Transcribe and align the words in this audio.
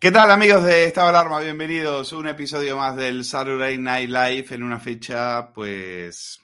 ¿Qué 0.00 0.10
tal 0.10 0.30
amigos 0.30 0.64
de 0.64 0.84
Estado 0.84 1.08
Alarma? 1.08 1.40
Bienvenidos 1.40 2.10
a 2.10 2.16
un 2.16 2.26
episodio 2.26 2.74
más 2.74 2.96
del 2.96 3.22
Saturday 3.22 3.76
Night 3.76 4.08
Live 4.08 4.46
en 4.52 4.62
una 4.62 4.80
fecha, 4.80 5.52
pues, 5.52 6.40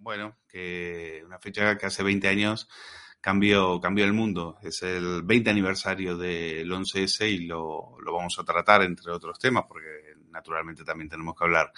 bueno, 0.00 0.38
que 0.48 1.22
una 1.24 1.38
fecha 1.38 1.78
que 1.78 1.86
hace 1.86 2.02
20 2.02 2.26
años 2.26 2.68
cambió, 3.20 3.80
cambió 3.80 4.04
el 4.04 4.12
mundo. 4.12 4.58
Es 4.60 4.82
el 4.82 5.22
20 5.22 5.50
aniversario 5.50 6.18
del 6.18 6.68
11S 6.68 7.30
y 7.30 7.46
lo, 7.46 7.94
lo 8.00 8.12
vamos 8.12 8.36
a 8.40 8.44
tratar 8.44 8.82
entre 8.82 9.12
otros 9.12 9.38
temas 9.38 9.66
porque 9.68 10.16
naturalmente 10.32 10.82
también 10.82 11.08
tenemos 11.08 11.36
que 11.36 11.44
hablar 11.44 11.72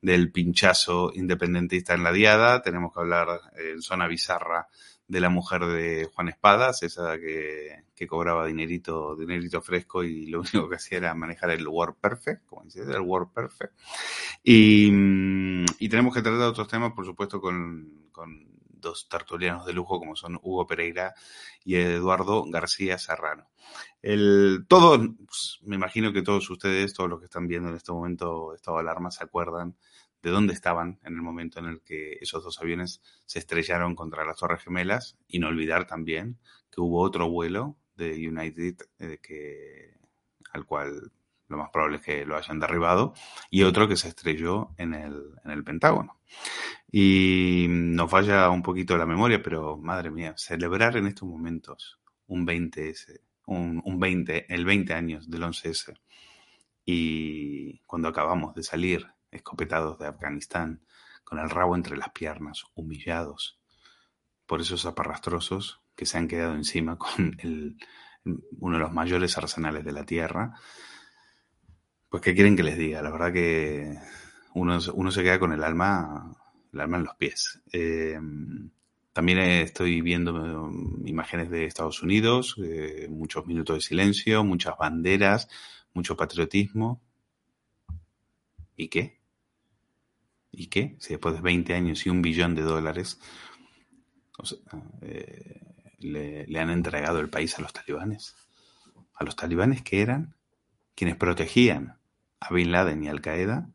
del 0.00 0.32
pinchazo 0.32 1.12
independentista 1.14 1.92
en 1.92 2.04
la 2.04 2.12
diada, 2.12 2.62
tenemos 2.62 2.90
que 2.90 3.00
hablar 3.00 3.38
en 3.54 3.82
zona 3.82 4.08
bizarra 4.08 4.66
de 5.06 5.20
la 5.20 5.28
mujer 5.28 5.66
de 5.66 6.10
Juan 6.14 6.28
Espadas, 6.28 6.82
esa 6.82 7.18
que, 7.18 7.84
que, 7.94 8.06
cobraba 8.06 8.46
dinerito, 8.46 9.14
dinerito 9.16 9.60
fresco 9.60 10.02
y 10.02 10.26
lo 10.26 10.40
único 10.54 10.68
que 10.68 10.76
hacía 10.76 10.98
era 10.98 11.14
manejar 11.14 11.50
el 11.50 11.68
Word 11.68 11.96
Perfect, 12.00 12.46
como 12.46 12.64
dice, 12.64 12.82
el 12.82 13.00
Word 13.00 13.28
Perfect. 13.32 13.74
Y, 14.42 14.90
y 15.78 15.88
tenemos 15.88 16.14
que 16.14 16.22
tratar 16.22 16.48
otros 16.48 16.68
temas, 16.68 16.92
por 16.92 17.04
supuesto, 17.04 17.40
con, 17.40 18.08
con 18.12 18.54
dos 18.84 19.08
tertulianos 19.08 19.66
de 19.66 19.72
lujo 19.72 19.98
como 19.98 20.14
son 20.14 20.38
Hugo 20.42 20.66
Pereira 20.66 21.14
y 21.64 21.74
Eduardo 21.76 22.44
García 22.46 22.98
Serrano. 22.98 23.48
El, 24.00 24.66
todo, 24.68 24.98
pues, 25.26 25.58
me 25.62 25.76
imagino 25.76 26.12
que 26.12 26.22
todos 26.22 26.48
ustedes, 26.50 26.92
todos 26.92 27.10
los 27.10 27.18
que 27.18 27.24
están 27.26 27.48
viendo 27.48 27.70
en 27.70 27.76
este 27.76 27.92
momento 27.92 28.54
estado 28.54 28.76
de 28.76 28.82
alarma, 28.82 29.10
se 29.10 29.24
acuerdan 29.24 29.74
de 30.24 30.30
dónde 30.30 30.54
estaban 30.54 30.98
en 31.04 31.14
el 31.14 31.20
momento 31.20 31.58
en 31.60 31.66
el 31.66 31.82
que 31.82 32.14
esos 32.18 32.42
dos 32.42 32.58
aviones 32.58 33.02
se 33.26 33.38
estrellaron 33.38 33.94
contra 33.94 34.24
las 34.24 34.38
Torres 34.38 34.64
Gemelas 34.64 35.18
y 35.28 35.38
no 35.38 35.48
olvidar 35.48 35.86
también 35.86 36.38
que 36.72 36.80
hubo 36.80 37.02
otro 37.02 37.28
vuelo 37.28 37.76
de 37.94 38.26
United 38.26 38.76
eh, 38.98 39.94
al 40.50 40.64
cual 40.64 41.12
lo 41.48 41.58
más 41.58 41.68
probable 41.68 41.98
es 41.98 42.02
que 42.02 42.24
lo 42.24 42.38
hayan 42.38 42.58
derribado 42.58 43.12
y 43.50 43.64
otro 43.64 43.86
que 43.86 43.96
se 43.96 44.08
estrelló 44.08 44.70
en 44.78 44.94
el, 44.94 45.34
en 45.44 45.50
el 45.50 45.62
Pentágono. 45.62 46.18
Y 46.90 47.66
nos 47.68 48.10
falla 48.10 48.48
un 48.48 48.62
poquito 48.62 48.96
la 48.96 49.04
memoria, 49.04 49.42
pero 49.42 49.76
madre 49.76 50.10
mía, 50.10 50.32
celebrar 50.38 50.96
en 50.96 51.06
estos 51.06 51.28
momentos 51.28 52.00
un 52.28 52.46
20S, 52.46 53.20
un, 53.46 53.82
un 53.84 54.00
20, 54.00 54.54
el 54.54 54.64
20 54.64 54.94
años 54.94 55.30
del 55.30 55.42
11S 55.42 55.94
y 56.84 57.78
cuando 57.80 58.08
acabamos 58.08 58.54
de 58.54 58.62
salir 58.62 59.06
escopetados 59.34 59.98
de 59.98 60.06
Afganistán, 60.06 60.82
con 61.24 61.38
el 61.38 61.50
rabo 61.50 61.74
entre 61.74 61.96
las 61.96 62.10
piernas, 62.10 62.64
humillados 62.74 63.58
por 64.46 64.60
esos 64.60 64.86
aparrastrosos 64.86 65.80
que 65.96 66.06
se 66.06 66.18
han 66.18 66.28
quedado 66.28 66.54
encima 66.54 66.98
con 66.98 67.36
uno 68.58 68.76
de 68.76 68.82
los 68.82 68.92
mayores 68.92 69.36
arsenales 69.36 69.84
de 69.84 69.92
la 69.92 70.04
Tierra. 70.04 70.54
Pues, 72.08 72.22
¿qué 72.22 72.34
quieren 72.34 72.56
que 72.56 72.62
les 72.62 72.78
diga? 72.78 73.02
La 73.02 73.10
verdad 73.10 73.32
que 73.32 73.98
uno, 74.54 74.78
uno 74.94 75.10
se 75.10 75.22
queda 75.22 75.38
con 75.38 75.52
el 75.52 75.64
alma, 75.64 76.34
el 76.72 76.80
alma 76.80 76.98
en 76.98 77.04
los 77.04 77.16
pies. 77.16 77.60
Eh, 77.72 78.18
también 79.12 79.38
estoy 79.38 80.00
viendo 80.00 80.70
imágenes 81.04 81.48
de 81.48 81.66
Estados 81.66 82.02
Unidos, 82.02 82.56
eh, 82.62 83.06
muchos 83.08 83.46
minutos 83.46 83.76
de 83.76 83.80
silencio, 83.80 84.42
muchas 84.42 84.76
banderas, 84.76 85.48
mucho 85.92 86.16
patriotismo. 86.16 87.00
¿Y 88.76 88.88
qué? 88.88 89.20
¿Y 90.56 90.68
qué? 90.68 90.96
Si 90.98 91.10
después 91.10 91.34
de 91.34 91.40
20 91.40 91.74
años 91.74 92.06
y 92.06 92.10
un 92.10 92.22
billón 92.22 92.54
de 92.54 92.62
dólares 92.62 93.20
eh, 95.02 95.60
le, 95.98 96.46
le, 96.46 96.60
han 96.60 96.70
entregado 96.70 97.20
el 97.20 97.30
país 97.30 97.58
a 97.58 97.62
los 97.62 97.72
talibanes. 97.72 98.36
A 99.14 99.24
los 99.24 99.36
talibanes 99.36 99.82
que 99.82 100.00
eran 100.02 100.34
quienes 100.94 101.16
protegían 101.16 101.98
a 102.40 102.52
Bin 102.52 102.72
Laden 102.72 103.02
y 103.02 103.08
Al 103.08 103.20
Qaeda, 103.20 103.70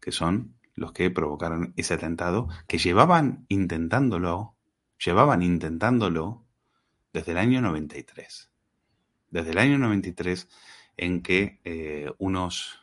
que 0.00 0.12
son 0.12 0.54
los 0.74 0.92
que 0.92 1.10
provocaron 1.10 1.72
ese 1.76 1.94
atentado, 1.94 2.48
que 2.66 2.78
llevaban 2.78 3.46
intentándolo, 3.48 4.56
llevaban 4.98 5.42
intentándolo 5.42 6.44
desde 7.12 7.32
el 7.32 7.38
año 7.38 7.60
93. 7.60 8.50
Desde 9.30 9.50
el 9.50 9.58
año 9.58 9.78
93 9.78 10.48
en 10.96 11.22
que 11.22 11.60
eh, 11.64 12.12
unos 12.18 12.80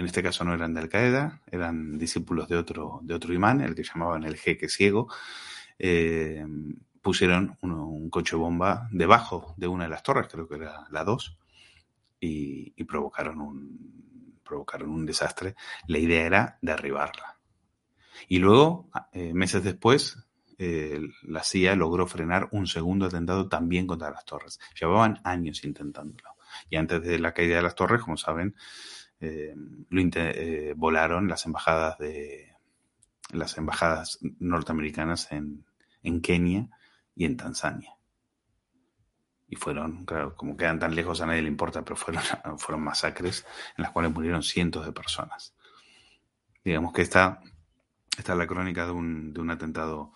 en 0.00 0.06
este 0.06 0.22
caso 0.22 0.44
no 0.44 0.54
eran 0.54 0.72
de 0.72 0.80
Al 0.80 0.88
Qaeda, 0.88 1.42
eran 1.50 1.98
discípulos 1.98 2.48
de 2.48 2.56
otro, 2.56 3.00
de 3.02 3.12
otro 3.12 3.34
imán, 3.34 3.60
el 3.60 3.74
que 3.74 3.84
llamaban 3.84 4.24
el 4.24 4.38
jeque 4.38 4.66
ciego, 4.70 5.12
eh, 5.78 6.42
pusieron 7.02 7.58
un, 7.60 8.08
coche 8.08 8.34
bomba 8.34 8.88
debajo 8.90 9.54
de 9.58 9.68
una 9.68 9.84
de 9.84 9.90
las 9.90 10.02
torres, 10.02 10.26
creo 10.28 10.48
que 10.48 10.54
era 10.54 10.86
la 10.90 11.04
2, 11.04 11.38
y, 12.18 12.72
y, 12.76 12.84
provocaron, 12.84 13.42
un, 13.42 14.40
provocaron 14.42 14.88
un 14.88 15.04
desastre. 15.04 15.54
La 15.86 15.98
idea 15.98 16.24
era 16.24 16.58
derribarla. 16.62 17.38
Y 18.26 18.38
luego, 18.38 18.88
eh, 19.12 19.34
meses 19.34 19.62
después, 19.62 20.16
eh, 20.56 20.98
la 21.24 21.44
CIA 21.44 21.76
logró 21.76 22.06
frenar 22.06 22.48
un 22.52 22.66
segundo 22.66 23.04
atentado 23.04 23.48
también 23.48 23.86
contra 23.86 24.10
las 24.10 24.24
torres. 24.24 24.60
Llevaban 24.80 25.20
años 25.24 25.62
intentándolo. 25.62 26.36
Y 26.70 26.76
antes 26.76 27.02
de 27.02 27.18
la 27.18 27.34
caída 27.34 27.56
de 27.56 27.62
las 27.62 27.74
torres, 27.74 28.00
como 28.00 28.16
saben, 28.16 28.54
eh, 29.20 29.54
lo 29.54 30.00
eh, 30.00 30.74
volaron 30.76 31.28
las 31.28 31.44
embajadas 31.44 31.98
de 31.98 32.54
las 33.32 33.56
embajadas 33.58 34.18
norteamericanas 34.38 35.30
en, 35.30 35.64
en, 36.02 36.20
Kenia 36.20 36.68
y 37.14 37.26
en 37.26 37.36
Tanzania. 37.36 37.94
Y 39.48 39.56
fueron, 39.56 40.04
claro, 40.04 40.34
como 40.36 40.56
quedan 40.56 40.78
tan 40.78 40.94
lejos 40.94 41.20
a 41.20 41.26
nadie 41.26 41.42
le 41.42 41.48
importa, 41.48 41.82
pero 41.82 41.96
fueron, 41.96 42.22
fueron 42.58 42.82
masacres 42.82 43.46
en 43.76 43.82
las 43.82 43.92
cuales 43.92 44.12
murieron 44.12 44.42
cientos 44.42 44.86
de 44.86 44.92
personas. 44.92 45.54
Digamos 46.64 46.92
que 46.92 47.02
esta, 47.02 47.40
esta 48.16 48.32
es 48.32 48.38
la 48.38 48.46
crónica 48.46 48.86
de 48.86 48.92
un, 48.92 49.32
de 49.32 49.40
un 49.40 49.50
atentado, 49.50 50.12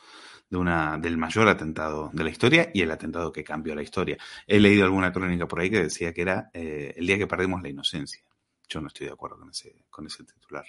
de 0.48 0.56
una, 0.56 0.98
del 0.98 1.16
mayor 1.16 1.48
atentado 1.48 2.10
de 2.12 2.25
la 2.25 2.31
historia 2.31 2.71
y 2.72 2.82
el 2.82 2.91
atentado 2.91 3.32
que 3.32 3.44
cambió 3.44 3.75
la 3.75 3.82
historia. 3.82 4.19
He 4.47 4.60
leído 4.60 4.84
alguna 4.84 5.12
crónica 5.12 5.47
por 5.47 5.60
ahí 5.60 5.71
que 5.71 5.82
decía 5.82 6.12
que 6.12 6.22
era 6.22 6.50
eh, 6.53 6.94
el 6.97 7.06
día 7.06 7.19
que 7.19 7.26
perdimos 7.26 7.62
la 7.62 7.69
inocencia. 7.69 8.25
Yo 8.69 8.80
no 8.80 8.88
estoy 8.88 9.06
de 9.06 9.12
acuerdo 9.12 9.38
con 9.38 9.50
ese, 9.50 9.84
con 9.91 10.06
ese 10.06 10.25
titular. 10.25 10.64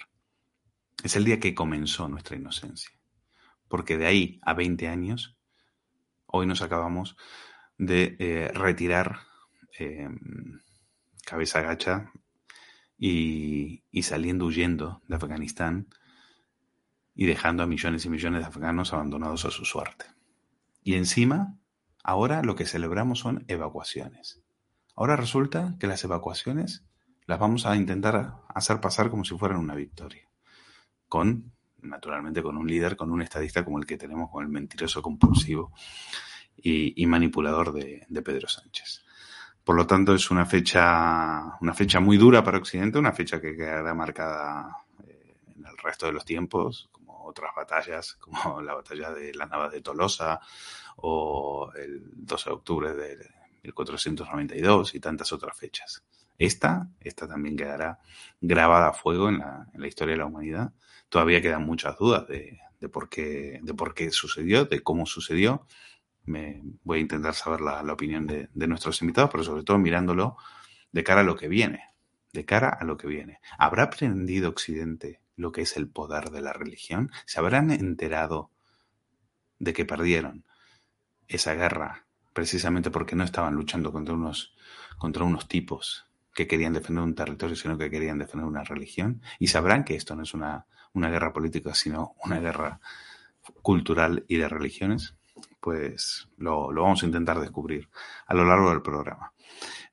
Es 1.02 1.16
el 1.16 1.24
día 1.24 1.40
que 1.40 1.54
comenzó 1.54 2.08
nuestra 2.08 2.36
inocencia. 2.36 2.90
Porque 3.68 3.96
de 3.96 4.06
ahí 4.06 4.40
a 4.42 4.54
20 4.54 4.88
años, 4.88 5.36
hoy 6.26 6.46
nos 6.46 6.62
acabamos 6.62 7.16
de 7.78 8.16
eh, 8.18 8.50
retirar 8.54 9.20
eh, 9.78 10.08
cabeza 11.24 11.60
gacha 11.60 12.12
y, 12.96 13.82
y, 13.90 14.02
saliendo 14.04 14.46
huyendo 14.46 15.02
de 15.06 15.16
Afganistán 15.16 15.88
y 17.14 17.26
dejando 17.26 17.62
a 17.62 17.66
millones 17.66 18.04
y 18.06 18.08
millones 18.08 18.40
de 18.40 18.46
afganos 18.46 18.92
abandonados 18.92 19.44
a 19.44 19.50
su 19.50 19.64
suerte. 19.64 20.06
Y 20.82 20.94
encima, 20.94 21.58
ahora 22.02 22.42
lo 22.42 22.54
que 22.54 22.64
celebramos 22.64 23.18
son 23.18 23.44
evacuaciones. 23.48 24.42
Ahora 24.94 25.16
resulta 25.16 25.76
que 25.78 25.86
las 25.86 26.02
evacuaciones 26.04 26.86
las 27.26 27.38
vamos 27.38 27.66
a 27.66 27.76
intentar 27.76 28.34
hacer 28.48 28.80
pasar 28.80 29.10
como 29.10 29.24
si 29.24 29.36
fueran 29.36 29.58
una 29.58 29.74
victoria. 29.74 30.28
Con, 31.08 31.52
naturalmente, 31.82 32.42
con 32.42 32.56
un 32.56 32.66
líder, 32.66 32.96
con 32.96 33.10
un 33.10 33.22
estadista 33.22 33.64
como 33.64 33.78
el 33.78 33.86
que 33.86 33.96
tenemos, 33.96 34.30
con 34.30 34.44
el 34.44 34.48
mentiroso 34.50 35.02
compulsivo 35.02 35.72
y, 36.56 37.04
manipulador 37.06 37.72
de, 37.72 38.06
de, 38.08 38.22
Pedro 38.22 38.48
Sánchez. 38.48 39.04
Por 39.62 39.76
lo 39.76 39.86
tanto, 39.86 40.14
es 40.14 40.30
una 40.30 40.46
fecha, 40.46 41.56
una 41.60 41.74
fecha 41.74 42.00
muy 42.00 42.16
dura 42.16 42.42
para 42.42 42.58
Occidente, 42.58 42.98
una 42.98 43.12
fecha 43.12 43.40
que 43.40 43.56
quedará 43.56 43.94
marcada 43.94 44.84
eh, 45.06 45.36
en 45.56 45.66
el 45.66 45.76
resto 45.78 46.06
de 46.06 46.12
los 46.12 46.24
tiempos, 46.24 46.88
como 46.92 47.24
otras 47.24 47.52
batallas, 47.54 48.14
como 48.20 48.62
la 48.62 48.74
batalla 48.74 49.10
de 49.12 49.34
las 49.34 49.50
Navas 49.50 49.72
de 49.72 49.80
Tolosa 49.80 50.40
o 50.96 51.70
el 51.74 52.02
12 52.14 52.50
de 52.50 52.54
octubre 52.54 52.94
de 52.94 53.16
1492 53.64 54.94
y 54.94 55.00
tantas 55.00 55.32
otras 55.32 55.56
fechas. 55.56 56.04
Esta, 56.38 56.90
esta 57.00 57.26
también 57.26 57.56
quedará 57.56 58.00
grabada 58.40 58.88
a 58.88 58.92
fuego 58.92 59.28
en 59.28 59.38
la, 59.38 59.86
historia 59.86 60.12
de 60.12 60.18
la 60.18 60.26
humanidad. 60.26 60.72
Todavía 61.08 61.40
quedan 61.40 61.64
muchas 61.64 61.96
dudas 61.98 62.26
de, 62.28 62.60
por, 62.90 63.08
qué, 63.08 63.60
sucedió, 64.10 64.66
de 64.66 64.82
cómo 64.82 65.06
sucedió. 65.06 65.66
Me, 66.24 66.62
voy 66.82 66.98
a 66.98 67.02
intentar 67.02 67.34
saber 67.34 67.60
la, 67.60 67.80
opinión 67.92 68.26
de, 68.26 68.48
de, 68.52 68.66
nuestros 68.66 69.00
invitados, 69.00 69.30
pero 69.30 69.44
sobre 69.44 69.62
todo 69.62 69.78
mirándolo 69.78 70.36
de 70.92 71.04
cara 71.04 71.20
a 71.22 71.24
lo 71.24 71.36
que 71.36 71.48
viene. 71.48 71.90
De 72.32 72.44
cara 72.44 72.68
a 72.68 72.84
lo 72.84 72.96
que 72.96 73.06
viene. 73.06 73.40
¿Habrá 73.58 73.84
aprendido 73.84 74.50
Occidente 74.50 75.20
lo 75.36 75.52
que 75.52 75.62
es 75.62 75.76
el 75.76 75.88
poder 75.88 76.30
de 76.30 76.42
la 76.42 76.52
religión? 76.52 77.10
¿Se 77.24 77.40
habrán 77.40 77.70
enterado 77.70 78.50
de 79.58 79.72
que 79.72 79.86
perdieron 79.86 80.44
esa 81.28 81.54
guerra 81.54 82.06
precisamente 82.34 82.90
porque 82.90 83.16
no 83.16 83.24
estaban 83.24 83.54
luchando 83.54 83.90
contra 83.90 84.14
unos, 84.14 84.54
contra 84.98 85.24
unos 85.24 85.48
tipos 85.48 86.05
que 86.36 86.46
querían 86.46 86.74
defender 86.74 87.02
un 87.02 87.14
territorio, 87.14 87.56
sino 87.56 87.78
que 87.78 87.90
querían 87.90 88.18
defender 88.18 88.46
una 88.46 88.62
religión. 88.62 89.22
Y 89.38 89.46
sabrán 89.46 89.84
que 89.84 89.96
esto 89.96 90.14
no 90.14 90.22
es 90.22 90.34
una, 90.34 90.66
una 90.92 91.08
guerra 91.08 91.32
política, 91.32 91.74
sino 91.74 92.14
una 92.22 92.38
guerra 92.38 92.78
cultural 93.62 94.26
y 94.28 94.36
de 94.36 94.46
religiones. 94.46 95.14
Pues 95.60 96.28
lo, 96.36 96.70
lo, 96.70 96.82
vamos 96.82 97.02
a 97.02 97.06
intentar 97.06 97.40
descubrir 97.40 97.88
a 98.26 98.34
lo 98.34 98.44
largo 98.44 98.68
del 98.68 98.82
programa. 98.82 99.32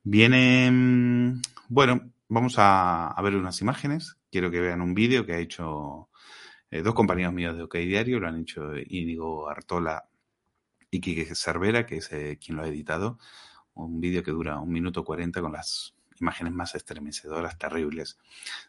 Viene, 0.03 1.39
Bueno, 1.69 2.11
vamos 2.27 2.55
a, 2.57 3.15
ver 3.23 3.37
unas 3.37 3.61
imágenes. 3.61 4.17
Quiero 4.29 4.51
que 4.51 4.59
vean 4.59 4.81
un 4.81 4.93
vídeo 4.93 5.25
que 5.25 5.33
ha 5.35 5.39
hecho 5.39 6.09
eh, 6.71 6.81
dos 6.81 6.93
compañeros 6.93 7.33
míos 7.33 7.55
de 7.55 7.63
OK 7.63 7.75
Diario, 7.75 8.19
lo 8.19 8.27
han 8.27 8.41
hecho 8.41 8.75
Íñigo 8.75 9.49
Artola 9.49 10.09
y 10.91 10.99
Quique 10.99 11.33
Cervera, 11.35 11.85
que 11.85 11.97
es 11.97 12.11
eh, 12.11 12.37
quien 12.43 12.57
lo 12.57 12.63
ha 12.63 12.67
editado. 12.67 13.17
Un 13.75 14.01
vídeo 14.01 14.23
que 14.23 14.31
dura 14.31 14.59
un 14.59 14.71
minuto 14.73 15.05
cuarenta 15.05 15.39
con 15.39 15.53
las 15.53 15.95
imágenes 16.23 16.53
más 16.53 16.73
estremecedoras, 16.73 17.57
terribles 17.57 18.17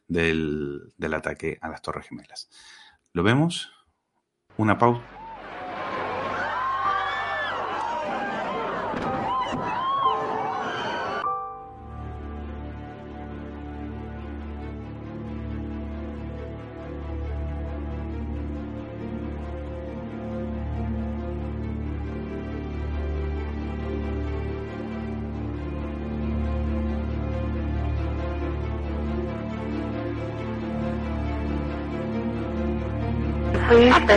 del, 0.08 0.92
del 0.98 1.14
ataque 1.14 1.58
a 1.62 1.68
las 1.68 1.80
Torres 1.82 2.08
Gemelas. 2.08 2.50
¿Lo 3.12 3.22
vemos? 3.22 3.72
Una 4.56 4.76
pausa. 4.76 5.23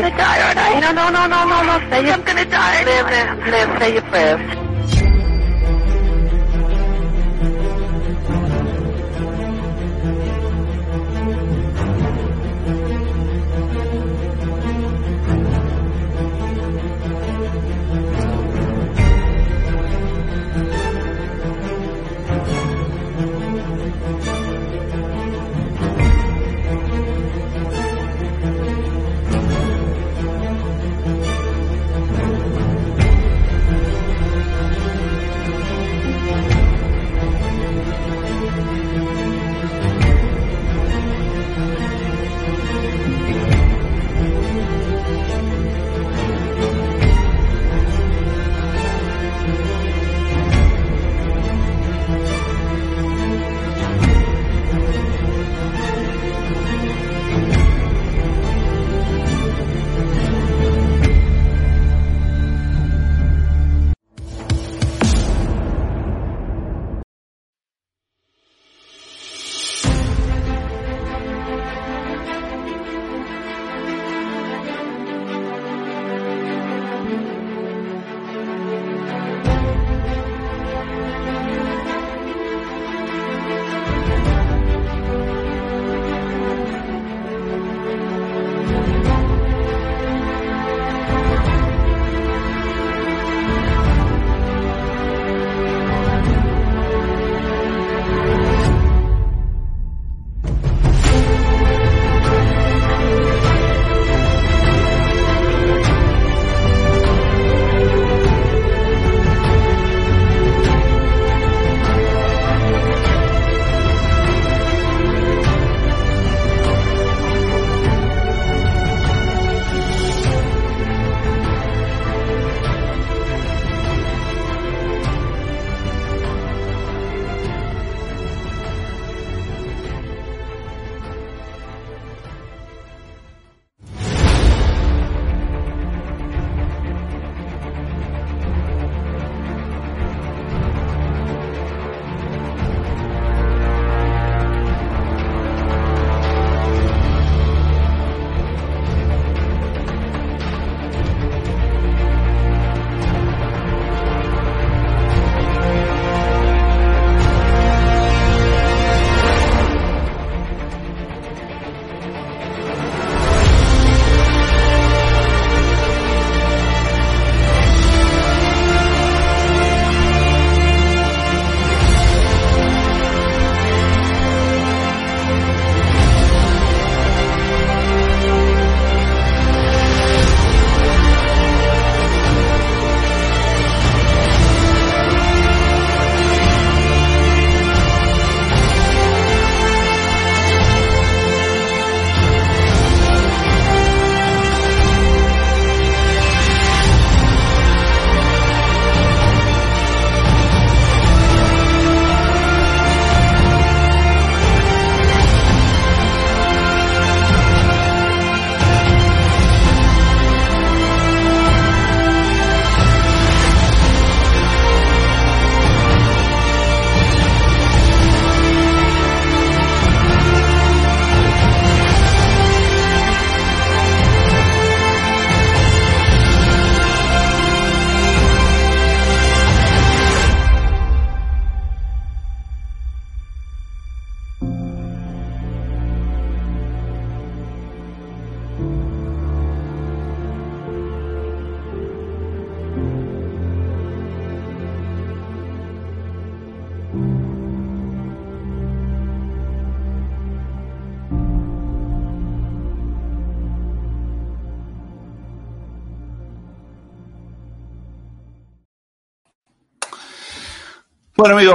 Gonna 0.02 0.16
die, 0.16 0.42
aren't 0.46 0.60
I? 0.60 0.80
No, 0.80 0.92
no, 0.92 1.10
no, 1.10 1.28
no, 1.28 1.40
no, 1.46 1.64
no. 1.64 1.90
Say 1.90 2.12
I'm 2.12 2.22
gonna 2.24 2.46
die. 2.46 2.84
Live, 2.86 3.10
live, 3.10 3.48
live. 3.48 3.80
Say 3.80 3.94
your 3.94 4.04
prayers. 4.04 4.57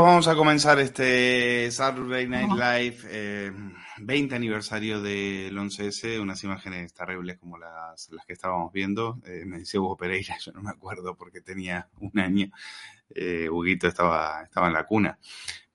Vamos 0.02 0.26
a 0.26 0.34
comenzar 0.34 0.80
este 0.80 1.70
Saturday 1.70 2.26
Night 2.26 2.50
Live 2.50 2.96
eh, 3.08 3.52
20 3.98 4.34
aniversario 4.34 5.00
del 5.00 5.56
11S, 5.56 6.20
unas 6.20 6.42
imágenes 6.42 6.92
terribles 6.92 7.38
como 7.38 7.56
las, 7.56 8.10
las 8.10 8.26
que 8.26 8.32
estábamos 8.32 8.72
viendo. 8.72 9.20
Eh, 9.24 9.44
me 9.46 9.58
decía 9.58 9.80
Hugo 9.80 9.96
Pereira, 9.96 10.36
yo 10.44 10.50
no 10.50 10.60
me 10.60 10.70
acuerdo 10.70 11.14
porque 11.14 11.40
tenía 11.40 11.88
un 12.00 12.18
año. 12.18 12.50
Eh, 13.10 13.48
Huguito 13.48 13.86
estaba, 13.86 14.42
estaba 14.42 14.66
en 14.66 14.72
la 14.72 14.86
cuna. 14.86 15.20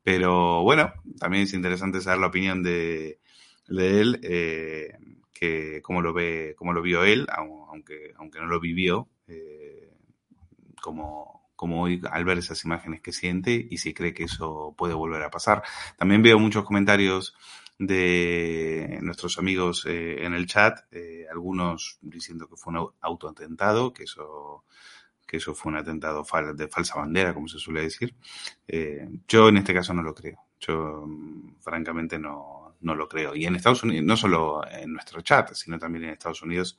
Pero 0.04 0.62
bueno, 0.62 0.92
también 1.18 1.44
es 1.44 1.54
interesante 1.54 2.02
saber 2.02 2.20
la 2.20 2.28
opinión 2.28 2.62
de, 2.62 3.22
de 3.70 4.02
él, 4.02 4.20
eh, 4.24 4.98
que 5.34 5.82
cómo 5.82 6.02
lo 6.02 6.12
ve, 6.12 6.54
cómo 6.58 6.74
lo 6.74 6.82
vio 6.82 7.06
él, 7.06 7.28
aunque, 7.30 8.12
aunque 8.18 8.40
no 8.40 8.48
lo 8.48 8.60
vivió, 8.60 9.08
eh, 9.30 9.94
como, 10.82 11.37
como 11.58 11.82
hoy 11.82 12.02
al 12.10 12.24
ver 12.24 12.38
esas 12.38 12.64
imágenes 12.64 13.02
que 13.02 13.12
siente 13.12 13.68
y 13.70 13.80
si 13.80 13.94
cree 13.94 14.14
que 14.14 14.24
eso 14.24 14.74
puede 14.78 14.94
volver 14.94 15.24
a 15.24 15.30
pasar. 15.30 15.64
También 15.98 16.22
veo 16.22 16.40
muchos 16.40 16.64
comentarios 16.64 17.36
de 17.78 19.00
nuestros 19.02 19.38
amigos 19.38 19.86
eh, 19.86 20.24
en 20.26 20.34
el 20.34 20.46
chat, 20.46 20.80
eh, 20.92 21.26
algunos 21.30 21.98
diciendo 22.02 22.48
que 22.48 22.56
fue 22.56 22.74
un 22.74 22.90
autoatentado, 23.02 23.92
que 23.94 24.04
eso 24.04 24.64
que 25.26 25.38
eso 25.38 25.54
fue 25.54 25.74
un 25.74 25.78
atentado 25.78 26.26
de 26.56 26.68
falsa 26.70 26.96
bandera, 26.96 27.34
como 27.34 27.50
se 27.50 27.60
suele 27.60 27.82
decir. 27.82 28.16
Eh, 28.66 29.10
yo 29.28 29.50
en 29.50 29.58
este 29.58 29.74
caso 29.74 29.94
no 29.94 30.02
lo 30.02 30.16
creo. 30.16 30.40
Yo 30.58 31.06
francamente 31.60 32.18
no, 32.18 32.78
no 32.80 32.96
lo 32.96 33.10
creo. 33.10 33.36
Y 33.36 33.46
en 33.46 33.56
Estados 33.56 33.84
Unidos, 33.84 34.06
no 34.06 34.16
solo 34.16 34.62
en 34.72 34.94
nuestro 34.94 35.22
chat, 35.22 35.54
sino 35.54 35.78
también 35.78 36.06
en 36.06 36.10
Estados 36.12 36.42
Unidos 36.42 36.78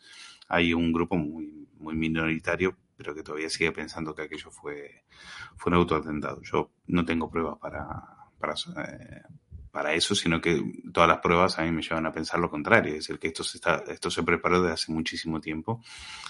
hay 0.49 0.73
un 0.73 0.92
grupo 0.92 1.16
muy, 1.16 1.68
muy 1.78 1.94
minoritario, 1.94 2.75
pero 2.99 3.14
que 3.14 3.23
todavía 3.23 3.49
sigue 3.49 3.71
pensando 3.71 4.12
que 4.12 4.23
aquello 4.23 4.50
fue, 4.50 5.05
fue 5.57 5.71
un 5.71 5.78
autoatentado. 5.78 6.43
Yo 6.43 6.73
no 6.88 7.05
tengo 7.05 7.31
pruebas 7.31 7.57
para, 7.61 7.87
eh, 8.76 9.23
para 9.71 9.95
eso, 9.95 10.17
sino 10.17 10.40
que 10.40 10.61
todas 10.93 11.09
las 11.09 11.19
pruebas 11.19 11.61
a 11.61 11.62
mí 11.62 11.71
me 11.71 11.81
llevan 11.81 12.07
a 12.07 12.12
pensar 12.12 12.40
lo 12.40 12.50
contrario, 12.50 12.95
es 12.95 13.07
decir, 13.07 13.21
que 13.21 13.28
esto 13.28 13.45
se, 13.45 13.59
está, 13.59 13.85
esto 13.87 14.11
se 14.11 14.25
preparó 14.25 14.61
desde 14.61 14.75
hace 14.75 14.93
muchísimo 14.93 15.40
tiempo 15.40 15.81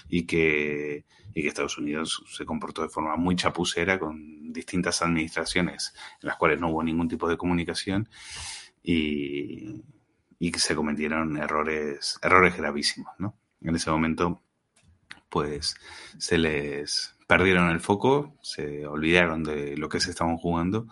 y 0.07 0.27
que, 0.27 1.05
y 1.33 1.41
que 1.41 1.47
Estados 1.47 1.79
Unidos 1.79 2.23
se 2.29 2.45
comportó 2.45 2.83
de 2.83 2.89
forma 2.89 3.15
muy 3.15 3.35
chapucera 3.35 3.97
con 3.97 4.53
distintas 4.53 5.01
administraciones 5.01 5.95
en 6.21 6.27
las 6.27 6.37
cuales 6.37 6.59
no 6.59 6.69
hubo 6.69 6.83
ningún 6.83 7.07
tipo 7.07 7.27
de 7.27 7.37
comunicación 7.37 8.07
y, 8.83 9.83
y 10.37 10.51
que 10.51 10.59
se 10.59 10.75
cometieron 10.75 11.35
errores, 11.37 12.19
errores 12.21 12.55
gravísimos, 12.55 13.11
¿no? 13.17 13.35
En 13.61 13.75
ese 13.75 13.89
momento, 13.89 14.43
pues 15.29 15.75
se 16.17 16.37
les 16.37 17.15
perdieron 17.27 17.69
el 17.69 17.79
foco, 17.79 18.35
se 18.41 18.85
olvidaron 18.87 19.43
de 19.43 19.77
lo 19.77 19.89
que 19.89 19.99
se 19.99 20.11
estaban 20.11 20.37
jugando 20.37 20.87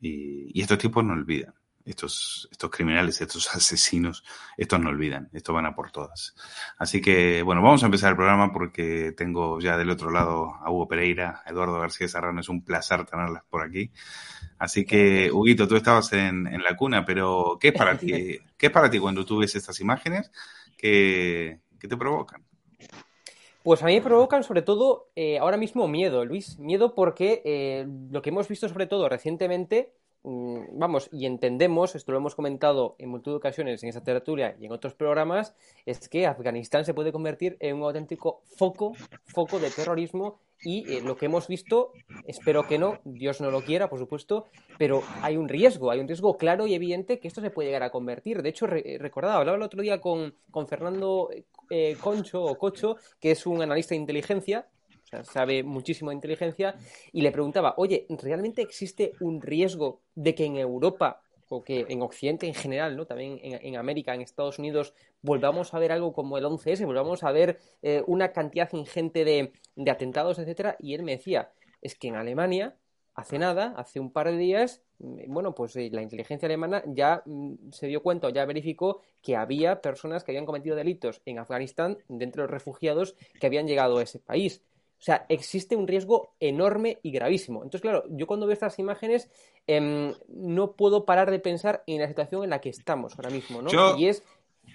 y, 0.00 0.50
y 0.58 0.62
estos 0.62 0.78
tipos 0.78 1.04
no 1.04 1.12
olvidan 1.12 1.54
estos, 1.84 2.48
estos 2.50 2.70
criminales, 2.70 3.20
estos 3.20 3.54
asesinos, 3.54 4.24
estos 4.56 4.80
no 4.80 4.90
olvidan, 4.90 5.28
estos 5.32 5.54
van 5.54 5.66
a 5.66 5.74
por 5.74 5.90
todas. 5.90 6.34
Así 6.78 7.00
que, 7.00 7.42
bueno, 7.42 7.62
vamos 7.62 7.82
a 7.82 7.86
empezar 7.86 8.10
el 8.10 8.16
programa 8.16 8.52
porque 8.52 9.12
tengo 9.16 9.60
ya 9.60 9.76
del 9.76 9.90
otro 9.90 10.10
lado 10.10 10.54
a 10.60 10.70
Hugo 10.70 10.88
Pereira, 10.88 11.42
a 11.44 11.50
Eduardo 11.50 11.80
García 11.80 12.08
Serrano, 12.08 12.40
es 12.40 12.48
un 12.48 12.64
placer 12.64 13.04
tenerlas 13.04 13.42
por 13.48 13.62
aquí. 13.62 13.90
Así 14.58 14.84
que, 14.84 15.30
Huguito, 15.32 15.66
tú 15.66 15.76
estabas 15.76 16.12
en, 16.12 16.46
en 16.46 16.62
la 16.62 16.76
cuna, 16.76 17.04
pero 17.04 17.58
¿qué 17.60 17.68
es 17.68 17.74
para 17.74 17.96
ti? 17.98 18.38
¿Qué 18.56 18.66
es 18.66 18.72
para 18.72 18.90
ti 18.90 18.98
cuando 18.98 19.24
tú 19.24 19.38
ves 19.38 19.54
estas 19.54 19.80
imágenes? 19.80 20.30
¿Qué, 20.76 21.60
qué 21.78 21.88
te 21.88 21.96
provocan? 21.96 22.44
Pues 23.62 23.82
a 23.82 23.86
mí 23.86 23.94
me 23.94 24.00
provocan 24.00 24.42
sobre 24.42 24.62
todo 24.62 25.10
eh, 25.16 25.38
ahora 25.38 25.58
mismo 25.58 25.86
miedo, 25.86 26.24
Luis. 26.24 26.58
Miedo 26.58 26.94
porque 26.94 27.42
eh, 27.44 27.86
lo 28.10 28.22
que 28.22 28.30
hemos 28.30 28.48
visto 28.48 28.68
sobre 28.68 28.86
todo 28.86 29.08
recientemente 29.08 29.92
vamos, 30.22 31.08
y 31.12 31.26
entendemos, 31.26 31.94
esto 31.94 32.12
lo 32.12 32.18
hemos 32.18 32.34
comentado 32.34 32.94
en 32.98 33.08
multitud 33.08 33.32
de 33.32 33.36
ocasiones 33.38 33.82
en 33.82 33.88
esta 33.88 34.02
tertulia 34.02 34.56
y 34.60 34.66
en 34.66 34.72
otros 34.72 34.94
programas, 34.94 35.54
es 35.86 36.08
que 36.08 36.26
Afganistán 36.26 36.84
se 36.84 36.94
puede 36.94 37.12
convertir 37.12 37.56
en 37.60 37.76
un 37.76 37.84
auténtico 37.84 38.42
foco, 38.56 38.92
foco 39.24 39.58
de 39.58 39.70
terrorismo 39.70 40.40
y 40.62 40.92
eh, 40.92 41.00
lo 41.02 41.16
que 41.16 41.26
hemos 41.26 41.48
visto, 41.48 41.92
espero 42.26 42.66
que 42.66 42.78
no, 42.78 42.98
Dios 43.04 43.40
no 43.40 43.50
lo 43.50 43.62
quiera, 43.62 43.88
por 43.88 43.98
supuesto, 43.98 44.46
pero 44.78 45.02
hay 45.22 45.38
un 45.38 45.48
riesgo, 45.48 45.90
hay 45.90 46.00
un 46.00 46.08
riesgo 46.08 46.36
claro 46.36 46.66
y 46.66 46.74
evidente 46.74 47.18
que 47.18 47.28
esto 47.28 47.40
se 47.40 47.50
puede 47.50 47.68
llegar 47.68 47.82
a 47.82 47.90
convertir. 47.90 48.42
De 48.42 48.50
hecho, 48.50 48.66
re 48.66 48.98
hablaba 49.14 49.56
el 49.56 49.62
otro 49.62 49.80
día 49.80 50.00
con, 50.00 50.34
con 50.50 50.68
Fernando 50.68 51.30
eh, 51.70 51.96
Concho 52.00 52.42
o 52.42 52.58
Cocho, 52.58 52.96
que 53.20 53.30
es 53.30 53.46
un 53.46 53.62
analista 53.62 53.94
de 53.94 54.00
inteligencia, 54.00 54.68
sea, 55.10 55.24
sabe 55.24 55.62
muchísimo 55.62 56.10
de 56.10 56.16
inteligencia, 56.16 56.74
y 57.12 57.22
le 57.22 57.32
preguntaba, 57.32 57.74
oye, 57.76 58.06
¿realmente 58.08 58.62
existe 58.62 59.12
un 59.20 59.40
riesgo 59.40 60.00
de 60.14 60.34
que 60.34 60.44
en 60.44 60.56
Europa 60.56 61.22
o 61.48 61.64
que 61.64 61.86
en 61.88 62.00
Occidente 62.00 62.46
en 62.46 62.54
general, 62.54 62.96
¿no? 62.96 63.06
También 63.06 63.40
en, 63.42 63.76
América, 63.76 64.14
en 64.14 64.20
Estados 64.20 64.60
Unidos, 64.60 64.94
volvamos 65.20 65.74
a 65.74 65.80
ver 65.80 65.90
algo 65.90 66.12
como 66.12 66.38
el 66.38 66.44
11S, 66.44 66.86
volvamos 66.86 67.24
a 67.24 67.32
ver 67.32 67.58
eh, 67.82 68.04
una 68.06 68.32
cantidad 68.32 68.72
ingente 68.72 69.24
de, 69.24 69.52
de, 69.74 69.90
atentados, 69.90 70.38
etcétera. 70.38 70.76
Y 70.78 70.94
él 70.94 71.02
me 71.02 71.12
decía, 71.12 71.50
es 71.82 71.96
que 71.96 72.06
en 72.06 72.14
Alemania, 72.14 72.76
hace 73.14 73.38
nada, 73.38 73.74
hace 73.76 73.98
un 73.98 74.12
par 74.12 74.30
de 74.30 74.36
días, 74.36 74.82
mm, 74.98 75.22
bueno, 75.26 75.52
pues 75.52 75.74
eh, 75.74 75.90
la 75.92 76.02
inteligencia 76.02 76.46
alemana 76.46 76.84
ya 76.86 77.22
mm, 77.26 77.70
se 77.72 77.88
dio 77.88 78.00
cuenta 78.02 78.30
ya 78.30 78.44
verificó 78.44 79.00
que 79.20 79.34
había 79.34 79.80
personas 79.80 80.22
que 80.22 80.30
habían 80.30 80.46
cometido 80.46 80.76
delitos 80.76 81.20
en 81.24 81.40
Afganistán, 81.40 81.98
dentro 82.08 82.42
de 82.42 82.46
los 82.46 82.52
refugiados 82.52 83.16
que 83.40 83.46
habían 83.46 83.66
llegado 83.66 83.98
a 83.98 84.02
ese 84.02 84.20
país. 84.20 84.62
O 85.00 85.02
sea, 85.02 85.24
existe 85.30 85.76
un 85.76 85.88
riesgo 85.88 86.34
enorme 86.40 86.98
y 87.02 87.10
gravísimo. 87.10 87.62
Entonces, 87.62 87.80
claro, 87.80 88.04
yo 88.10 88.26
cuando 88.26 88.46
veo 88.46 88.52
estas 88.52 88.78
imágenes 88.78 89.30
eh, 89.66 90.14
no 90.28 90.72
puedo 90.72 91.06
parar 91.06 91.30
de 91.30 91.38
pensar 91.38 91.82
en 91.86 92.00
la 92.00 92.08
situación 92.08 92.44
en 92.44 92.50
la 92.50 92.60
que 92.60 92.68
estamos 92.68 93.14
ahora 93.16 93.30
mismo, 93.30 93.62
¿no? 93.62 93.70
Yo... 93.70 93.96
Y 93.96 94.08
es, 94.08 94.22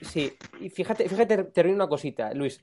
sí, 0.01 0.33
y 0.59 0.69
fíjate, 0.69 1.07
fíjate, 1.07 1.43
te 1.43 1.67
una 1.67 1.87
cosita, 1.87 2.33
Luis. 2.33 2.59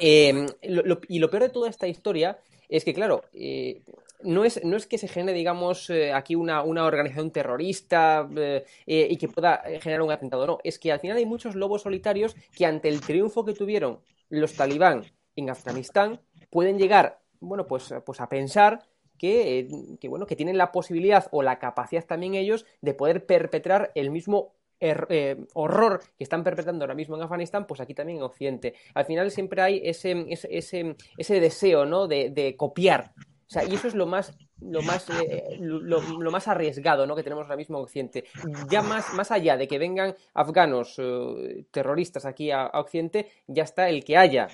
Eh, 0.00 0.46
lo, 0.62 0.82
lo, 0.82 1.00
y 1.08 1.18
lo 1.18 1.28
peor 1.28 1.44
de 1.44 1.48
toda 1.50 1.68
esta 1.68 1.86
historia 1.86 2.38
es 2.68 2.84
que, 2.84 2.94
claro, 2.94 3.24
eh, 3.32 3.82
no, 4.22 4.44
es, 4.44 4.62
no 4.64 4.76
es 4.76 4.86
que 4.86 4.98
se 4.98 5.08
genere, 5.08 5.36
digamos, 5.36 5.90
eh, 5.90 6.12
aquí 6.12 6.34
una, 6.34 6.62
una, 6.62 6.84
organización 6.84 7.30
terrorista 7.30 8.28
eh, 8.36 8.64
y 8.86 9.16
que 9.16 9.28
pueda 9.28 9.62
generar 9.80 10.02
un 10.02 10.10
atentado, 10.10 10.46
no, 10.46 10.58
es 10.64 10.78
que 10.78 10.92
al 10.92 11.00
final 11.00 11.16
hay 11.16 11.26
muchos 11.26 11.54
lobos 11.54 11.82
solitarios 11.82 12.34
que 12.54 12.66
ante 12.66 12.88
el 12.88 13.00
triunfo 13.00 13.44
que 13.44 13.54
tuvieron 13.54 14.00
los 14.28 14.54
talibán 14.54 15.04
en 15.36 15.50
Afganistán, 15.50 16.20
pueden 16.50 16.78
llegar, 16.78 17.20
bueno, 17.40 17.66
pues, 17.66 17.94
pues 18.04 18.20
a 18.20 18.28
pensar 18.28 18.80
que, 19.18 19.68
que, 20.00 20.08
bueno, 20.08 20.26
que 20.26 20.36
tienen 20.36 20.58
la 20.58 20.72
posibilidad 20.72 21.26
o 21.30 21.42
la 21.42 21.58
capacidad 21.58 22.04
también 22.04 22.34
ellos 22.34 22.66
de 22.80 22.94
poder 22.94 23.26
perpetrar 23.26 23.92
el 23.94 24.10
mismo 24.10 24.54
er, 24.80 25.06
eh, 25.10 25.46
horror 25.54 26.02
que 26.18 26.24
están 26.24 26.44
perpetrando 26.44 26.84
ahora 26.84 26.94
mismo 26.94 27.16
en 27.16 27.22
Afganistán, 27.22 27.66
pues 27.66 27.80
aquí 27.80 27.94
también 27.94 28.18
en 28.18 28.24
Occidente. 28.24 28.74
Al 28.94 29.06
final 29.06 29.30
siempre 29.30 29.62
hay 29.62 29.80
ese, 29.84 30.26
ese, 30.28 30.48
ese, 30.50 30.96
ese 31.16 31.40
deseo, 31.40 31.86
¿no? 31.86 32.06
De, 32.06 32.30
de, 32.30 32.56
copiar. 32.56 33.12
O 33.18 33.50
sea, 33.50 33.64
y 33.64 33.74
eso 33.74 33.86
es 33.86 33.94
lo 33.94 34.06
más, 34.06 34.36
lo 34.60 34.82
más, 34.82 35.08
eh, 35.08 35.56
lo, 35.60 36.00
más 36.30 36.48
arriesgado, 36.48 37.06
¿no? 37.06 37.14
Que 37.14 37.22
tenemos 37.22 37.44
ahora 37.44 37.56
mismo 37.56 37.78
en 37.78 37.84
Occidente. 37.84 38.24
Ya 38.68 38.82
más, 38.82 39.14
más 39.14 39.30
allá 39.30 39.56
de 39.56 39.68
que 39.68 39.78
vengan 39.78 40.14
afganos 40.34 40.96
eh, 40.98 41.64
terroristas 41.70 42.26
aquí 42.26 42.50
a 42.50 42.66
Occidente, 42.74 43.30
ya 43.46 43.62
está 43.62 43.88
el 43.88 44.04
que 44.04 44.16
haya 44.16 44.48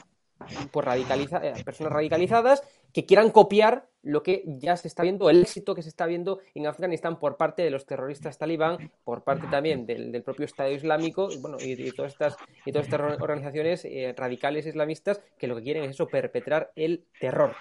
pues 0.71 0.87
radicaliza 0.87 1.39
eh, 1.39 1.63
personas 1.65 1.93
radicalizadas 1.93 2.63
que 2.93 3.07
quieran 3.07 3.31
copiar 3.31 3.89
lo 4.03 4.23
que 4.23 4.43
ya 4.47 4.77
se 4.77 4.89
está 4.89 5.03
viendo, 5.03 5.31
el 5.31 5.43
éxito 5.43 5.75
que 5.75 5.83
se 5.83 5.89
está 5.89 6.07
viendo 6.07 6.41
en 6.55 6.67
Afganistán 6.67 7.19
por 7.19 7.37
parte 7.37 7.63
de 7.63 7.71
los 7.71 7.87
terroristas 7.87 8.39
talibán, 8.39 8.91
por 9.05 9.23
parte 9.23 9.47
también 9.47 9.87
del, 9.87 10.11
del 10.11 10.23
propio 10.23 10.45
Estado 10.45 10.71
Islámico 10.71 11.29
y, 11.31 11.39
bueno, 11.39 11.57
y, 11.61 11.73
y, 11.73 11.93
todas 11.93 12.13
estas, 12.13 12.37
y 12.67 12.73
todas 12.73 12.87
estas 12.87 13.21
organizaciones 13.21 13.85
eh, 13.85 14.15
radicales 14.17 14.67
islamistas 14.67 15.21
que 15.39 15.47
lo 15.47 15.57
que 15.57 15.63
quieren 15.63 15.85
es 15.85 15.91
eso, 15.91 16.09
perpetrar 16.09 16.73
el 16.75 17.05
terror. 17.21 17.55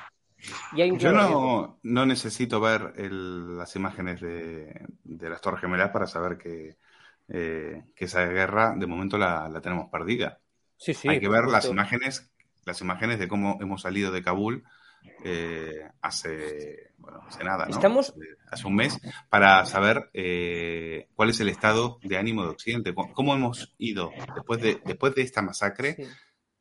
Y 0.74 0.82
hay 0.82 0.98
Yo 0.98 1.12
no, 1.12 1.80
no, 1.84 2.06
necesito 2.06 2.60
ver 2.60 2.94
el, 2.98 3.58
las 3.58 3.76
imágenes 3.76 4.22
de, 4.22 4.88
de, 5.04 5.30
las 5.30 5.40
Torres 5.40 5.62
Gemelas 5.62 5.92
para 5.92 6.08
saber 6.08 6.38
que, 6.38 6.78
eh, 7.30 7.84
que 7.96 8.06
esa 8.06 8.26
guerra 8.26 8.74
de 8.76 8.88
momento 8.88 9.20
la, 9.20 9.48
la 9.50 9.62
tenemos 9.62 9.90
perdida. 9.92 10.40
Sí, 10.78 10.96
sí, 10.96 11.08
Hay 11.08 11.20
que 11.20 11.30
ver 11.30 11.46
las 11.46 11.66
imágenes 11.66 12.31
las 12.66 12.82
imágenes 12.82 13.20
de 13.20 13.28
cómo 13.28 13.58
hemos 13.62 13.82
salido 13.82 14.12
de 14.12 14.22
Kabul 14.22 14.64
eh, 15.24 15.90
hace, 16.02 16.92
bueno, 16.98 17.22
hace 17.28 17.44
nada, 17.44 17.66
¿no? 17.66 17.72
Estamos... 17.72 18.14
Hace 18.52 18.68
un 18.68 18.76
mes, 18.76 19.00
para 19.30 19.66
saber 19.66 20.10
eh, 20.14 21.08
cuál 21.16 21.30
es 21.30 21.40
el 21.40 21.48
estado 21.48 22.00
de 22.04 22.18
ánimo 22.18 22.44
de 22.44 22.50
Occidente. 22.50 22.94
Cómo 22.94 23.34
hemos 23.34 23.74
ido, 23.78 24.12
después 24.36 24.62
de, 24.62 24.82
después 24.84 25.16
de 25.16 25.22
esta 25.22 25.42
masacre, 25.42 25.96
sí. 25.96 26.04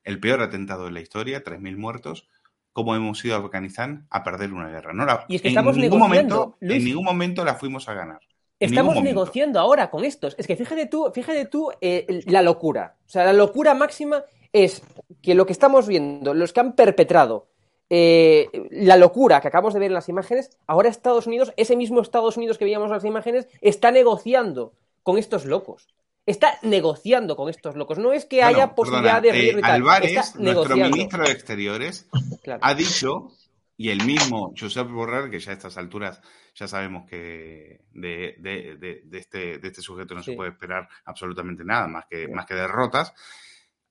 el 0.04 0.20
peor 0.20 0.40
atentado 0.40 0.84
de 0.84 0.92
la 0.92 1.00
historia, 1.00 1.42
3.000 1.42 1.76
muertos, 1.76 2.28
cómo 2.72 2.94
hemos 2.94 3.24
ido 3.24 3.34
a 3.34 3.38
Afganistán 3.38 4.06
a 4.08 4.22
perder 4.22 4.52
una 4.52 4.68
guerra. 4.68 4.92
No 4.92 5.04
la, 5.04 5.24
y 5.28 5.36
es 5.36 5.42
que 5.42 5.48
estamos 5.48 5.74
en 5.74 5.82
ningún 5.82 5.98
negociando, 5.98 6.36
momento, 6.36 6.58
Luis, 6.60 6.78
En 6.78 6.84
ningún 6.84 7.04
momento 7.04 7.44
la 7.44 7.54
fuimos 7.56 7.88
a 7.88 7.94
ganar. 7.94 8.20
Estamos 8.60 9.02
negociando 9.02 9.58
ahora 9.58 9.90
con 9.90 10.04
estos. 10.04 10.36
Es 10.38 10.46
que 10.46 10.54
fíjate 10.54 10.86
tú, 10.86 11.10
fíjate 11.12 11.46
tú 11.46 11.72
eh, 11.80 12.22
la 12.26 12.42
locura. 12.42 12.98
O 13.06 13.08
sea, 13.08 13.24
la 13.24 13.32
locura 13.32 13.74
máxima 13.74 14.22
es 14.52 14.82
que 15.22 15.34
lo 15.34 15.46
que 15.46 15.52
estamos 15.52 15.86
viendo, 15.86 16.34
los 16.34 16.52
que 16.52 16.60
han 16.60 16.74
perpetrado 16.74 17.46
eh, 17.88 18.48
la 18.70 18.96
locura 18.96 19.40
que 19.40 19.48
acabamos 19.48 19.74
de 19.74 19.80
ver 19.80 19.88
en 19.90 19.94
las 19.94 20.08
imágenes, 20.08 20.50
ahora 20.66 20.88
Estados 20.88 21.26
Unidos, 21.26 21.52
ese 21.56 21.76
mismo 21.76 22.00
Estados 22.00 22.36
Unidos 22.36 22.56
que 22.58 22.64
veíamos 22.64 22.86
en 22.86 22.92
las 22.92 23.04
imágenes, 23.04 23.48
está 23.60 23.90
negociando 23.90 24.72
con 25.02 25.18
estos 25.18 25.44
locos. 25.44 25.88
Está 26.26 26.58
negociando 26.62 27.34
con 27.34 27.48
estos 27.48 27.74
locos. 27.74 27.98
No 27.98 28.12
es 28.12 28.26
que 28.26 28.36
Bueno, 28.36 28.48
haya 28.58 28.74
posibilidad 28.74 29.20
de 29.22 29.30
perdona, 29.32 29.68
eh. 29.68 29.72
Álvarez, 29.72 30.10
está 30.16 30.38
nuestro 30.38 30.76
ministro 30.76 31.24
de 31.24 31.32
Exteriores, 31.32 32.06
Claro. 32.42 32.60
ha 32.62 32.74
dicho, 32.74 33.32
y 33.76 33.88
el 33.90 34.04
mismo 34.04 34.52
Josep 34.56 34.88
Borrell, 34.88 35.30
que 35.30 35.40
ya 35.40 35.50
a 35.50 35.54
estas 35.54 35.76
alturas 35.76 36.20
ya 36.54 36.68
sabemos 36.68 37.08
que 37.08 37.80
de, 37.92 38.36
de- 38.38 38.76
de- 38.78 39.00
de 39.04 39.18
este, 39.18 39.58
de 39.58 39.68
este 39.68 39.80
sujeto 39.82 40.14
no 40.14 40.22
se 40.22 40.34
puede 40.34 40.50
esperar 40.50 40.88
absolutamente 41.06 41.64
nada 41.64 41.88
más 41.88 42.04
que, 42.06 42.26
Sí. 42.26 42.32
más 42.32 42.44
que 42.46 42.54
derrotas, 42.54 43.14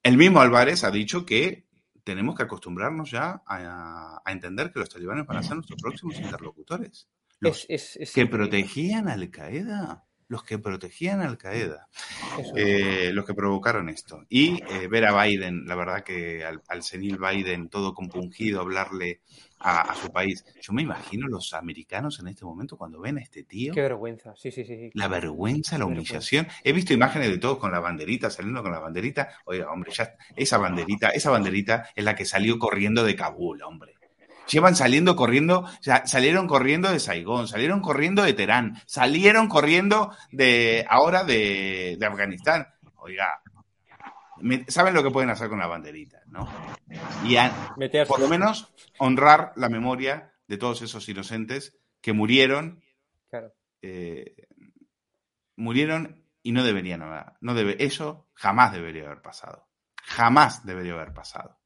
el 0.02 0.16
mismo 0.16 0.40
Álvarez 0.40 0.84
ha 0.84 0.90
dicho 0.90 1.24
que 1.26 1.66
tenemos 2.04 2.34
que 2.34 2.42
acostumbrarnos 2.44 3.10
ya 3.10 3.42
a, 3.46 4.20
a 4.24 4.32
entender 4.32 4.72
que 4.72 4.78
los 4.80 4.88
talibanes 4.88 5.26
van 5.26 5.36
a 5.38 5.42
ser 5.42 5.54
nuestros 5.56 5.80
próximos 5.80 6.16
interlocutores. 6.18 7.08
Los 7.40 7.66
Es- 7.68 7.96
es- 7.96 7.96
es 7.96 8.12
que 8.12 8.26
protegían 8.26 9.08
a 9.08 9.14
Al 9.14 9.30
Qaeda. 9.30 10.04
Los 10.28 10.44
que 10.44 10.58
protegían 10.58 11.20
a 11.20 11.24
Al 11.26 11.38
Qaeda. 11.38 11.88
Eh, 12.54 13.10
los 13.12 13.24
que 13.26 13.34
provocaron 13.34 13.88
esto. 13.88 14.24
Y 14.28 14.62
eh, 14.72 14.86
ver 14.88 15.04
a 15.06 15.24
Biden, 15.24 15.64
la 15.66 15.74
verdad 15.74 16.04
que 16.04 16.44
al, 16.44 16.62
al 16.68 16.82
senil 16.82 17.18
Biden 17.18 17.68
todo 17.68 17.94
compungido 17.94 18.60
hablarle 18.60 19.22
a, 19.60 19.92
a 19.92 19.94
su 19.94 20.10
país. 20.10 20.44
Yo 20.60 20.72
me 20.72 20.82
imagino 20.82 21.28
los 21.28 21.52
americanos 21.54 22.18
en 22.20 22.28
este 22.28 22.44
momento 22.44 22.76
cuando 22.76 23.00
ven 23.00 23.18
a 23.18 23.20
este 23.20 23.44
tío. 23.44 23.72
Qué 23.72 23.82
vergüenza. 23.82 24.34
Sí, 24.36 24.50
sí, 24.50 24.64
sí. 24.64 24.76
sí. 24.76 24.90
La 24.94 25.08
vergüenza, 25.08 25.78
la 25.78 25.84
humillación. 25.84 26.48
He 26.64 26.72
visto 26.72 26.92
imágenes 26.92 27.28
de 27.30 27.38
todos 27.38 27.58
con 27.58 27.70
la 27.70 27.80
banderita, 27.80 28.30
saliendo 28.30 28.62
con 28.62 28.72
la 28.72 28.80
banderita. 28.80 29.28
Oiga, 29.44 29.70
hombre, 29.70 29.92
ya 29.92 30.14
esa 30.36 30.58
banderita, 30.58 31.10
esa 31.10 31.30
banderita 31.30 31.90
es 31.94 32.04
la 32.04 32.14
que 32.14 32.24
salió 32.24 32.58
corriendo 32.58 33.04
de 33.04 33.14
Kabul, 33.14 33.62
hombre. 33.62 33.94
Llevan 34.50 34.74
saliendo 34.74 35.14
corriendo, 35.14 35.64
salieron 36.04 36.48
corriendo 36.48 36.90
de 36.90 36.98
Saigón, 36.98 37.46
salieron 37.46 37.80
corriendo 37.80 38.24
de 38.24 38.32
Teherán, 38.32 38.82
salieron 38.84 39.48
corriendo 39.48 40.12
de 40.32 40.84
ahora 40.88 41.22
de, 41.22 41.96
de 42.00 42.06
Afganistán. 42.06 42.66
Oiga, 42.96 43.42
saben 44.68 44.94
lo 44.94 45.02
que 45.02 45.10
pueden 45.10 45.30
hacer 45.30 45.48
con 45.48 45.58
la 45.58 45.66
banderita, 45.66 46.22
¿no? 46.26 46.48
Y 47.24 47.36
a- 47.36 47.74
por 48.08 48.20
lo 48.20 48.28
menos 48.28 48.72
honrar 48.98 49.52
la 49.56 49.68
memoria 49.68 50.32
de 50.46 50.56
todos 50.58 50.82
esos 50.82 51.08
inocentes 51.08 51.76
que 52.00 52.12
murieron 52.12 52.82
Claro. 53.28 53.52
eh, 53.82 54.34
murieron 55.56 56.24
y 56.42 56.52
no 56.52 56.64
deberían 56.64 57.02
haber, 57.02 57.32
no 57.40 57.54
debe, 57.54 57.76
eso 57.84 58.28
jamás 58.34 58.72
debería 58.72 59.04
haber 59.06 59.20
pasado. 59.22 59.68
Jamás 60.02 60.64
debería 60.64 60.94
haber 60.94 61.12
pasado. 61.12 61.58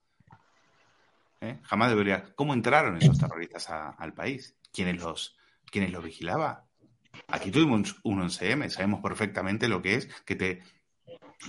¿Eh? 1.40 1.60
Jamás 1.62 1.90
debería. 1.90 2.34
¿Cómo 2.34 2.54
entraron 2.54 2.96
esos 2.96 3.18
terroristas 3.18 3.70
a- 3.70 3.90
al 3.90 4.14
país? 4.14 4.56
¿Quiénes 4.72 5.00
los, 5.00 5.36
quiénes 5.70 5.92
los 5.92 6.02
vigilaba? 6.02 6.66
Aquí 7.28 7.50
tuvimos 7.50 7.96
un 8.02 8.20
11M, 8.22 8.68
sabemos 8.70 9.00
perfectamente 9.00 9.68
lo 9.68 9.80
que 9.82 9.94
es 9.94 10.06
que 10.24 10.34
te, 10.34 10.62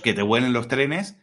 que 0.02 0.14
te 0.14 0.22
vuelen 0.22 0.52
los 0.52 0.68
trenes 0.68 1.18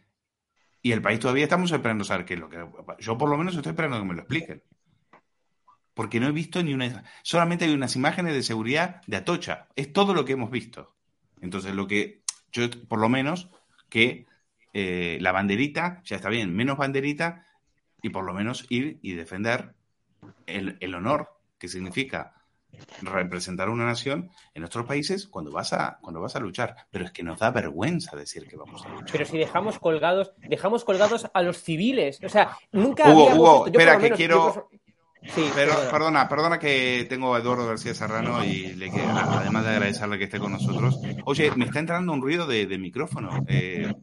y 0.82 0.92
el 0.92 1.02
país 1.02 1.20
todavía 1.20 1.46
estamos 1.46 1.72
esperando 1.72 2.04
saber 2.04 2.26
qué 2.26 2.34
es 2.34 2.40
lo 2.40 2.50
que. 2.50 2.66
Yo 3.00 3.18
por 3.18 3.30
lo 3.30 3.38
menos 3.38 3.56
estoy 3.56 3.72
esperando 3.72 4.00
que 4.00 4.06
me 4.06 4.14
lo 4.14 4.22
expliquen. 4.22 4.64
Porque 5.94 6.20
no 6.20 6.28
he 6.28 6.32
visto 6.32 6.62
ni 6.62 6.74
una. 6.74 7.04
Solamente 7.22 7.66
hay 7.66 7.74
unas 7.74 7.96
imágenes 7.96 8.34
de 8.34 8.44
seguridad 8.44 9.02
de 9.08 9.18
Atocha. 9.18 9.70
Es 9.76 9.94
todo 9.94 10.14
lo 10.14 10.26
que 10.26 10.34
hemos 10.34 10.52
visto. 10.52 10.94
Entonces, 11.40 11.74
lo 11.74 11.88
que. 11.88 12.24
Yo, 12.52 12.70
por 12.88 13.00
lo 13.00 13.10
menos, 13.10 13.50
que 13.90 14.26
eh, 14.74 15.18
la 15.22 15.32
banderita, 15.32 16.02
ya 16.04 16.18
está 16.18 16.30
bien, 16.30 16.54
menos 16.54 16.78
banderita, 16.78 17.48
y 18.02 18.10
por 18.10 18.26
lo 18.26 18.34
menos 18.34 18.66
ir 18.70 19.00
y 19.02 19.14
defender 19.14 19.76
el, 20.46 20.78
el 20.82 20.96
honor 20.96 21.40
que 21.58 21.70
significa 21.70 22.43
representar 23.02 23.70
una 23.70 23.86
nación 23.86 24.30
en 24.54 24.62
nuestros 24.62 24.86
países 24.86 25.28
cuando 25.28 25.52
vas 25.52 25.74
a 25.74 25.98
cuando 26.02 26.22
vas 26.22 26.36
a 26.36 26.40
luchar 26.40 26.76
pero 26.90 27.06
es 27.06 27.12
que 27.12 27.24
nos 27.24 27.40
da 27.40 27.52
vergüenza 27.52 28.16
decir 28.16 28.48
que 28.48 28.56
vamos 28.56 28.86
a 28.86 28.90
luchar 28.90 29.08
Pero 29.12 29.26
si 29.26 29.38
dejamos 29.38 29.80
colgados, 29.80 30.34
dejamos 30.48 30.84
colgados 30.84 31.28
a 31.34 31.42
los 31.42 31.58
civiles. 31.62 32.20
O 32.24 32.30
sea, 32.30 32.58
nunca 32.72 33.04
Hugo, 33.12 33.22
habíamos 33.30 33.38
Hugo, 33.40 33.64
visto- 33.66 33.66
yo 33.68 33.74
por 33.74 33.82
espera, 33.82 33.98
que 33.98 34.04
menos- 34.04 34.18
quiero- 34.18 34.70
Sí, 35.26 35.50
Pero, 35.56 35.72
perdona. 35.72 35.90
perdona, 35.92 36.28
perdona 36.30 36.60
que 36.60 37.06
tengo 37.08 37.34
a 37.34 37.40
Eduardo 37.40 37.66
García 37.66 37.94
Serrano 37.96 38.44
y 38.44 38.74
le 38.74 38.90
además 38.92 39.64
de 39.64 39.70
agradecerle 39.70 40.18
que 40.18 40.26
esté 40.26 40.38
con 40.38 40.52
nosotros. 40.52 41.00
Oye, 41.24 41.50
me 41.56 41.64
está 41.64 41.80
entrando 41.80 42.12
un 42.12 42.22
ruido 42.22 42.46
de, 42.46 42.66
de 42.66 42.78
micrófono. 42.78 43.30
Eh, 43.48 43.94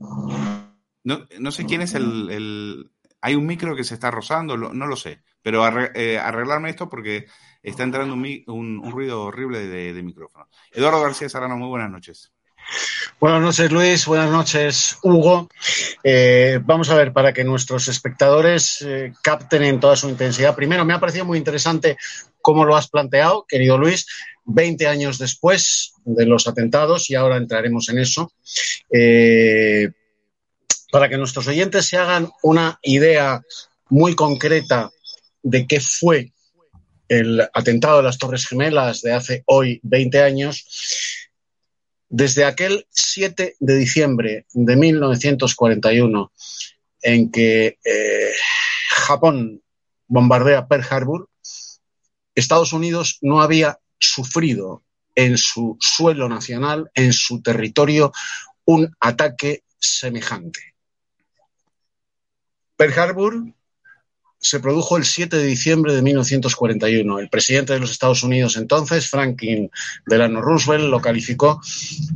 no, 1.04 1.26
no 1.38 1.50
sé 1.52 1.66
quién 1.66 1.82
es 1.82 1.94
el, 1.94 2.30
el- 2.30 2.90
Hay 3.20 3.34
un 3.34 3.46
micro 3.46 3.76
que 3.76 3.84
se 3.84 3.94
está 3.94 4.10
rozando, 4.10 4.56
no 4.56 4.86
lo 4.86 4.96
sé. 4.96 5.22
Pero 5.42 5.66
eh, 5.94 6.18
arreglarme 6.18 6.70
esto 6.70 6.88
porque 6.88 7.26
está 7.62 7.82
entrando 7.82 8.14
un, 8.14 8.42
un- 8.46 8.90
ruido 8.90 9.22
horrible 9.24 9.66
de, 9.66 10.02
micrófono. 10.02 10.48
Eduardo 10.72 11.02
García 11.02 11.28
Serrano, 11.28 11.56
muy 11.56 11.68
buenas 11.68 11.90
noches. 11.90 12.32
Buenas 13.18 13.40
noches, 13.42 13.70
Luis. 13.72 14.06
Buenas 14.06 14.30
noches, 14.30 14.98
Hugo. 15.02 15.48
Eh, 16.04 16.60
vamos 16.62 16.90
a 16.90 16.94
ver, 16.94 17.12
para 17.12 17.32
que 17.32 17.44
nuestros 17.44 17.88
espectadores 17.88 18.82
eh, 18.82 19.12
capten 19.22 19.62
en 19.62 19.80
toda 19.80 19.96
su 19.96 20.08
intensidad. 20.08 20.54
Primero, 20.54 20.84
me 20.84 20.94
ha 20.94 21.00
parecido 21.00 21.24
muy 21.24 21.38
interesante 21.38 21.96
cómo 22.40 22.64
lo 22.64 22.76
has 22.76 22.88
planteado, 22.88 23.44
querido 23.46 23.76
Luis, 23.76 24.06
20 24.44 24.86
años 24.86 25.18
después 25.18 25.92
de 26.04 26.26
los 26.26 26.46
atentados, 26.48 27.10
y 27.10 27.14
ahora 27.14 27.36
entraremos 27.36 27.88
en 27.88 27.98
eso. 27.98 28.32
Para 30.90 31.08
que 31.08 31.16
nuestros 31.16 31.46
oyentes 31.46 31.86
se 31.86 31.96
hagan 31.96 32.30
una 32.42 32.78
idea 32.82 33.42
muy 33.88 34.14
concreta 34.14 34.90
de 35.42 35.66
qué 35.66 35.80
fue 35.80 36.32
el 37.08 37.40
atentado 37.52 37.98
de 37.98 38.02
las 38.04 38.18
Torres 38.18 38.46
Gemelas 38.46 39.02
de 39.02 39.12
hace 39.12 39.42
hoy 39.46 39.80
20 39.82 40.22
años, 40.22 40.64
desde 42.08 42.44
aquel 42.44 42.86
7 42.90 43.56
de 43.58 43.76
diciembre 43.76 44.46
de 44.52 44.76
1941, 44.76 46.32
en 47.02 47.30
que 47.30 47.78
eh, 47.84 48.32
Japón 48.90 49.62
bombardea 50.06 50.68
Pearl 50.68 50.86
Harbor, 50.88 51.28
Estados 52.34 52.72
Unidos 52.72 53.18
no 53.22 53.42
había 53.42 53.78
sufrido 53.98 54.84
en 55.14 55.36
su 55.36 55.76
suelo 55.80 56.28
nacional, 56.28 56.90
en 56.94 57.12
su 57.12 57.42
territorio, 57.42 58.12
un 58.64 58.94
ataque 59.00 59.64
semejante. 59.78 60.69
Pearl 62.80 62.98
Harbor 62.98 63.44
se 64.38 64.58
produjo 64.58 64.96
el 64.96 65.04
7 65.04 65.36
de 65.36 65.44
diciembre 65.44 65.92
de 65.92 66.00
1941. 66.00 67.18
El 67.18 67.28
presidente 67.28 67.74
de 67.74 67.78
los 67.78 67.90
Estados 67.90 68.22
Unidos 68.22 68.56
entonces, 68.56 69.06
Franklin 69.06 69.70
Delano 70.06 70.40
Roosevelt, 70.40 70.84
lo 70.84 70.98
calificó 70.98 71.60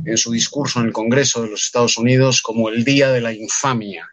en 0.05 0.17
su 0.17 0.31
discurso 0.31 0.79
en 0.79 0.87
el 0.87 0.91
Congreso 0.91 1.43
de 1.43 1.49
los 1.49 1.65
Estados 1.65 1.99
Unidos 1.99 2.41
como 2.41 2.69
el 2.69 2.83
Día 2.83 3.11
de 3.11 3.21
la 3.21 3.31
Infamia. 3.31 4.09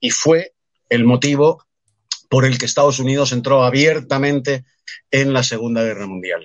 Y 0.00 0.10
fue 0.10 0.54
el 0.88 1.04
motivo 1.04 1.64
por 2.28 2.44
el 2.44 2.58
que 2.58 2.66
Estados 2.66 2.98
Unidos 2.98 3.30
entró 3.30 3.62
abiertamente 3.62 4.64
en 5.12 5.32
la 5.32 5.44
Segunda 5.44 5.84
Guerra 5.84 6.08
Mundial. 6.08 6.44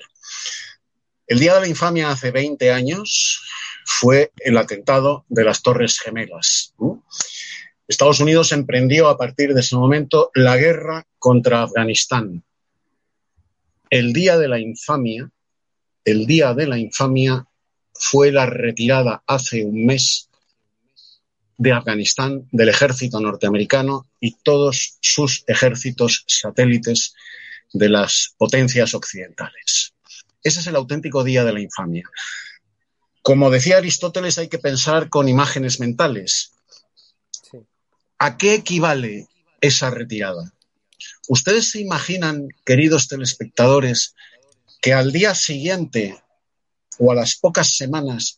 El 1.26 1.40
Día 1.40 1.56
de 1.56 1.62
la 1.62 1.68
Infamia 1.68 2.12
hace 2.12 2.30
20 2.30 2.72
años 2.72 3.42
fue 3.88 4.34
el 4.38 4.56
atentado 4.58 5.26
de 5.30 5.44
las 5.44 5.64
Torres 5.64 6.00
Gemelas. 6.00 6.76
Estados 7.92 8.22
Unidos 8.22 8.54
emprendió 8.54 9.10
a 9.10 9.18
partir 9.18 9.54
de 9.54 9.60
ese 9.60 9.76
momento 9.76 10.32
la 10.34 10.56
guerra 10.56 11.06
contra 11.20 11.62
Afganistán. 11.62 12.42
El 13.90 14.14
día 14.14 14.38
de 14.38 14.48
la 14.48 14.60
infamia, 14.60 15.30
el 16.06 16.26
día 16.26 16.54
de 16.54 16.68
la 16.68 16.78
infamia 16.78 17.46
fue 17.94 18.32
la 18.32 18.46
retirada 18.46 19.22
hace 19.28 19.66
un 19.66 19.86
mes 19.86 20.30
de 21.58 21.74
Afganistán 21.74 22.48
del 22.54 22.70
ejército 22.70 23.20
norteamericano 23.20 24.08
y 24.22 24.38
todos 24.42 24.98
sus 25.02 25.44
ejércitos 25.48 26.24
satélites 26.28 27.14
de 27.74 27.90
las 27.90 28.34
potencias 28.38 28.94
occidentales. 28.94 29.94
Ese 30.42 30.62
es 30.62 30.68
el 30.68 30.78
auténtico 30.78 31.26
día 31.26 31.44
de 31.44 31.52
la 31.52 31.60
infamia. 31.60 32.10
Como 33.22 33.50
decía 33.50 33.80
Aristóteles, 33.80 34.38
hay 34.38 34.48
que 34.48 34.60
pensar 34.60 35.10
con 35.10 35.28
imágenes 35.28 35.82
mentales. 35.82 36.54
¿A 38.24 38.38
qué 38.38 38.54
equivale 38.54 39.28
esa 39.62 39.90
retirada? 39.90 40.54
¿Ustedes 41.28 41.72
se 41.72 41.82
imaginan, 41.82 42.50
queridos 42.64 43.08
telespectadores, 43.08 44.14
que 44.80 44.94
al 44.94 45.12
día 45.12 45.34
siguiente 45.34 46.22
o 47.00 47.12
a 47.12 47.16
las 47.16 47.36
pocas 47.36 47.76
semanas 47.76 48.38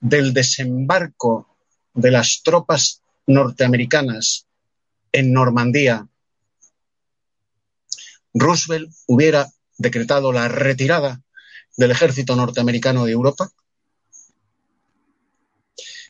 del 0.00 0.34
desembarco 0.34 1.56
de 1.94 2.10
las 2.10 2.42
tropas 2.42 3.00
norteamericanas 3.28 4.48
en 5.12 5.32
Normandía, 5.32 6.08
Roosevelt 8.34 8.92
hubiera 9.06 9.52
decretado 9.78 10.32
la 10.32 10.48
retirada 10.48 11.22
del 11.76 11.92
ejército 11.92 12.34
norteamericano 12.34 13.04
de 13.04 13.12
Europa? 13.12 13.52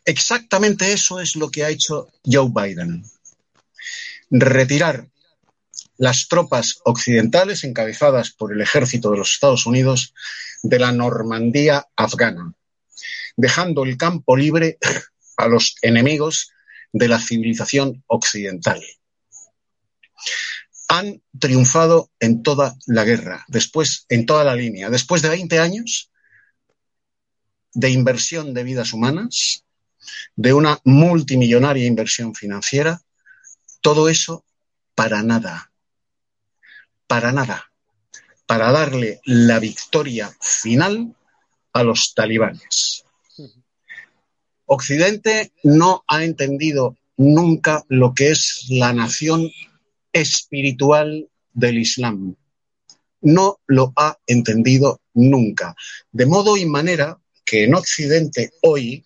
Exactamente 0.04 0.92
eso 0.92 1.20
es 1.20 1.36
lo 1.36 1.50
que 1.50 1.64
ha 1.64 1.68
hecho 1.68 2.08
Joe 2.24 2.50
Biden. 2.50 3.04
Retirar 4.30 5.08
las 5.96 6.26
tropas 6.26 6.80
occidentales 6.84 7.62
encabezadas 7.62 8.30
por 8.30 8.52
el 8.52 8.60
ejército 8.60 9.10
de 9.10 9.18
los 9.18 9.32
Estados 9.32 9.66
Unidos 9.66 10.14
de 10.62 10.78
la 10.78 10.90
Normandía 10.90 11.86
afgana, 11.94 12.52
dejando 13.36 13.84
el 13.84 13.96
campo 13.96 14.36
libre 14.36 14.78
a 15.36 15.46
los 15.46 15.76
enemigos 15.82 16.50
de 16.92 17.08
la 17.08 17.20
civilización 17.20 18.02
occidental. 18.06 18.82
Han 20.88 21.22
triunfado 21.38 22.10
en 22.20 22.42
toda 22.42 22.76
la 22.86 23.04
guerra, 23.04 23.44
después 23.48 24.04
en 24.08 24.26
toda 24.26 24.44
la 24.44 24.56
línea, 24.56 24.90
después 24.90 25.22
de 25.22 25.30
20 25.30 25.58
años 25.58 26.10
de 27.72 27.90
inversión 27.90 28.52
de 28.52 28.64
vidas 28.64 28.92
humanas, 28.92 29.64
de 30.36 30.52
una 30.52 30.78
multimillonaria 30.84 31.86
inversión 31.86 32.34
financiera, 32.34 33.00
todo 33.80 34.08
eso 34.08 34.44
para 34.94 35.22
nada, 35.22 35.70
para 37.06 37.32
nada, 37.32 37.70
para 38.46 38.70
darle 38.72 39.20
la 39.24 39.58
victoria 39.58 40.34
final 40.40 41.14
a 41.72 41.82
los 41.82 42.14
talibanes. 42.14 43.04
Occidente 44.66 45.52
no 45.64 46.04
ha 46.06 46.24
entendido 46.24 46.96
nunca 47.16 47.84
lo 47.88 48.14
que 48.14 48.30
es 48.30 48.66
la 48.70 48.92
nación 48.92 49.50
espiritual 50.12 51.28
del 51.52 51.78
Islam. 51.78 52.36
No 53.20 53.60
lo 53.66 53.92
ha 53.96 54.18
entendido 54.26 55.00
nunca. 55.14 55.74
De 56.10 56.26
modo 56.26 56.56
y 56.56 56.66
manera 56.66 57.18
que 57.44 57.64
en 57.64 57.74
Occidente 57.74 58.52
hoy, 58.62 59.04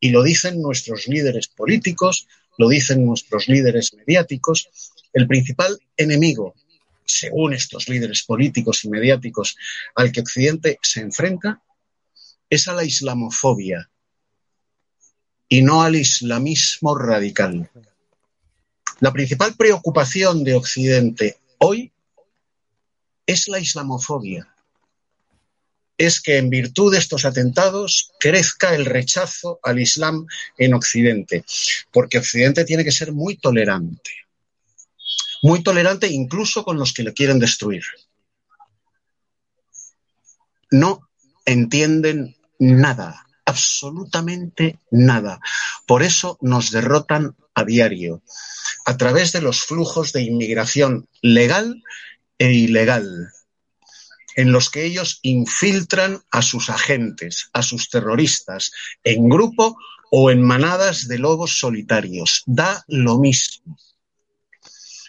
y 0.00 0.10
lo 0.10 0.22
dicen 0.22 0.60
nuestros 0.60 1.08
líderes 1.08 1.48
políticos, 1.48 2.28
lo 2.56 2.68
dicen 2.68 3.04
nuestros 3.04 3.48
líderes 3.48 3.94
mediáticos, 3.94 4.68
el 5.12 5.26
principal 5.26 5.78
enemigo, 5.96 6.54
según 7.04 7.54
estos 7.54 7.88
líderes 7.88 8.22
políticos 8.24 8.84
y 8.84 8.90
mediáticos, 8.90 9.56
al 9.94 10.12
que 10.12 10.20
Occidente 10.20 10.78
se 10.82 11.00
enfrenta, 11.00 11.62
es 12.50 12.68
a 12.68 12.74
la 12.74 12.84
islamofobia 12.84 13.90
y 15.48 15.62
no 15.62 15.82
al 15.82 15.96
islamismo 15.96 16.96
radical. 16.96 17.70
La 19.00 19.12
principal 19.12 19.54
preocupación 19.54 20.44
de 20.44 20.54
Occidente 20.54 21.38
hoy 21.58 21.92
es 23.26 23.48
la 23.48 23.58
islamofobia. 23.58 24.48
Es 25.98 26.20
que 26.20 26.38
en 26.38 26.48
virtud 26.48 26.92
de 26.92 26.98
estos 26.98 27.24
atentados 27.24 28.12
crezca 28.18 28.74
el 28.74 28.86
rechazo 28.86 29.58
al 29.62 29.80
Islam 29.80 30.26
en 30.56 30.74
Occidente, 30.74 31.44
porque 31.92 32.18
Occidente 32.18 32.64
tiene 32.64 32.84
que 32.84 32.92
ser 32.92 33.12
muy 33.12 33.36
tolerante, 33.36 34.12
muy 35.42 35.62
tolerante 35.62 36.06
incluso 36.06 36.64
con 36.64 36.78
los 36.78 36.92
que 36.94 37.02
le 37.02 37.12
quieren 37.12 37.38
destruir. 37.38 37.82
No 40.70 41.08
entienden 41.44 42.36
nada, 42.58 43.26
absolutamente 43.44 44.78
nada. 44.90 45.40
Por 45.86 46.02
eso 46.02 46.38
nos 46.40 46.70
derrotan 46.70 47.36
a 47.54 47.64
diario, 47.64 48.22
a 48.84 48.96
través 48.96 49.32
de 49.32 49.40
los 49.40 49.62
flujos 49.62 50.12
de 50.12 50.22
inmigración 50.22 51.08
legal 51.22 51.82
e 52.38 52.52
ilegal, 52.52 53.32
en 54.38 54.52
los 54.52 54.70
que 54.70 54.84
ellos 54.84 55.18
infiltran 55.22 56.22
a 56.30 56.42
sus 56.42 56.70
agentes, 56.70 57.50
a 57.52 57.60
sus 57.60 57.90
terroristas, 57.90 58.70
en 59.02 59.28
grupo 59.28 59.76
o 60.12 60.30
en 60.30 60.42
manadas 60.42 61.08
de 61.08 61.18
lobos 61.18 61.58
solitarios. 61.58 62.44
Da 62.46 62.84
lo 62.86 63.18
mismo. 63.18 63.76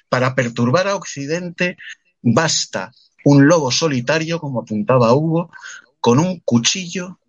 Para 0.09 0.33
perturbar 0.33 0.87
a 0.87 0.95
Occidente 0.95 1.77
basta 2.23 2.91
un 3.23 3.47
lobo 3.47 3.69
solitario, 3.69 4.39
como 4.39 4.61
apuntaba 4.61 5.13
Hugo, 5.13 5.51
con 5.99 6.17
un 6.17 6.39
cuchillo 6.39 7.19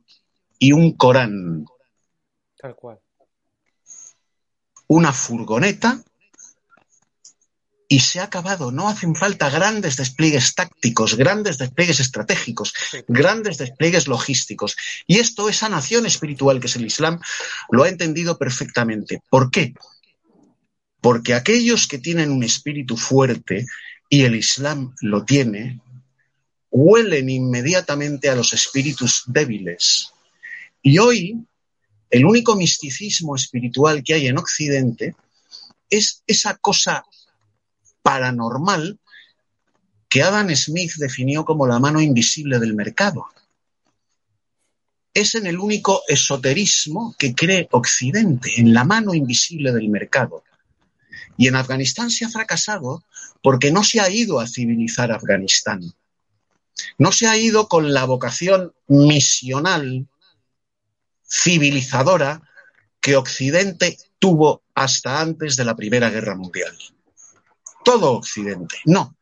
y 0.59 0.73
un 0.73 0.97
Corán. 0.97 1.67
Tal 2.57 2.77
cual. 2.77 2.99
Una 4.87 5.13
furgoneta 5.13 6.03
y 7.93 7.99
se 7.99 8.21
ha 8.21 8.25
acabado. 8.25 8.71
No 8.71 8.89
hacen 8.89 9.17
falta 9.17 9.51
grandes 9.51 9.97
despliegues 9.97 10.55
tácticos, 10.55 11.17
grandes 11.17 11.59
despliegues 11.59 11.99
estratégicos, 11.99 12.73
grandes 13.09 13.59
despliegues 13.59 14.07
logísticos. 14.07 14.77
Y 15.09 15.19
esto, 15.19 15.49
esa 15.49 15.69
nación 15.69 16.07
espiritual 16.07 16.61
que 16.61 16.69
es 16.69 16.77
el 16.77 16.87
Islam, 16.87 17.21
lo 17.69 17.83
ha 17.83 17.89
entendido 17.89 18.39
perfectamente. 18.39 19.21
¿Por 19.29 19.51
qué? 19.51 19.75
Porque 21.01 21.35
aquellos 21.35 21.89
que 21.89 21.99
tienen 21.99 22.31
un 22.31 22.45
espíritu 22.45 22.97
fuerte, 22.97 23.67
y 24.09 24.23
el 24.23 24.37
Islam 24.37 24.95
lo 25.01 25.25
tiene, 25.25 25.81
huelen 26.71 27.29
inmediatamente 27.29 28.31
a 28.31 28.37
los 28.37 28.53
espíritus 28.53 29.25
débiles. 29.27 30.13
Y 30.81 30.99
hoy, 30.99 31.45
el 32.09 32.25
único 32.25 32.55
misticismo 32.55 33.35
espiritual 33.35 34.05
que 34.05 34.15
hay 34.15 34.29
en 34.29 34.39
Occidente 34.39 35.17
es 35.89 36.23
esa 36.29 36.57
cosa 36.57 37.05
paranormal 38.03 38.99
que 40.11 40.23
Adam 40.23 40.55
Smith 40.57 40.95
definió 40.97 41.45
como 41.45 41.67
la 41.67 41.79
mano 41.79 42.01
invisible 42.01 42.59
del 42.59 42.75
mercado. 42.75 43.27
Es 45.15 45.37
en 45.37 45.47
el 45.47 45.59
único 45.59 46.03
esoterismo 46.09 47.15
que 47.17 47.33
cree 47.33 47.69
Occidente, 47.71 48.53
en 48.57 48.75
la 48.75 48.85
mano 48.85 49.15
invisible 49.15 49.73
del 49.73 49.89
mercado. 49.89 50.43
Y 51.37 51.47
en 51.47 51.55
Afganistán 51.55 52.11
se 52.11 52.25
ha 52.25 52.29
fracasado 52.29 53.05
porque 53.41 53.71
no 53.71 53.85
se 53.85 54.01
ha 54.01 54.11
ido 54.11 54.41
a 54.41 54.49
civilizar 54.49 55.13
Afganistán. 55.13 55.81
No 56.99 57.13
se 57.13 57.29
ha 57.29 57.37
ido 57.37 57.69
con 57.69 57.93
la 57.93 58.05
vocación 58.05 58.73
misional, 58.89 60.09
civilizadora, 61.25 62.43
que 63.01 63.17
Occidente 63.17 63.97
tuvo 64.19 64.63
hasta 64.75 65.21
antes 65.21 65.57
de 65.57 65.65
la 65.65 65.77
Primera 65.77 66.11
Guerra 66.11 66.35
Mundial 66.35 66.77
todo 67.85 68.13
Occidente. 68.13 68.77
No, 68.85 69.17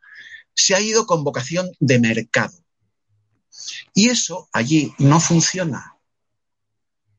se 0.55 0.75
ha 0.75 0.81
ido 0.81 1.07
con 1.07 1.25
vocación 1.25 1.71
de 1.81 1.99
mercado. 1.99 2.57
Y 3.95 4.09
eso 4.09 4.49
allí 4.53 4.93
no 4.99 5.21
funciona. 5.21 5.97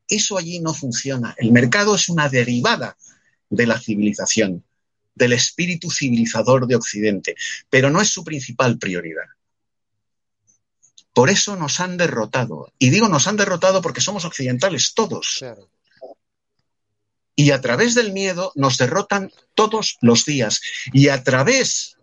Eso 0.08 0.38
allí 0.38 0.60
no 0.60 0.74
funciona. 0.74 1.34
El 1.38 1.52
mercado 1.52 1.94
es 1.94 2.08
una 2.08 2.28
derivada 2.28 2.96
de 3.48 3.66
la 3.66 3.78
civilización, 3.78 4.64
del 5.14 5.32
espíritu 5.32 5.90
civilizador 5.90 6.66
de 6.66 6.76
Occidente, 6.76 7.36
pero 7.68 7.90
no 7.90 8.00
es 8.00 8.10
su 8.10 8.24
principal 8.24 8.78
prioridad. 8.78 9.26
Por 11.12 11.30
eso 11.30 11.56
nos 11.56 11.80
han 11.80 11.96
derrotado. 11.96 12.72
Y 12.78 12.90
digo 12.90 13.08
nos 13.08 13.26
han 13.26 13.36
derrotado 13.36 13.82
porque 13.82 14.00
somos 14.00 14.24
occidentales 14.24 14.94
todos. 14.94 15.36
Claro 15.38 15.68
y 17.40 17.52
a 17.52 17.60
través 17.62 17.94
del 17.94 18.12
miedo 18.12 18.52
nos 18.54 18.76
derrotan 18.76 19.30
todos 19.54 19.96
los 20.02 20.26
días. 20.26 20.60
Y 20.92 21.08
a 21.08 21.24
través 21.24 21.96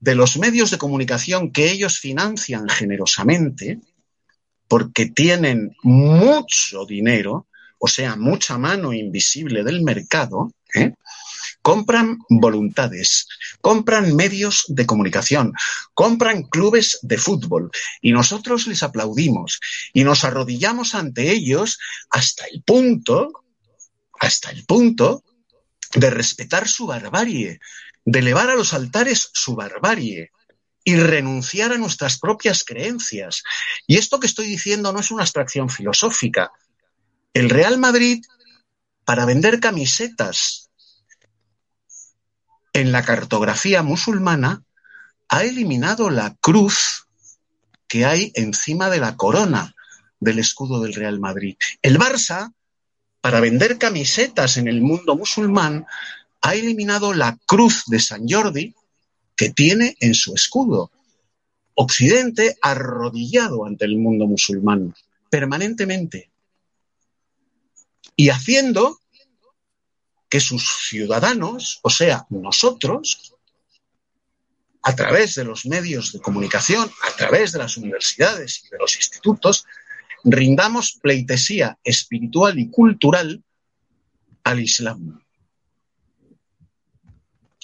de 0.00 0.14
los 0.14 0.38
medios 0.38 0.70
de 0.70 0.78
comunicación 0.78 1.52
que 1.52 1.70
ellos 1.70 1.98
financian 1.98 2.66
generosamente, 2.66 3.78
porque 4.66 5.04
tienen 5.04 5.76
mucho 5.82 6.86
dinero, 6.86 7.46
o 7.78 7.88
sea, 7.88 8.16
mucha 8.16 8.56
mano 8.56 8.94
invisible 8.94 9.64
del 9.64 9.82
mercado, 9.82 10.50
¿eh? 10.74 10.94
compran 11.60 12.16
voluntades, 12.30 13.26
compran 13.60 14.16
medios 14.16 14.64
de 14.68 14.86
comunicación, 14.86 15.52
compran 15.92 16.44
clubes 16.44 17.00
de 17.02 17.18
fútbol 17.18 17.70
y 18.00 18.12
nosotros 18.12 18.66
les 18.66 18.82
aplaudimos 18.82 19.60
y 19.92 20.04
nos 20.04 20.24
arrodillamos 20.24 20.94
ante 20.94 21.32
ellos 21.32 21.78
hasta 22.08 22.46
el 22.46 22.62
punto 22.62 23.44
hasta 24.20 24.50
el 24.50 24.64
punto 24.64 25.24
de 25.94 26.10
respetar 26.10 26.68
su 26.68 26.86
barbarie, 26.86 27.60
de 28.04 28.18
elevar 28.18 28.50
a 28.50 28.54
los 28.54 28.74
altares 28.74 29.30
su 29.32 29.54
barbarie 29.54 30.30
y 30.84 30.96
renunciar 30.96 31.72
a 31.72 31.78
nuestras 31.78 32.18
propias 32.18 32.64
creencias. 32.64 33.42
Y 33.86 33.96
esto 33.96 34.20
que 34.20 34.26
estoy 34.26 34.46
diciendo 34.46 34.92
no 34.92 35.00
es 35.00 35.10
una 35.10 35.22
abstracción 35.22 35.68
filosófica. 35.68 36.50
El 37.34 37.50
Real 37.50 37.78
Madrid, 37.78 38.24
para 39.04 39.24
vender 39.24 39.60
camisetas 39.60 40.70
en 42.72 42.92
la 42.92 43.04
cartografía 43.04 43.82
musulmana, 43.82 44.62
ha 45.28 45.44
eliminado 45.44 46.10
la 46.10 46.36
cruz 46.40 47.06
que 47.86 48.04
hay 48.04 48.32
encima 48.34 48.88
de 48.90 49.00
la 49.00 49.16
corona 49.16 49.74
del 50.20 50.38
escudo 50.38 50.80
del 50.80 50.94
Real 50.94 51.20
Madrid. 51.20 51.56
El 51.82 51.98
Barça 51.98 52.52
para 53.20 53.40
vender 53.40 53.78
camisetas 53.78 54.56
en 54.56 54.68
el 54.68 54.80
mundo 54.80 55.16
musulmán, 55.16 55.86
ha 56.40 56.54
eliminado 56.54 57.12
la 57.12 57.38
cruz 57.46 57.84
de 57.86 58.00
San 58.00 58.28
Jordi 58.28 58.74
que 59.36 59.50
tiene 59.50 59.96
en 60.00 60.14
su 60.14 60.34
escudo. 60.34 60.90
Occidente 61.74 62.56
arrodillado 62.60 63.64
ante 63.64 63.84
el 63.84 63.96
mundo 63.96 64.26
musulmán 64.26 64.94
permanentemente 65.30 66.30
y 68.16 68.30
haciendo 68.30 68.98
que 70.28 70.40
sus 70.40 70.88
ciudadanos, 70.88 71.78
o 71.82 71.90
sea, 71.90 72.26
nosotros, 72.30 73.34
a 74.82 74.94
través 74.94 75.34
de 75.36 75.44
los 75.44 75.66
medios 75.66 76.12
de 76.12 76.20
comunicación, 76.20 76.90
a 77.02 77.16
través 77.16 77.52
de 77.52 77.58
las 77.58 77.76
universidades 77.76 78.64
y 78.64 78.68
de 78.70 78.78
los 78.78 78.96
institutos, 78.96 79.66
rindamos 80.24 80.98
pleitesía 81.00 81.78
espiritual 81.84 82.58
y 82.58 82.70
cultural 82.70 83.42
al 84.44 84.60
Islam. 84.60 85.20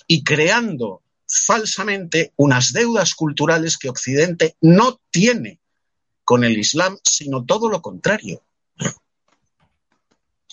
Y 0.07 0.23
creando 0.23 1.03
falsamente 1.27 2.33
unas 2.37 2.73
deudas 2.73 3.15
culturales 3.15 3.79
que 3.79 3.89
Occidente 3.89 4.57
no 4.61 5.01
tiene 5.11 5.61
con 6.25 6.45
el 6.45 6.59
Islam, 6.59 6.99
sino 7.03 7.45
todo 7.45 7.69
lo 7.69 7.83
contrario. 7.83 8.43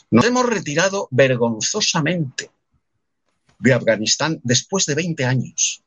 Nos 0.09 0.25
hemos 0.25 0.45
retirado 0.45 1.07
vergonzosamente 1.11 2.51
de 3.59 3.73
Afganistán 3.73 4.39
después 4.43 4.85
de 4.85 4.95
20 4.95 5.25
años. 5.25 5.83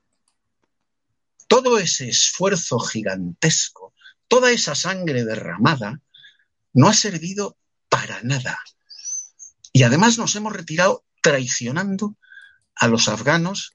Todo 1.47 1.79
ese 1.79 2.09
esfuerzo 2.09 2.79
gigantesco, 2.79 3.93
toda 4.29 4.51
esa 4.51 4.75
sangre 4.75 5.25
derramada, 5.25 6.01
no 6.75 6.89
ha 6.89 6.95
servido 6.95 7.57
para 7.89 8.21
nada. 8.23 8.59
Y 9.73 9.85
además 9.85 10.19
nos 10.19 10.37
hemos 10.37 10.53
retirado 10.53 11.05
traicionando 11.23 12.17
a 12.75 12.89
los 12.89 13.09
afganos 13.09 13.73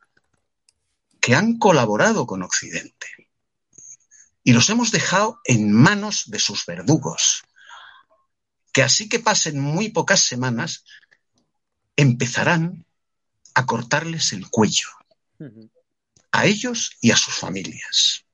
que 1.20 1.36
han 1.36 1.58
colaborado 1.58 2.28
con 2.28 2.44
Occidente. 2.44 3.08
Y 4.44 4.54
los 4.54 4.70
hemos 4.70 4.92
dejado 4.92 5.40
en 5.46 5.74
manos 5.74 6.24
de 6.28 6.40
sus 6.40 6.66
verdugos, 6.66 7.44
que 8.72 8.84
así 8.84 9.10
que 9.10 9.20
pasen 9.20 9.60
muy 9.60 9.90
pocas 9.90 10.22
semanas, 10.22 10.86
empezarán 11.96 12.86
a 13.54 13.66
cortarles 13.66 14.32
el 14.32 14.50
cuello, 14.50 14.88
a 16.32 16.46
ellos 16.46 16.92
y 17.02 17.12
a 17.12 17.18
sus 17.18 17.36
familias. 17.36 18.26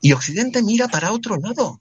Y 0.00 0.12
Occidente 0.12 0.62
mira 0.62 0.88
para 0.88 1.12
otro 1.12 1.36
lado, 1.36 1.80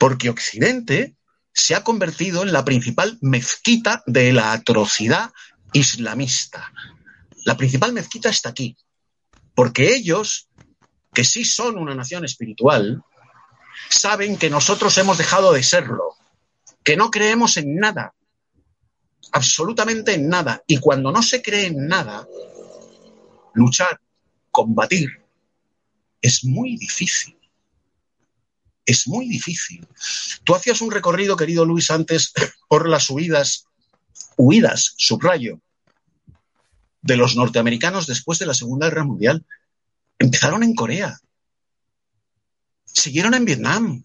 porque 0.00 0.30
Occidente 0.30 1.14
se 1.52 1.74
ha 1.74 1.84
convertido 1.84 2.42
en 2.42 2.54
la 2.54 2.64
principal 2.64 3.18
mezquita 3.20 4.02
de 4.06 4.32
la 4.32 4.52
atrocidad 4.52 5.30
islamista. 5.74 6.72
La 7.44 7.54
principal 7.58 7.92
mezquita 7.92 8.30
está 8.30 8.48
aquí, 8.48 8.78
porque 9.54 9.94
ellos, 9.94 10.48
que 11.12 11.22
sí 11.22 11.44
son 11.44 11.76
una 11.76 11.94
nación 11.94 12.24
espiritual, 12.24 13.02
saben 13.90 14.38
que 14.38 14.48
nosotros 14.48 14.96
hemos 14.96 15.18
dejado 15.18 15.52
de 15.52 15.62
serlo, 15.62 16.14
que 16.82 16.96
no 16.96 17.10
creemos 17.10 17.58
en 17.58 17.76
nada, 17.76 18.14
absolutamente 19.32 20.14
en 20.14 20.30
nada. 20.30 20.64
Y 20.66 20.78
cuando 20.78 21.12
no 21.12 21.22
se 21.22 21.42
cree 21.42 21.66
en 21.66 21.86
nada, 21.86 22.26
luchar, 23.52 24.00
combatir, 24.50 25.10
es 26.22 26.42
muy 26.42 26.78
difícil. 26.78 27.39
Es 28.90 29.06
muy 29.06 29.28
difícil. 29.28 29.86
Tú 30.42 30.52
hacías 30.52 30.80
un 30.80 30.90
recorrido, 30.90 31.36
querido 31.36 31.64
Luis, 31.64 31.92
antes 31.92 32.32
por 32.68 32.88
las 32.88 33.08
huidas, 33.08 33.66
huidas, 34.36 34.94
subrayo, 34.96 35.60
de 37.00 37.16
los 37.16 37.36
norteamericanos 37.36 38.08
después 38.08 38.40
de 38.40 38.46
la 38.46 38.54
Segunda 38.54 38.88
Guerra 38.88 39.04
Mundial. 39.04 39.46
Empezaron 40.18 40.64
en 40.64 40.74
Corea, 40.74 41.20
siguieron 42.84 43.34
en 43.34 43.44
Vietnam, 43.44 44.04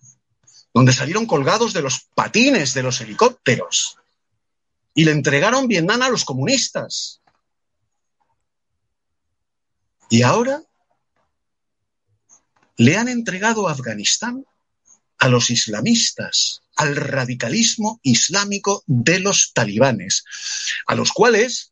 donde 0.72 0.94
salieron 0.94 1.26
colgados 1.26 1.74
de 1.74 1.82
los 1.82 2.02
patines 2.14 2.76
de 2.76 2.84
los 2.84 3.02
helicópteros 3.02 3.98
y 4.94 5.04
le 5.04 5.12
entregaron 5.12 5.68
Vietnam 5.68 6.04
a 6.04 6.10
los 6.10 6.24
comunistas. 6.24 7.22
Y 10.12 10.22
ahora 10.22 10.62
le 12.78 12.98
han 12.98 13.08
entregado 13.08 13.68
Afganistán 13.68 14.46
a 15.18 15.28
los 15.28 15.50
islamistas, 15.50 16.62
al 16.76 16.96
radicalismo 16.96 18.00
islámico 18.04 18.84
de 18.86 19.20
los 19.20 19.54
talibanes, 19.54 20.24
a 20.88 20.96
los 20.96 21.12
cuales 21.12 21.72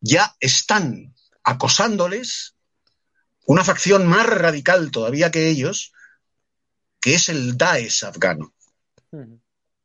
ya 0.00 0.36
están 0.40 1.14
acosándoles 1.42 2.54
una 3.44 3.64
facción 3.64 4.06
más 4.06 4.26
radical 4.26 4.90
todavía 4.90 5.30
que 5.30 5.48
ellos, 5.48 5.92
que 7.00 7.14
es 7.14 7.28
el 7.28 7.56
Daesh 7.56 8.04
afgano 8.04 8.52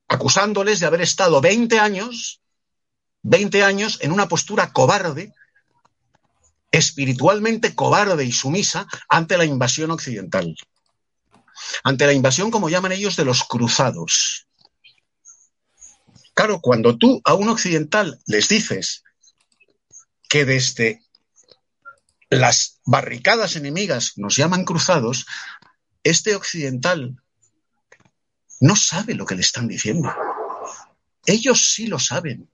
acusándoles 0.07 0.79
de 0.79 0.85
haber 0.85 1.01
estado 1.01 1.41
20 1.41 1.79
años, 1.79 2.41
20 3.23 3.63
años 3.63 3.99
en 4.01 4.11
una 4.11 4.27
postura 4.27 4.71
cobarde, 4.71 5.33
espiritualmente 6.71 7.75
cobarde 7.75 8.23
y 8.23 8.31
sumisa 8.31 8.87
ante 9.09 9.37
la 9.37 9.45
invasión 9.45 9.91
occidental. 9.91 10.55
Ante 11.83 12.05
la 12.05 12.13
invasión, 12.13 12.51
como 12.51 12.69
llaman 12.69 12.91
ellos, 12.91 13.15
de 13.15 13.25
los 13.25 13.43
cruzados. 13.43 14.47
Claro, 16.33 16.59
cuando 16.61 16.97
tú 16.97 17.21
a 17.23 17.33
un 17.33 17.49
occidental 17.49 18.19
les 18.27 18.47
dices 18.47 19.03
que 20.29 20.45
desde 20.45 21.01
las 22.29 22.79
barricadas 22.85 23.55
enemigas 23.55 24.13
nos 24.17 24.35
llaman 24.35 24.65
cruzados, 24.65 25.25
este 26.03 26.35
occidental 26.35 27.21
no 28.59 28.75
sabe 28.75 29.15
lo 29.15 29.25
que 29.25 29.35
le 29.35 29.41
están 29.41 29.67
diciendo. 29.67 30.13
Ellos 31.25 31.73
sí 31.73 31.87
lo 31.87 31.99
saben. 31.99 32.49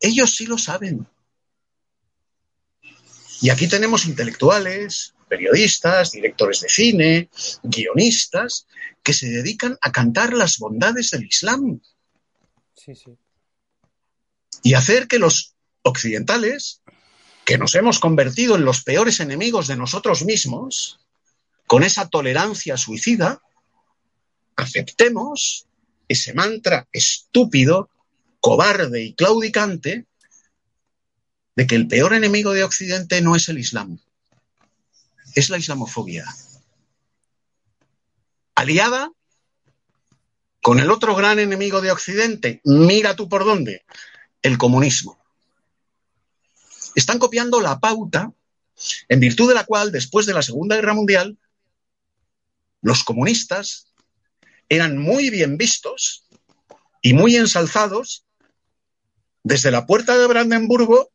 Ellos 0.00 0.34
sí 0.34 0.46
lo 0.46 0.58
saben. 0.58 1.08
Y 3.40 3.50
aquí 3.50 3.68
tenemos 3.68 4.06
intelectuales, 4.06 5.14
periodistas, 5.28 6.12
directores 6.12 6.60
de 6.60 6.68
cine, 6.68 7.30
guionistas, 7.62 8.66
que 9.02 9.12
se 9.12 9.28
dedican 9.28 9.78
a 9.80 9.92
cantar 9.92 10.32
las 10.32 10.58
bondades 10.58 11.10
del 11.10 11.24
Islam. 11.24 11.80
Sí, 12.74 12.94
sí. 12.94 13.16
Y 14.62 14.74
hacer 14.74 15.06
que 15.06 15.18
los 15.18 15.54
occidentales, 15.82 16.82
que 17.44 17.58
nos 17.58 17.74
hemos 17.74 18.00
convertido 18.00 18.56
en 18.56 18.64
los 18.64 18.82
peores 18.82 19.20
enemigos 19.20 19.68
de 19.68 19.76
nosotros 19.76 20.24
mismos, 20.24 20.98
con 21.66 21.82
esa 21.82 22.08
tolerancia 22.08 22.76
suicida, 22.76 23.40
aceptemos 24.56 25.66
ese 26.08 26.34
mantra 26.34 26.88
estúpido, 26.92 27.90
cobarde 28.40 29.02
y 29.04 29.14
claudicante 29.14 30.06
de 31.54 31.66
que 31.66 31.74
el 31.74 31.86
peor 31.88 32.14
enemigo 32.14 32.52
de 32.52 32.64
Occidente 32.64 33.20
no 33.20 33.36
es 33.36 33.48
el 33.48 33.58
Islam, 33.58 34.00
es 35.38 35.50
la 35.50 35.58
islamofobia. 35.58 36.26
Aliada 38.56 39.12
con 40.60 40.80
el 40.80 40.90
otro 40.90 41.14
gran 41.14 41.38
enemigo 41.38 41.80
de 41.80 41.92
Occidente, 41.92 42.60
mira 42.64 43.14
tú 43.14 43.28
por 43.28 43.44
dónde, 43.44 43.84
el 44.42 44.58
comunismo. 44.58 45.16
Están 46.96 47.20
copiando 47.20 47.60
la 47.60 47.78
pauta 47.78 48.32
en 49.08 49.20
virtud 49.20 49.48
de 49.48 49.54
la 49.54 49.64
cual, 49.64 49.92
después 49.92 50.26
de 50.26 50.34
la 50.34 50.42
Segunda 50.42 50.74
Guerra 50.74 50.94
Mundial, 50.94 51.38
los 52.82 53.04
comunistas 53.04 53.92
eran 54.68 54.98
muy 54.98 55.30
bien 55.30 55.56
vistos 55.56 56.24
y 57.00 57.14
muy 57.14 57.36
ensalzados 57.36 58.24
desde 59.44 59.70
la 59.70 59.86
puerta 59.86 60.18
de 60.18 60.26
Brandenburgo 60.26 61.12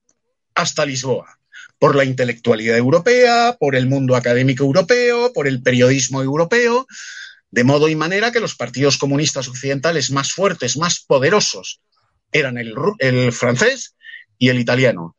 hasta 0.56 0.86
Lisboa, 0.86 1.40
por 1.84 1.98
la 1.98 2.06
intelectualidad 2.06 2.78
europea, 2.78 3.58
por 3.60 3.76
el 3.76 3.88
mundo 3.88 4.16
académico 4.16 4.64
europeo, 4.64 5.34
por 5.34 5.50
el 5.50 5.62
periodismo 5.62 6.22
europeo, 6.22 6.88
de 7.52 7.66
modo 7.66 7.90
y 7.90 7.96
manera 7.98 8.32
que 8.32 8.40
los 8.40 8.56
partidos 8.56 8.98
comunistas 8.98 9.50
occidentales 9.50 10.10
más 10.10 10.32
fuertes, 10.32 10.78
más 10.78 11.02
poderosos, 11.02 11.82
eran 12.32 12.58
el, 12.58 12.74
el 13.00 13.34
francés 13.34 13.98
y 14.38 14.48
el 14.48 14.62
italiano. 14.62 15.18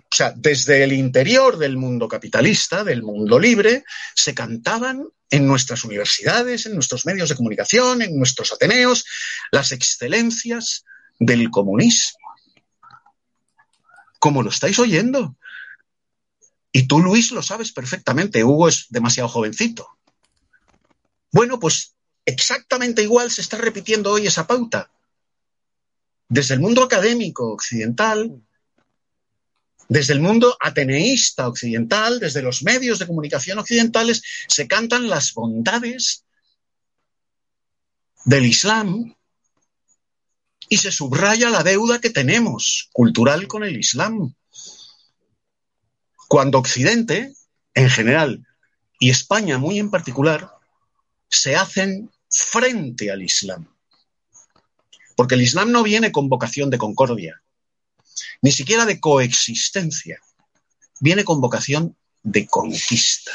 O 0.00 0.10
sea, 0.10 0.34
desde 0.36 0.82
el 0.82 0.92
interior 0.92 1.56
del 1.56 1.76
mundo 1.76 2.08
capitalista, 2.08 2.82
del 2.82 3.04
mundo 3.04 3.38
libre, 3.38 3.84
se 4.16 4.34
cantaban 4.34 5.06
en 5.30 5.46
nuestras 5.46 5.84
universidades, 5.84 6.66
en 6.66 6.74
nuestros 6.74 7.06
medios 7.06 7.28
de 7.28 7.36
comunicación, 7.36 8.02
en 8.02 8.18
nuestros 8.18 8.50
ateneos, 8.50 9.04
las 9.52 9.70
excelencias 9.70 10.84
del 11.20 11.50
comunismo. 11.50 12.18
Como 14.18 14.42
lo 14.42 14.50
estáis 14.50 14.80
oyendo. 14.80 15.36
Y 16.72 16.86
tú, 16.88 17.00
Luis, 17.00 17.30
lo 17.32 17.42
sabes 17.42 17.70
perfectamente. 17.72 18.42
Hugo 18.42 18.68
es 18.68 18.86
demasiado 18.88 19.28
jovencito. 19.28 19.86
Bueno, 21.30 21.60
pues 21.60 21.94
exactamente 22.24 23.02
igual 23.02 23.30
se 23.30 23.42
está 23.42 23.58
repitiendo 23.58 24.10
hoy 24.10 24.26
esa 24.26 24.46
pauta. 24.46 24.90
Desde 26.28 26.54
el 26.54 26.60
mundo 26.60 26.82
académico 26.82 27.52
occidental, 27.52 28.42
desde 29.88 30.14
el 30.14 30.20
mundo 30.20 30.56
ateneísta 30.58 31.46
occidental, 31.46 32.18
desde 32.18 32.40
los 32.40 32.62
medios 32.62 32.98
de 32.98 33.06
comunicación 33.06 33.58
occidentales, 33.58 34.22
se 34.48 34.66
cantan 34.66 35.10
las 35.10 35.34
bondades 35.34 36.24
del 38.24 38.46
Islam 38.46 39.14
y 40.68 40.78
se 40.78 40.90
subraya 40.90 41.50
la 41.50 41.62
deuda 41.62 42.00
que 42.00 42.08
tenemos 42.08 42.88
cultural 42.92 43.46
con 43.46 43.64
el 43.64 43.76
Islam. 43.76 44.34
Cuando 46.32 46.60
Occidente, 46.60 47.34
en 47.74 47.90
general, 47.90 48.46
y 48.98 49.10
España 49.10 49.58
muy 49.58 49.78
en 49.78 49.90
particular, 49.90 50.50
se 51.28 51.56
hacen 51.56 52.10
frente 52.30 53.10
al 53.10 53.20
Islam. 53.20 53.68
Porque 55.14 55.34
el 55.34 55.42
Islam 55.42 55.72
no 55.72 55.82
viene 55.82 56.10
con 56.10 56.30
vocación 56.30 56.70
de 56.70 56.78
concordia, 56.78 57.42
ni 58.40 58.50
siquiera 58.50 58.86
de 58.86 58.98
coexistencia, 58.98 60.22
viene 61.00 61.22
con 61.22 61.42
vocación 61.42 61.98
de 62.22 62.46
conquista. 62.46 63.32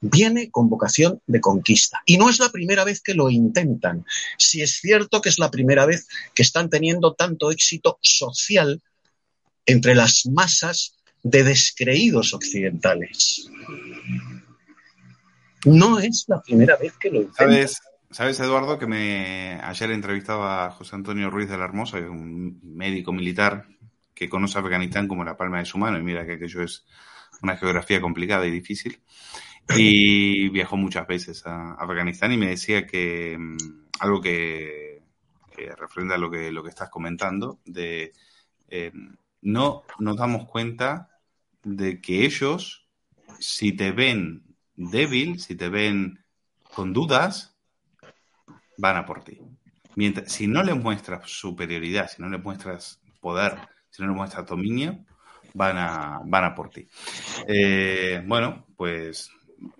Viene 0.00 0.50
con 0.50 0.70
vocación 0.70 1.20
de 1.26 1.42
conquista. 1.42 2.00
Y 2.06 2.16
no 2.16 2.30
es 2.30 2.38
la 2.38 2.48
primera 2.48 2.84
vez 2.84 3.02
que 3.02 3.12
lo 3.12 3.28
intentan. 3.28 4.06
Si 4.38 4.62
es 4.62 4.78
cierto 4.80 5.20
que 5.20 5.28
es 5.28 5.38
la 5.38 5.50
primera 5.50 5.84
vez 5.84 6.08
que 6.34 6.42
están 6.42 6.70
teniendo 6.70 7.12
tanto 7.12 7.50
éxito 7.50 7.98
social 8.00 8.82
entre 9.66 9.94
las 9.94 10.24
masas 10.24 10.93
de 11.24 11.42
descreídos 11.42 12.34
occidentales. 12.34 13.50
No 15.64 15.98
es 15.98 16.26
la 16.28 16.40
primera 16.42 16.76
vez 16.76 16.92
que 16.98 17.10
lo 17.10 17.16
intentan. 17.16 17.48
¿Sabes, 17.48 17.82
¿Sabes, 18.10 18.38
Eduardo, 18.38 18.78
que 18.78 18.86
me 18.86 19.58
ayer 19.62 19.90
entrevistaba 19.90 20.66
a 20.66 20.70
José 20.70 20.94
Antonio 20.94 21.30
Ruiz 21.30 21.48
de 21.48 21.56
la 21.56 21.64
Hermosa, 21.64 21.96
un 21.96 22.60
médico 22.62 23.12
militar 23.12 23.66
que 24.14 24.28
conoce 24.28 24.58
Afganistán 24.58 25.08
como 25.08 25.24
la 25.24 25.36
palma 25.36 25.58
de 25.58 25.64
su 25.64 25.78
mano, 25.78 25.98
y 25.98 26.02
mira 26.02 26.26
que 26.26 26.34
aquello 26.34 26.62
es 26.62 26.84
una 27.42 27.56
geografía 27.56 28.00
complicada 28.00 28.46
y 28.46 28.50
difícil, 28.50 29.00
y 29.76 30.48
viajó 30.50 30.76
muchas 30.76 31.06
veces 31.06 31.44
a 31.46 31.72
Afganistán 31.72 32.32
y 32.32 32.36
me 32.36 32.50
decía 32.50 32.86
que 32.86 33.36
mm, 33.38 33.56
algo 34.00 34.20
que, 34.20 35.02
que 35.56 35.74
referente 35.74 36.14
a 36.14 36.18
lo 36.18 36.30
que, 36.30 36.52
lo 36.52 36.62
que 36.62 36.68
estás 36.68 36.90
comentando, 36.90 37.60
de 37.64 38.12
eh, 38.68 38.92
no 39.40 39.82
nos 39.98 40.16
damos 40.16 40.46
cuenta 40.46 41.13
de 41.64 42.00
que 42.00 42.24
ellos, 42.24 42.86
si 43.40 43.72
te 43.72 43.92
ven 43.92 44.44
débil, 44.76 45.40
si 45.40 45.54
te 45.56 45.68
ven 45.68 46.24
con 46.74 46.92
dudas, 46.92 47.56
van 48.76 48.96
a 48.96 49.06
por 49.06 49.24
ti. 49.24 49.40
Mientras, 49.96 50.32
si 50.32 50.46
no 50.46 50.62
les 50.62 50.76
muestras 50.76 51.30
superioridad, 51.30 52.08
si 52.08 52.20
no 52.20 52.28
les 52.28 52.42
muestras 52.42 53.00
poder, 53.20 53.56
si 53.90 54.02
no 54.02 54.08
les 54.08 54.16
muestras 54.16 54.46
dominio, 54.46 55.04
van 55.54 55.78
a, 55.78 56.20
van 56.24 56.44
a 56.44 56.54
por 56.54 56.70
ti. 56.70 56.88
Eh, 57.46 58.22
bueno, 58.26 58.66
pues 58.76 59.30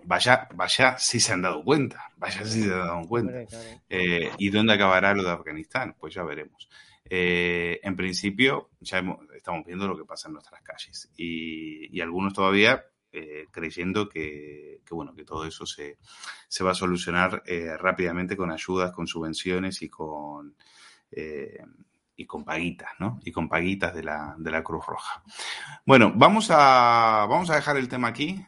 vaya, 0.03 0.47
vaya 0.55 0.97
si 0.97 1.19
se 1.19 1.33
han 1.33 1.41
dado 1.41 1.63
cuenta, 1.63 2.11
vaya 2.17 2.45
si 2.45 2.63
se 2.63 2.73
han 2.73 2.79
dado 2.79 3.07
cuenta. 3.07 3.43
Eh, 3.89 4.31
¿Y 4.37 4.49
dónde 4.49 4.73
acabará 4.73 5.13
lo 5.13 5.23
de 5.23 5.31
Afganistán? 5.31 5.95
Pues 5.99 6.13
ya 6.13 6.23
veremos. 6.23 6.69
Eh, 7.07 7.79
en 7.83 7.95
principio, 7.95 8.71
ya 8.79 8.97
hemos, 8.97 9.19
estamos 9.35 9.65
viendo 9.65 9.87
lo 9.87 9.97
que 9.97 10.05
pasa 10.05 10.27
en 10.27 10.33
nuestras 10.33 10.61
calles 10.63 11.11
y, 11.15 11.99
algunos 12.01 12.33
todavía 12.33 12.83
eh, 13.11 13.45
creyendo 13.51 14.09
que, 14.09 14.81
bueno, 14.91 15.15
que 15.15 15.23
todo 15.23 15.45
eso 15.45 15.65
se, 15.65 15.97
se 16.47 16.63
va 16.63 16.71
a 16.71 16.75
solucionar 16.75 17.43
eh, 17.45 17.77
rápidamente 17.77 18.35
con 18.35 18.51
ayudas, 18.51 18.91
con 18.91 19.07
subvenciones 19.07 19.81
y 19.81 19.89
con, 19.89 20.55
eh, 21.11 21.63
y 22.17 22.25
con 22.25 22.43
paguitas, 22.43 22.89
¿no? 22.99 23.19
Y 23.23 23.31
con 23.31 23.47
paguitas 23.47 23.93
de 23.93 24.03
la, 24.03 24.35
de 24.37 24.51
la 24.51 24.63
Cruz 24.63 24.85
Roja. 24.85 25.23
Bueno, 25.85 26.11
vamos 26.15 26.49
a, 26.51 27.25
vamos 27.29 27.49
a 27.49 27.55
dejar 27.55 27.77
el 27.77 27.87
tema 27.87 28.09
aquí, 28.09 28.45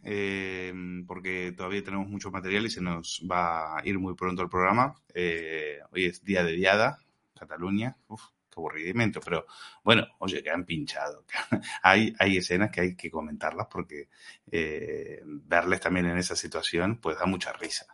porque 1.07 1.53
todavía 1.55 1.83
tenemos 1.83 2.07
mucho 2.07 2.31
material 2.31 2.65
y 2.65 2.69
se 2.69 2.81
nos 2.81 3.25
va 3.29 3.77
a 3.77 3.87
ir 3.87 3.99
muy 3.99 4.15
pronto 4.15 4.41
el 4.41 4.49
programa. 4.49 4.95
Hoy 5.15 6.05
es 6.05 6.23
día 6.23 6.43
de 6.43 6.53
Diada, 6.53 6.99
Cataluña. 7.35 7.97
Uf, 8.07 8.21
aburrimiento, 8.59 9.19
pero 9.19 9.45
bueno, 9.83 10.07
oye, 10.19 10.43
que 10.43 10.49
han 10.49 10.65
pinchado. 10.65 11.25
hay, 11.83 12.13
hay 12.19 12.37
escenas 12.37 12.71
que 12.71 12.81
hay 12.81 12.95
que 12.95 13.11
comentarlas 13.11 13.67
porque 13.69 14.09
eh, 14.51 15.21
verles 15.23 15.81
también 15.81 16.07
en 16.07 16.17
esa 16.17 16.35
situación 16.35 16.99
pues 17.01 17.17
da 17.17 17.25
mucha 17.25 17.53
risa. 17.53 17.85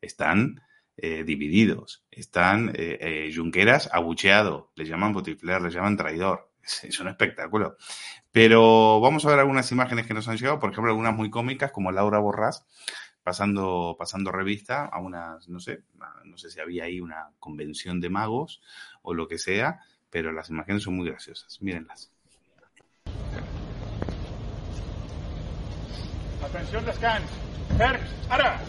Están 0.00 0.60
eh, 0.96 1.24
divididos, 1.24 2.04
están 2.10 2.68
eh, 2.74 2.98
eh, 3.00 3.32
Junqueras 3.34 3.88
abucheado, 3.92 4.70
le 4.74 4.84
llaman 4.84 5.14
botifler, 5.14 5.62
le 5.62 5.70
llaman 5.70 5.96
traidor. 5.96 6.50
Es, 6.62 6.84
es, 6.84 7.00
un 7.00 7.08
espectáculo. 7.08 7.76
Pero 8.30 9.00
vamos 9.00 9.24
a 9.24 9.30
ver 9.30 9.38
algunas 9.40 9.72
imágenes 9.72 10.06
que 10.06 10.14
nos 10.14 10.28
han 10.28 10.36
llegado, 10.36 10.60
por 10.60 10.70
ejemplo, 10.70 10.90
algunas 10.90 11.14
muy 11.14 11.28
cómicas, 11.28 11.72
como 11.72 11.90
Laura 11.90 12.20
Borrás, 12.20 12.66
pasando, 13.22 13.96
pasando 13.98 14.32
revista 14.32 14.84
a 14.84 15.00
unas, 15.00 15.48
no 15.48 15.60
sé, 15.60 15.82
no 16.24 16.36
sé 16.36 16.50
si 16.50 16.60
había 16.60 16.84
ahí 16.84 17.00
una 17.00 17.30
convención 17.38 18.00
de 18.00 18.10
magos 18.10 18.60
o 19.02 19.14
lo 19.14 19.28
que 19.28 19.38
sea, 19.38 19.80
pero 20.12 20.30
las 20.30 20.50
imágenes 20.50 20.82
son 20.82 20.94
muy 20.94 21.08
graciosas. 21.08 21.60
Mírenlas. 21.62 22.10
Atención, 26.44 26.84
descans. 26.84 27.30
Ferms, 27.78 28.10
ara! 28.28 28.60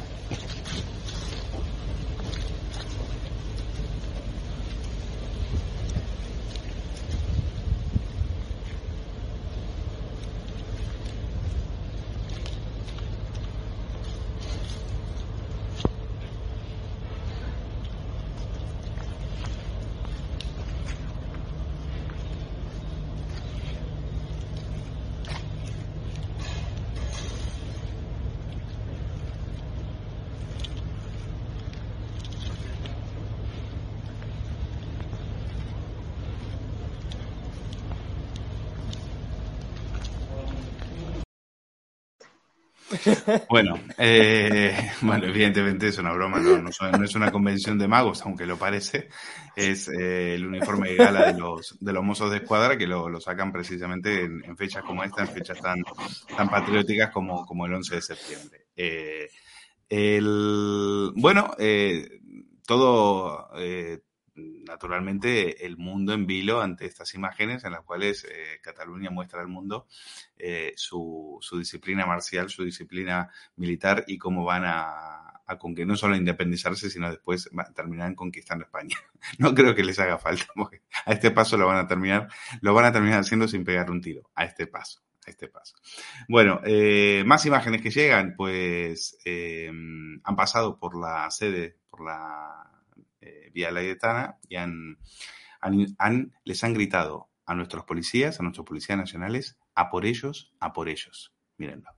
Bueno, 43.50 43.80
eh, 43.98 44.92
bueno, 45.02 45.26
evidentemente 45.26 45.88
es 45.88 45.98
una 45.98 46.14
broma, 46.14 46.40
no, 46.40 46.58
no, 46.58 46.70
es 47.04 47.16
una 47.16 47.32
convención 47.32 47.78
de 47.78 47.88
magos, 47.88 48.22
aunque 48.24 48.46
lo 48.46 48.58
parece. 48.58 49.10
Es 49.56 49.88
eh, 49.90 50.36
el 50.36 50.46
uniforme 50.48 50.90
de 50.90 50.96
gala 50.96 51.32
de 51.32 51.40
los, 51.40 51.78
de 51.80 51.94
los 51.94 52.04
mozos 52.04 52.32
de 52.32 52.38
escuadra 52.38 52.78
que 52.78 52.88
lo, 52.88 53.10
lo 53.10 53.20
sacan 53.20 53.52
precisamente 53.52 54.24
en, 54.24 54.44
en, 54.44 54.58
fechas 54.58 54.84
como 54.84 55.04
esta, 55.04 55.22
en 55.22 55.28
fechas 55.30 55.60
tan, 55.62 55.84
tan 56.36 56.50
patrióticas 56.50 57.12
como, 57.12 57.46
como 57.46 57.66
el 57.66 57.74
11 57.74 57.96
de 57.96 58.02
septiembre. 58.02 58.66
Eh, 58.76 59.28
el, 59.90 61.12
bueno, 61.16 61.52
eh, 61.60 62.20
todo 62.66 63.50
eh, 63.58 64.00
naturalmente 64.36 65.66
el 65.66 65.78
mundo 65.78 66.14
en 66.14 66.26
vilo 66.26 66.62
ante 66.62 66.86
estas 66.86 67.14
imágenes 67.14 67.64
en 67.64 67.72
las 67.72 67.82
cuales 67.82 68.26
eh, 68.26 68.60
Cataluña 68.62 69.10
muestra 69.12 69.42
al 69.42 69.48
mundo 69.48 69.88
eh, 70.38 70.74
su, 70.76 71.40
disciplina 71.58 72.06
marcial, 72.06 72.50
su 72.50 72.64
disciplina 72.64 73.30
militar 73.56 74.04
y 74.08 74.18
cómo 74.18 74.44
van 74.44 74.64
a, 74.66 75.42
con 75.60 75.76
que 75.76 75.86
no 75.86 75.96
solo 75.96 76.16
independizarse, 76.16 76.90
sino 76.90 77.10
después 77.10 77.50
terminarán 77.76 78.16
conquistando 78.16 78.66
España. 78.66 78.98
No 79.38 79.56
creo 79.56 79.74
que 79.74 79.84
les 79.84 80.00
haga 80.00 80.18
falta, 80.18 80.46
porque 80.56 80.82
a 81.06 81.14
este 81.14 81.32
paso 81.32 81.56
lo 81.56 81.68
van 81.68 81.78
a 81.78 81.88
terminar, 81.88 82.28
lo 82.62 82.74
van 82.74 82.86
a 82.86 82.92
terminar 82.92 83.20
haciendo 83.20 83.48
sin 83.48 83.64
pegar 83.64 83.90
un 83.90 84.02
tiro, 84.02 84.30
a 84.36 84.44
este 84.46 84.68
paso. 84.68 85.02
A 85.26 85.30
este 85.30 85.48
paso. 85.48 85.76
Bueno, 86.28 86.60
eh, 86.66 87.24
más 87.26 87.46
imágenes 87.46 87.82
que 87.82 87.90
llegan, 87.90 88.34
pues 88.36 89.18
han 89.26 90.36
pasado 90.36 90.78
por 90.78 91.00
la 91.00 91.32
sede, 91.32 91.78
por 91.90 92.04
la 92.04 92.73
eh, 93.26 93.50
Vía 93.54 93.72
Laietana 93.72 94.38
y 94.48 94.58
han, 94.58 94.98
han, 95.62 96.34
les 96.44 96.64
han 96.64 96.74
gritado 96.74 97.30
a 97.46 97.56
nuestros 97.56 97.86
policías, 97.86 98.40
a 98.40 98.44
nuestros 98.44 98.66
policías 98.66 98.98
nacionales, 98.98 99.58
a 99.76 99.90
por 99.90 100.06
ellos, 100.06 100.54
a 100.60 100.74
por 100.74 100.90
ellos. 100.90 101.34
Mírenlo. 101.58 101.90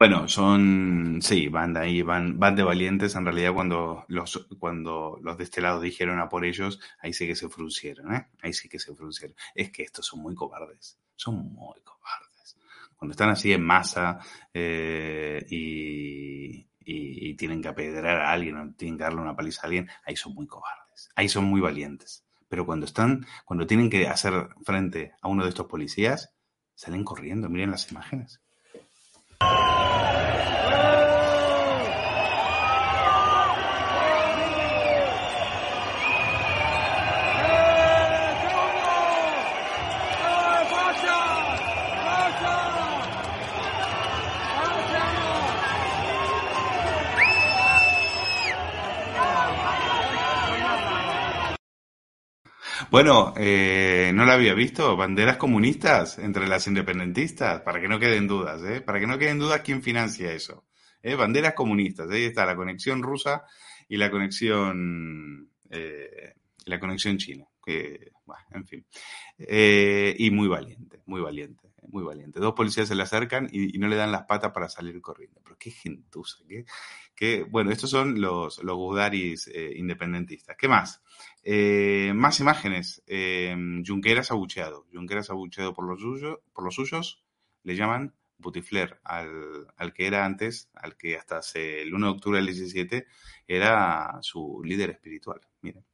Bueno, 0.00 0.28
son, 0.28 1.18
sí, 1.20 1.48
van 1.48 1.74
de 1.74 1.80
ahí, 1.80 2.00
van, 2.00 2.38
van 2.38 2.56
de 2.56 2.62
valientes. 2.62 3.14
En 3.16 3.24
realidad, 3.26 3.52
cuando 3.52 4.06
los, 4.08 4.46
cuando 4.58 5.18
los 5.22 5.36
de 5.36 5.44
este 5.44 5.60
lado 5.60 5.78
dijeron 5.80 6.18
a 6.20 6.28
por 6.30 6.46
ellos, 6.46 6.80
ahí 7.00 7.12
sí 7.12 7.26
que 7.26 7.36
se 7.36 7.50
fruncieron, 7.50 8.14
¿eh? 8.14 8.26
Ahí 8.42 8.54
sí 8.54 8.66
que 8.70 8.78
se 8.78 8.94
fruncieron. 8.94 9.36
Es 9.54 9.70
que 9.70 9.82
estos 9.82 10.06
son 10.06 10.20
muy 10.20 10.34
cobardes, 10.34 10.98
son 11.16 11.52
muy 11.52 11.78
cobardes. 11.82 12.56
Cuando 12.96 13.12
están 13.12 13.28
así 13.28 13.52
en 13.52 13.62
masa 13.62 14.18
eh, 14.54 15.44
y, 15.50 16.60
y, 16.80 17.28
y 17.30 17.34
tienen 17.34 17.60
que 17.60 17.68
apedrear 17.68 18.22
a 18.22 18.32
alguien 18.32 18.56
o 18.56 18.72
tienen 18.72 18.96
que 18.96 19.04
darle 19.04 19.20
una 19.20 19.36
paliza 19.36 19.62
a 19.62 19.66
alguien, 19.66 19.88
ahí 20.06 20.16
son 20.16 20.34
muy 20.34 20.46
cobardes, 20.46 21.10
ahí 21.14 21.28
son 21.28 21.44
muy 21.44 21.60
valientes. 21.60 22.24
Pero 22.48 22.64
cuando 22.64 22.86
están, 22.86 23.26
cuando 23.44 23.66
tienen 23.66 23.90
que 23.90 24.08
hacer 24.08 24.48
frente 24.64 25.12
a 25.20 25.28
uno 25.28 25.42
de 25.44 25.50
estos 25.50 25.66
policías, 25.66 26.32
salen 26.74 27.04
corriendo, 27.04 27.50
miren 27.50 27.70
las 27.70 27.90
imágenes. 27.90 28.40
Bueno, 52.90 53.34
eh, 53.36 54.10
no 54.14 54.24
la 54.24 54.34
había 54.34 54.54
visto. 54.54 54.96
Banderas 54.96 55.36
comunistas 55.36 56.18
entre 56.18 56.48
las 56.48 56.66
independentistas, 56.66 57.60
para 57.62 57.80
que 57.80 57.88
no 57.88 57.98
queden 58.00 58.26
dudas, 58.26 58.62
¿eh? 58.64 58.80
Para 58.80 58.98
que 59.00 59.06
no 59.06 59.18
queden 59.18 59.38
dudas 59.38 59.60
quién 59.62 59.82
financia 59.82 60.32
eso. 60.32 60.64
¿eh? 61.02 61.14
Banderas 61.14 61.54
comunistas, 61.54 62.10
ahí 62.10 62.24
está 62.24 62.44
la 62.46 62.56
conexión 62.56 63.02
rusa 63.02 63.44
y 63.88 63.96
la 63.96 64.10
conexión, 64.10 65.48
eh, 65.70 66.34
la 66.66 66.80
conexión 66.80 67.16
china. 67.18 67.46
Que, 67.64 68.10
en 68.52 68.66
fin. 68.66 68.84
Eh, 69.38 70.14
y 70.18 70.30
muy 70.30 70.48
valiente, 70.48 71.02
muy 71.06 71.20
valiente, 71.20 71.70
muy 71.88 72.02
valiente. 72.02 72.40
Dos 72.40 72.54
policías 72.54 72.88
se 72.88 72.94
le 72.94 73.02
acercan 73.02 73.48
y, 73.52 73.76
y 73.76 73.78
no 73.78 73.86
le 73.88 73.96
dan 73.96 74.10
las 74.12 74.24
patas 74.24 74.50
para 74.52 74.68
salir 74.68 75.00
corriendo. 75.00 75.40
Pero 75.44 75.56
qué 75.58 75.70
gentuza, 75.70 76.38
qué, 76.48 76.64
qué- 77.14 77.44
bueno, 77.48 77.70
estos 77.70 77.90
son 77.90 78.20
los, 78.20 78.62
los 78.64 78.76
gudaris 78.76 79.48
eh, 79.48 79.72
independentistas. 79.76 80.56
¿Qué 80.56 80.68
más? 80.68 81.02
Eh, 81.42 82.12
más 82.14 82.40
imágenes. 82.40 83.02
Eh, 83.06 83.54
Junqueras 83.86 84.30
abucheado. 84.30 84.86
Junqueras 84.92 85.30
abucheado 85.30 85.72
por 85.74 85.86
los, 85.86 86.00
suyos, 86.00 86.38
por 86.52 86.64
los 86.64 86.74
suyos. 86.74 87.22
Le 87.62 87.76
llaman 87.76 88.14
Butifler 88.38 89.00
al, 89.04 89.66
al 89.76 89.92
que 89.92 90.06
era 90.06 90.24
antes, 90.24 90.70
al 90.74 90.96
que 90.96 91.16
hasta 91.16 91.38
hace 91.38 91.82
el 91.82 91.94
1 91.94 92.06
de 92.06 92.12
octubre 92.12 92.38
del 92.38 92.46
17 92.46 93.06
era 93.46 94.18
su 94.22 94.62
líder 94.64 94.90
espiritual. 94.90 95.40
Miren. 95.60 95.84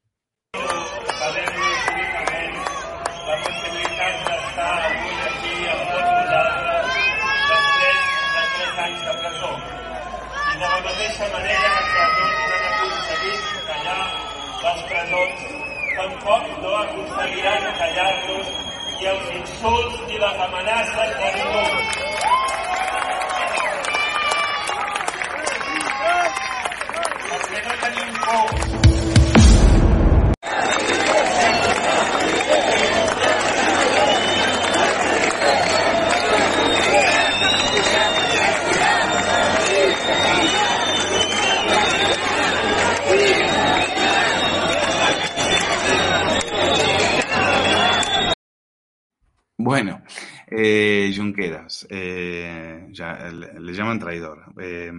Tampoc 16.06 16.44
no 16.62 16.70
aconseguiran 16.76 17.64
callar-nos 17.78 18.48
ni 18.98 19.06
els 19.12 19.26
insults 19.38 19.98
ni 20.08 20.18
les 20.22 20.40
amenaces 20.46 21.10
de 21.20 21.28
ningú. 21.36 21.64
Perquè 27.28 27.60
no 27.68 27.78
tenim 27.84 28.18
por 28.24 28.85
eh, 50.58 51.12
Junqueras, 51.16 51.86
eh, 51.90 52.86
ya, 52.90 53.28
le, 53.30 53.60
le 53.60 53.72
llaman 53.72 53.98
traidor. 53.98 54.44
Eh, 54.60 54.90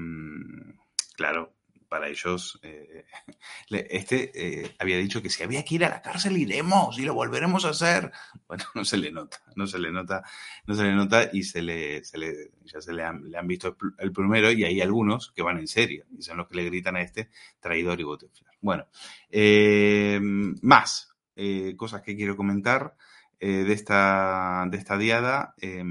claro, 1.15 1.53
para 1.89 2.09
ellos, 2.09 2.59
eh, 2.63 3.05
este 3.69 4.31
eh, 4.63 4.75
había 4.79 4.97
dicho 4.97 5.21
que 5.21 5.29
si 5.29 5.43
había 5.43 5.63
que 5.63 5.75
ir 5.75 5.85
a 5.85 5.89
la 5.89 6.01
cárcel 6.01 6.37
iremos 6.37 6.97
y 6.99 7.03
lo 7.03 7.13
volveremos 7.13 7.65
a 7.65 7.69
hacer. 7.69 8.11
Bueno, 8.47 8.63
no 8.75 8.83
se 8.85 8.97
le 8.97 9.11
nota, 9.11 9.41
no 9.55 9.65
se 9.67 9.79
le 9.79 9.91
nota, 9.91 10.23
no 10.65 10.75
se 10.75 10.83
le 10.83 10.93
nota 10.93 11.29
y 11.31 11.43
se 11.43 11.61
le, 11.61 12.03
se 12.03 12.17
le 12.17 12.51
ya 12.65 12.81
se 12.81 12.93
le 12.93 13.03
han, 13.03 13.29
le 13.29 13.37
han 13.37 13.47
visto 13.47 13.69
el, 13.69 13.75
pr- 13.75 13.95
el 13.99 14.11
primero 14.11 14.51
y 14.51 14.63
hay 14.63 14.81
algunos 14.81 15.31
que 15.31 15.41
van 15.43 15.57
en 15.59 15.67
serio 15.67 16.05
y 16.17 16.21
son 16.21 16.37
los 16.37 16.47
que 16.47 16.55
le 16.55 16.65
gritan 16.65 16.95
a 16.97 17.01
este 17.01 17.29
traidor 17.59 17.99
y 17.99 18.03
botifler. 18.03 18.51
Bueno, 18.61 18.87
eh, 19.29 20.19
más 20.21 21.15
eh, 21.35 21.73
cosas 21.77 22.01
que 22.01 22.15
quiero 22.15 22.35
comentar 22.35 22.95
eh, 23.39 23.63
de, 23.63 23.73
esta, 23.73 24.65
de 24.69 24.77
esta 24.77 24.97
diada, 24.97 25.53
eh, 25.61 25.83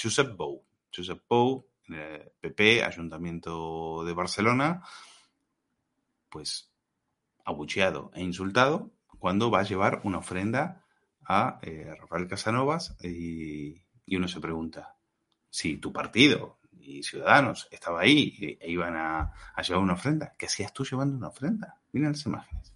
Josep 0.00 0.36
Bou. 0.36 0.64
Josep 0.94 1.22
Bou, 1.28 1.68
eh, 1.92 2.32
PP, 2.40 2.82
Ayuntamiento 2.84 4.04
de 4.04 4.12
Barcelona, 4.12 4.82
pues 6.28 6.70
abucheado 7.44 8.10
e 8.14 8.22
insultado 8.22 8.90
cuando 9.18 9.50
va 9.50 9.60
a 9.60 9.64
llevar 9.64 10.00
una 10.04 10.18
ofrenda 10.18 10.84
a 11.24 11.58
eh, 11.62 11.94
Rafael 11.98 12.28
Casanovas 12.28 12.96
y, 13.02 13.82
y 14.04 14.16
uno 14.16 14.28
se 14.28 14.40
pregunta 14.40 14.96
si 15.48 15.78
tu 15.78 15.92
partido 15.92 16.58
y 16.78 17.02
Ciudadanos 17.02 17.68
estaba 17.70 18.02
ahí 18.02 18.58
e 18.60 18.70
iban 18.70 18.96
a, 18.96 19.32
a 19.54 19.62
llevar 19.62 19.82
una 19.82 19.94
ofrenda, 19.94 20.34
¿qué 20.38 20.46
hacías 20.46 20.72
tú 20.72 20.84
llevando 20.84 21.16
una 21.16 21.28
ofrenda? 21.28 21.80
Miren 21.92 22.12
las 22.12 22.26
imágenes. 22.26 22.75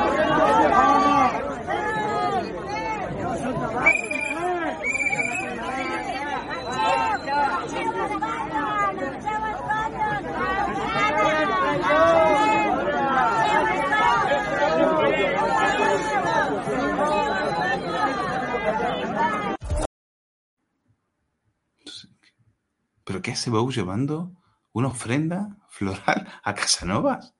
¿Pero 23.03 23.21
qué 23.21 23.31
hace 23.31 23.49
Bou 23.49 23.71
llevando 23.71 24.31
una 24.73 24.87
ofrenda 24.87 25.57
floral 25.69 26.27
a 26.43 26.55
Casanovas? 26.55 27.35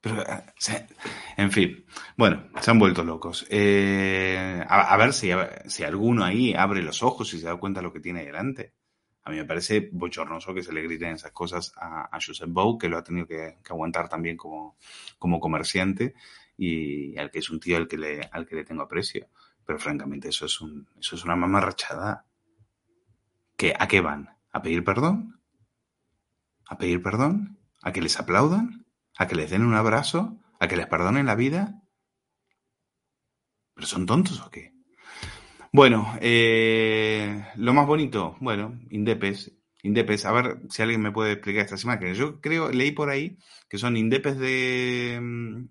Pero, 0.00 0.22
se- 0.58 0.86
en 1.36 1.50
fin, 1.50 1.84
bueno, 2.16 2.48
se 2.60 2.70
han 2.70 2.78
vuelto 2.78 3.04
locos. 3.04 3.46
Eh, 3.50 4.64
a, 4.68 4.96
ver 4.96 5.12
si, 5.12 5.30
si 5.66 5.82
alguno 5.84 6.24
ahí 6.24 6.54
abre 6.54 6.82
los 6.82 7.02
ojos 7.02 7.32
y 7.34 7.40
se 7.40 7.46
da 7.46 7.56
cuenta 7.56 7.80
de 7.80 7.84
lo 7.84 7.92
que 7.92 8.00
tiene 8.00 8.24
delante. 8.24 8.74
A 9.24 9.30
mí 9.30 9.36
me 9.36 9.44
parece 9.46 9.88
bochornoso 9.92 10.52
que 10.54 10.62
se 10.62 10.72
le 10.72 10.82
griten 10.82 11.14
esas 11.14 11.32
cosas 11.32 11.72
a, 11.76 12.14
a 12.14 12.20
Josep 12.20 12.48
Bou, 12.50 12.76
que 12.76 12.88
lo 12.88 12.98
ha 12.98 13.04
tenido 13.04 13.26
que, 13.26 13.58
que 13.64 13.72
aguantar 13.72 14.08
también 14.08 14.36
como, 14.36 14.76
como 15.18 15.40
comerciante 15.40 16.14
y 16.56 17.16
al 17.18 17.30
que 17.30 17.38
es 17.38 17.50
un 17.50 17.58
tío 17.58 17.76
al 17.76 17.88
que 17.88 17.96
le, 17.96 18.20
al 18.32 18.46
que 18.46 18.56
le 18.56 18.64
tengo 18.64 18.82
aprecio. 18.82 19.28
Pero 19.64 19.78
francamente, 19.78 20.28
eso 20.28 20.44
es, 20.44 20.60
un, 20.60 20.86
eso 21.00 21.16
es 21.16 21.24
una 21.24 21.36
mamarrachada. 21.36 22.26
¿Qué, 23.56 23.74
¿A 23.78 23.88
qué 23.88 24.00
van? 24.00 24.36
¿A 24.52 24.60
pedir 24.60 24.84
perdón? 24.84 25.40
¿A 26.66 26.76
pedir 26.76 27.02
perdón? 27.02 27.58
¿A 27.82 27.92
que 27.92 28.02
les 28.02 28.18
aplaudan? 28.20 28.84
¿A 29.16 29.26
que 29.26 29.36
les 29.36 29.50
den 29.50 29.64
un 29.64 29.74
abrazo? 29.74 30.38
¿A 30.60 30.68
que 30.68 30.76
les 30.76 30.86
perdonen 30.86 31.26
la 31.26 31.34
vida? 31.34 31.82
¿Pero 33.74 33.86
son 33.86 34.06
tontos 34.06 34.40
o 34.40 34.50
qué? 34.50 34.73
Bueno, 35.74 36.16
eh, 36.20 37.46
lo 37.56 37.74
más 37.74 37.84
bonito, 37.88 38.36
bueno, 38.38 38.78
Indepes. 38.90 39.50
Indepes, 39.82 40.24
a 40.24 40.30
ver 40.30 40.60
si 40.70 40.82
alguien 40.82 41.02
me 41.02 41.10
puede 41.10 41.32
explicar 41.32 41.64
estas 41.64 41.82
imágenes. 41.82 42.16
Yo 42.16 42.40
creo, 42.40 42.70
leí 42.70 42.92
por 42.92 43.10
ahí 43.10 43.38
que 43.68 43.76
son 43.76 43.96
Indepes 43.96 44.38
de, 44.38 45.20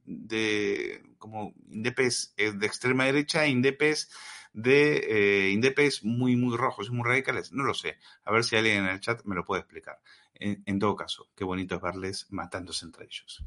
de 0.04 1.04
como 1.18 1.54
Indepes 1.70 2.34
eh, 2.36 2.52
de 2.52 2.68
extrema 2.68 3.06
derecha, 3.06 3.48
Indepes 3.48 4.12
de 4.52 4.98
eh, 5.48 5.52
Indepes 5.52 6.04
muy, 6.04 6.36
muy 6.36 6.58
rojos 6.58 6.88
y 6.90 6.92
muy 6.92 7.08
radicales. 7.08 7.54
No 7.54 7.64
lo 7.64 7.74
sé. 7.74 7.98
A 8.26 8.34
ver 8.34 8.44
si 8.44 8.58
alguien 8.58 8.84
en 8.84 8.90
el 8.90 9.00
chat 9.00 9.24
me 9.24 9.36
lo 9.36 9.46
puede 9.46 9.62
explicar. 9.62 10.02
En, 10.36 10.64
en 10.66 10.80
todo 10.80 10.98
caso, 10.98 11.30
qué 11.34 11.46
bonito 11.46 11.76
es 11.76 11.82
verles 11.82 12.28
matándose 12.30 12.84
entre 12.86 13.06
ellos. 13.06 13.42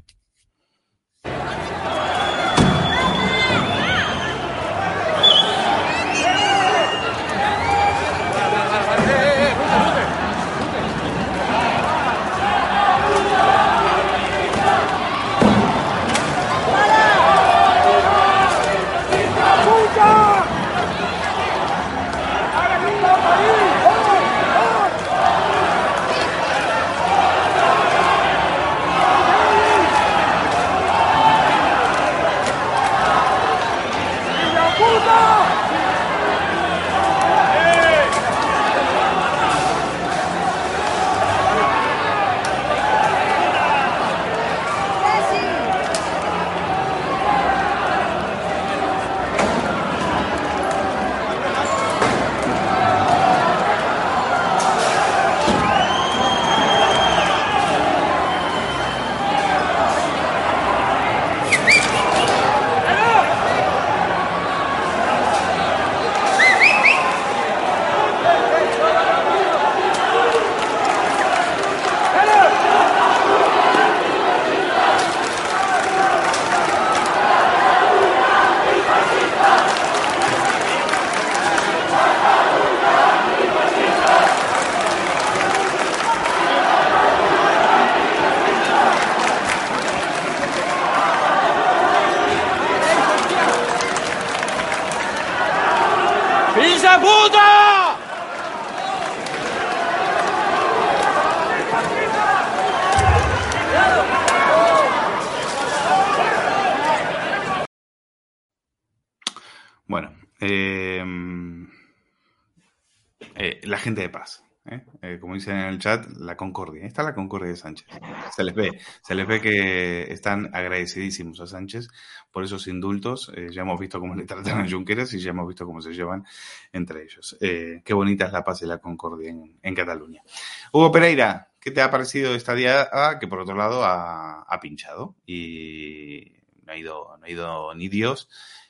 La 113.63 113.77
gente 113.77 114.01
de 114.01 114.09
paz. 114.09 114.43
¿eh? 114.69 114.81
Eh, 115.01 115.17
como 115.19 115.35
dicen 115.35 115.57
en 115.57 115.65
el 115.65 115.79
chat, 115.79 116.05
la 116.17 116.35
concordia. 116.35 116.81
Ahí 116.81 116.87
está 116.87 117.03
la 117.03 117.13
concordia 117.13 117.49
de 117.49 117.55
Sánchez. 117.55 117.87
Se 118.35 118.43
les 118.43 118.53
ve, 118.53 118.79
se 119.01 119.15
les 119.15 119.27
ve 119.27 119.41
que 119.41 120.11
están 120.11 120.49
agradecidísimos 120.53 121.39
a 121.39 121.47
Sánchez 121.47 121.87
por 122.31 122.43
esos 122.43 122.67
indultos. 122.67 123.31
Eh, 123.35 123.49
ya 123.51 123.61
hemos 123.61 123.79
visto 123.79 123.99
cómo 123.99 124.15
le 124.15 124.25
tratan 124.25 124.61
a 124.61 124.69
Junqueras 124.69 125.13
y 125.13 125.19
ya 125.19 125.31
hemos 125.31 125.47
visto 125.47 125.65
cómo 125.65 125.81
se 125.81 125.93
llevan 125.93 126.25
entre 126.71 127.03
ellos. 127.03 127.37
Eh, 127.41 127.81
qué 127.83 127.93
bonita 127.93 128.25
es 128.25 128.31
la 128.31 128.43
paz 128.43 128.61
y 128.61 128.65
la 128.65 128.79
concordia 128.79 129.29
en, 129.29 129.75
Cataluña. 129.75 130.23
Hugo 130.71 130.91
Pereira, 130.91 131.51
¿qué 131.59 131.71
te 131.71 131.81
ha 131.81 131.91
parecido 131.91 132.33
esta 132.33 132.55
diada 132.55 133.19
que 133.19 133.27
por 133.27 133.39
otro 133.39 133.55
lado 133.55 133.83
ha, 133.85 134.41
ha 134.41 134.59
pinchado? 134.59 135.15
Y 135.25 136.33
no 136.65 136.73
ha, 136.73 136.77
ido, 136.77 137.17
no 137.19 137.25
ha 137.25 137.29
ido 137.29 137.75
ni 137.75 137.89
Dios. 137.89 138.29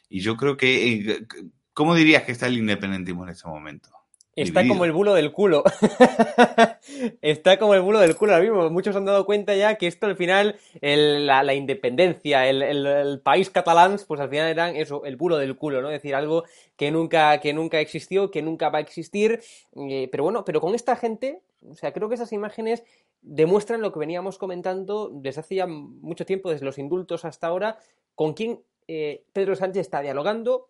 Y 0.10 0.20
yo 0.20 0.36
creo 0.38 0.58
que, 0.58 1.26
¿cómo 1.74 1.96
dirías 1.96 2.24
que 2.24 2.32
está 2.32 2.48
el 2.48 2.58
independentismo 2.58 3.24
en 3.24 3.30
este 3.30 3.48
momento? 3.48 3.97
Está 4.38 4.60
Dividido. 4.62 4.76
como 4.76 4.86
el 4.86 4.92
bulo 4.94 5.14
del 5.16 5.32
culo. 5.32 5.64
Está 7.22 7.58
como 7.58 7.74
el 7.74 7.82
bulo 7.82 8.00
del 8.00 8.16
culo 8.16 8.34
ahora 8.34 8.44
mismo. 8.44 8.70
Muchos 8.70 8.96
han 8.96 9.06
dado 9.06 9.26
cuenta 9.26 9.56
ya 9.56 9.76
que 9.76 9.88
esto 9.88 10.06
al 10.06 10.16
final, 10.16 10.58
el- 10.82 11.26
la, 11.26 11.44
la 11.44 11.54
independencia, 11.54 12.48
el, 12.48 12.62
el- 12.62 12.86
el 12.86 13.20
país 13.20 13.50
catalán, 13.50 13.98
pues 14.08 14.22
al 14.22 14.30
final 14.30 14.48
eran 14.50 14.76
eso, 14.76 15.04
el 15.06 15.16
bulo 15.16 15.38
del 15.38 15.56
culo, 15.58 15.82
¿no? 15.82 15.90
Es 15.90 15.96
decir, 16.02 16.16
algo 16.16 16.44
que 16.76 16.92
nunca, 16.92 17.40
que 17.40 17.54
nunca 17.54 17.80
existió, 17.80 18.32
que 18.32 18.42
nunca 18.42 18.70
va 18.70 18.78
a 18.78 18.82
existir. 18.82 19.42
Eh, 19.76 20.08
pero 20.12 20.24
bueno, 20.24 20.46
pero 20.46 20.62
con 20.62 20.76
esta 20.76 20.96
gente, 20.96 21.42
o 21.70 21.76
sea, 21.76 21.92
creo 21.92 22.08
que 22.10 22.16
esas 22.16 22.32
imágenes 22.32 22.84
demuestran 23.22 23.82
lo 23.82 23.92
que 23.92 24.00
veníamos 24.00 24.38
comentando 24.38 25.10
desde 25.12 25.40
hace 25.42 25.56
ya 25.56 25.68
mucho 25.68 26.26
tiempo, 26.26 26.52
desde 26.52 26.66
los 26.66 26.78
indultos 26.78 27.26
hasta 27.26 27.48
ahora, 27.48 27.80
con 28.16 28.34
quién 28.34 28.62
eh, 28.88 29.24
Pedro 29.34 29.56
Sánchez 29.56 29.82
está 29.82 30.02
dialogando 30.02 30.68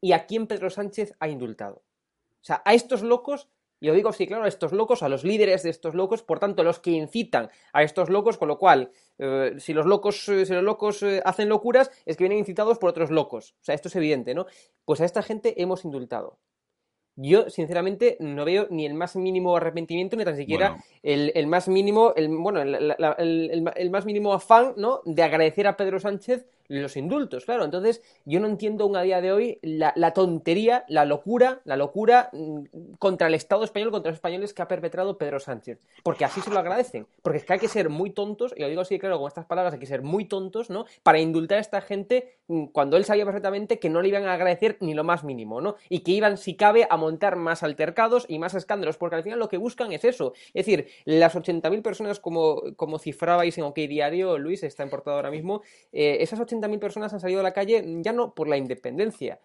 y 0.00 0.12
a 0.12 0.26
quién 0.26 0.46
Pedro 0.46 0.70
Sánchez 0.70 1.14
ha 1.20 1.28
indultado. 1.28 1.82
O 2.42 2.44
sea, 2.44 2.60
a 2.64 2.74
estos 2.74 3.02
locos, 3.02 3.48
y 3.80 3.86
lo 3.86 3.94
digo 3.94 4.08
así, 4.10 4.26
claro, 4.26 4.44
a 4.44 4.48
estos 4.48 4.72
locos, 4.72 5.02
a 5.02 5.08
los 5.08 5.24
líderes 5.24 5.62
de 5.62 5.70
estos 5.70 5.94
locos, 5.94 6.22
por 6.22 6.38
tanto, 6.38 6.62
los 6.64 6.78
que 6.80 6.90
incitan 6.90 7.50
a 7.72 7.82
estos 7.82 8.10
locos, 8.10 8.36
con 8.36 8.48
lo 8.48 8.58
cual, 8.58 8.90
eh, 9.18 9.54
si 9.58 9.72
los 9.72 9.86
locos, 9.86 10.28
eh, 10.28 10.44
si 10.46 10.52
los 10.52 10.62
locos 10.62 11.02
eh, 11.02 11.22
hacen 11.24 11.48
locuras, 11.48 11.90
es 12.06 12.16
que 12.16 12.24
vienen 12.24 12.38
incitados 12.38 12.78
por 12.78 12.90
otros 12.90 13.10
locos. 13.10 13.54
O 13.60 13.64
sea, 13.64 13.74
esto 13.74 13.88
es 13.88 13.96
evidente, 13.96 14.34
¿no? 14.34 14.46
Pues 14.84 15.00
a 15.00 15.04
esta 15.04 15.22
gente 15.22 15.60
hemos 15.62 15.84
indultado. 15.84 16.38
Yo, 17.14 17.50
sinceramente, 17.50 18.16
no 18.20 18.44
veo 18.46 18.68
ni 18.70 18.86
el 18.86 18.94
más 18.94 19.16
mínimo 19.16 19.54
arrepentimiento, 19.56 20.16
ni 20.16 20.24
tan 20.24 20.36
siquiera 20.36 20.70
Bueno. 20.70 20.84
el, 21.02 21.32
el 21.34 21.46
más 21.46 21.68
mínimo, 21.68 22.14
el, 22.16 22.28
bueno, 22.28 22.62
el, 22.62 22.88
la- 22.98 23.16
el- 23.18 23.70
el 23.76 23.90
más 23.90 24.06
mínimo 24.06 24.32
afán, 24.32 24.72
¿no? 24.78 25.02
De 25.04 25.22
agradecer 25.22 25.66
a 25.66 25.76
Pedro 25.76 26.00
Sánchez 26.00 26.46
los 26.68 26.96
indultos, 26.96 27.44
claro. 27.44 27.64
Entonces, 27.64 28.02
yo 28.24 28.40
no 28.40 28.46
entiendo 28.46 28.84
aún 28.84 28.96
a 28.96 29.02
día 29.02 29.20
de 29.20 29.32
hoy 29.32 29.58
la, 29.62 29.92
la 29.96 30.12
tontería, 30.12 30.84
la 30.88 31.04
locura, 31.04 31.60
la 31.64 31.76
locura 31.76 32.30
mm, 32.32 32.94
contra 32.98 33.26
el 33.26 33.34
Estado 33.34 33.64
español, 33.64 33.90
contra 33.90 34.10
los 34.10 34.16
españoles 34.16 34.54
que 34.54 34.62
ha 34.62 34.68
perpetrado 34.68 35.18
Pedro 35.18 35.40
Sánchez. 35.40 35.78
Porque 36.02 36.24
así 36.24 36.40
se 36.40 36.50
lo 36.50 36.58
agradecen. 36.58 37.06
Porque 37.22 37.38
es 37.38 37.44
que 37.44 37.52
hay 37.52 37.58
que 37.58 37.68
ser 37.68 37.88
muy 37.88 38.10
tontos, 38.10 38.54
y 38.56 38.60
lo 38.60 38.68
digo 38.68 38.80
así, 38.80 38.98
claro, 38.98 39.18
con 39.18 39.28
estas 39.28 39.46
palabras, 39.46 39.74
hay 39.74 39.80
que 39.80 39.86
ser 39.86 40.02
muy 40.02 40.24
tontos, 40.24 40.70
¿no? 40.70 40.86
Para 41.02 41.18
indultar 41.18 41.58
a 41.58 41.60
esta 41.60 41.80
gente 41.80 42.36
mm, 42.48 42.66
cuando 42.66 42.96
él 42.96 43.04
sabía 43.04 43.24
perfectamente 43.24 43.78
que 43.78 43.90
no 43.90 44.02
le 44.02 44.08
iban 44.08 44.24
a 44.24 44.34
agradecer 44.34 44.76
ni 44.80 44.94
lo 44.94 45.04
más 45.04 45.24
mínimo, 45.24 45.60
¿no? 45.60 45.76
Y 45.88 46.00
que 46.00 46.12
iban, 46.12 46.36
si 46.36 46.54
cabe, 46.54 46.86
a 46.88 46.96
montar 46.96 47.36
más 47.36 47.62
altercados 47.62 48.26
y 48.28 48.38
más 48.38 48.54
escándalos, 48.54 48.96
porque 48.96 49.16
al 49.16 49.22
final 49.22 49.38
lo 49.38 49.48
que 49.48 49.56
buscan 49.56 49.92
es 49.92 50.04
eso. 50.04 50.32
Es 50.54 50.66
decir, 50.66 50.88
las 51.04 51.34
80.000 51.34 51.82
personas, 51.82 52.20
como, 52.20 52.62
como 52.76 52.98
cifrabais 52.98 53.56
en 53.58 53.64
OK 53.64 53.76
Diario, 53.76 54.38
Luis, 54.38 54.62
está 54.62 54.82
en 54.82 54.90
portada 54.90 55.16
ahora 55.16 55.30
mismo, 55.30 55.62
eh, 55.92 56.18
esas 56.20 56.40
80.000 56.52 56.78
personas 56.78 57.12
han 57.12 57.20
salido 57.20 57.40
a 57.40 57.42
la 57.42 57.52
calle 57.52 57.84
ya 58.00 58.12
no 58.12 58.34
por 58.34 58.48
la 58.48 58.56
independencia. 58.56 59.40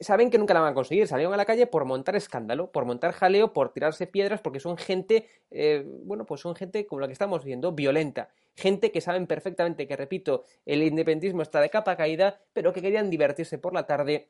Saben 0.00 0.30
que 0.30 0.38
nunca 0.38 0.54
la 0.54 0.60
van 0.60 0.72
a 0.72 0.74
conseguir. 0.74 1.06
Salieron 1.06 1.32
a 1.32 1.36
la 1.36 1.44
calle 1.44 1.66
por 1.66 1.84
montar 1.84 2.16
escándalo, 2.16 2.70
por 2.70 2.84
montar 2.84 3.12
jaleo, 3.12 3.52
por 3.52 3.72
tirarse 3.72 4.06
piedras, 4.06 4.40
porque 4.40 4.60
son 4.60 4.76
gente, 4.76 5.26
eh, 5.50 5.84
bueno, 6.04 6.26
pues 6.26 6.40
son 6.40 6.54
gente 6.54 6.86
como 6.86 7.00
la 7.00 7.06
que 7.06 7.12
estamos 7.12 7.44
viendo, 7.44 7.72
violenta. 7.72 8.28
Gente 8.54 8.92
que 8.92 9.00
saben 9.00 9.26
perfectamente 9.26 9.88
que, 9.88 9.96
repito, 9.96 10.44
el 10.66 10.82
independentismo 10.82 11.42
está 11.42 11.60
de 11.60 11.70
capa 11.70 11.96
caída, 11.96 12.40
pero 12.52 12.72
que 12.72 12.82
querían 12.82 13.08
divertirse 13.08 13.58
por 13.58 13.72
la 13.72 13.86
tarde 13.86 14.28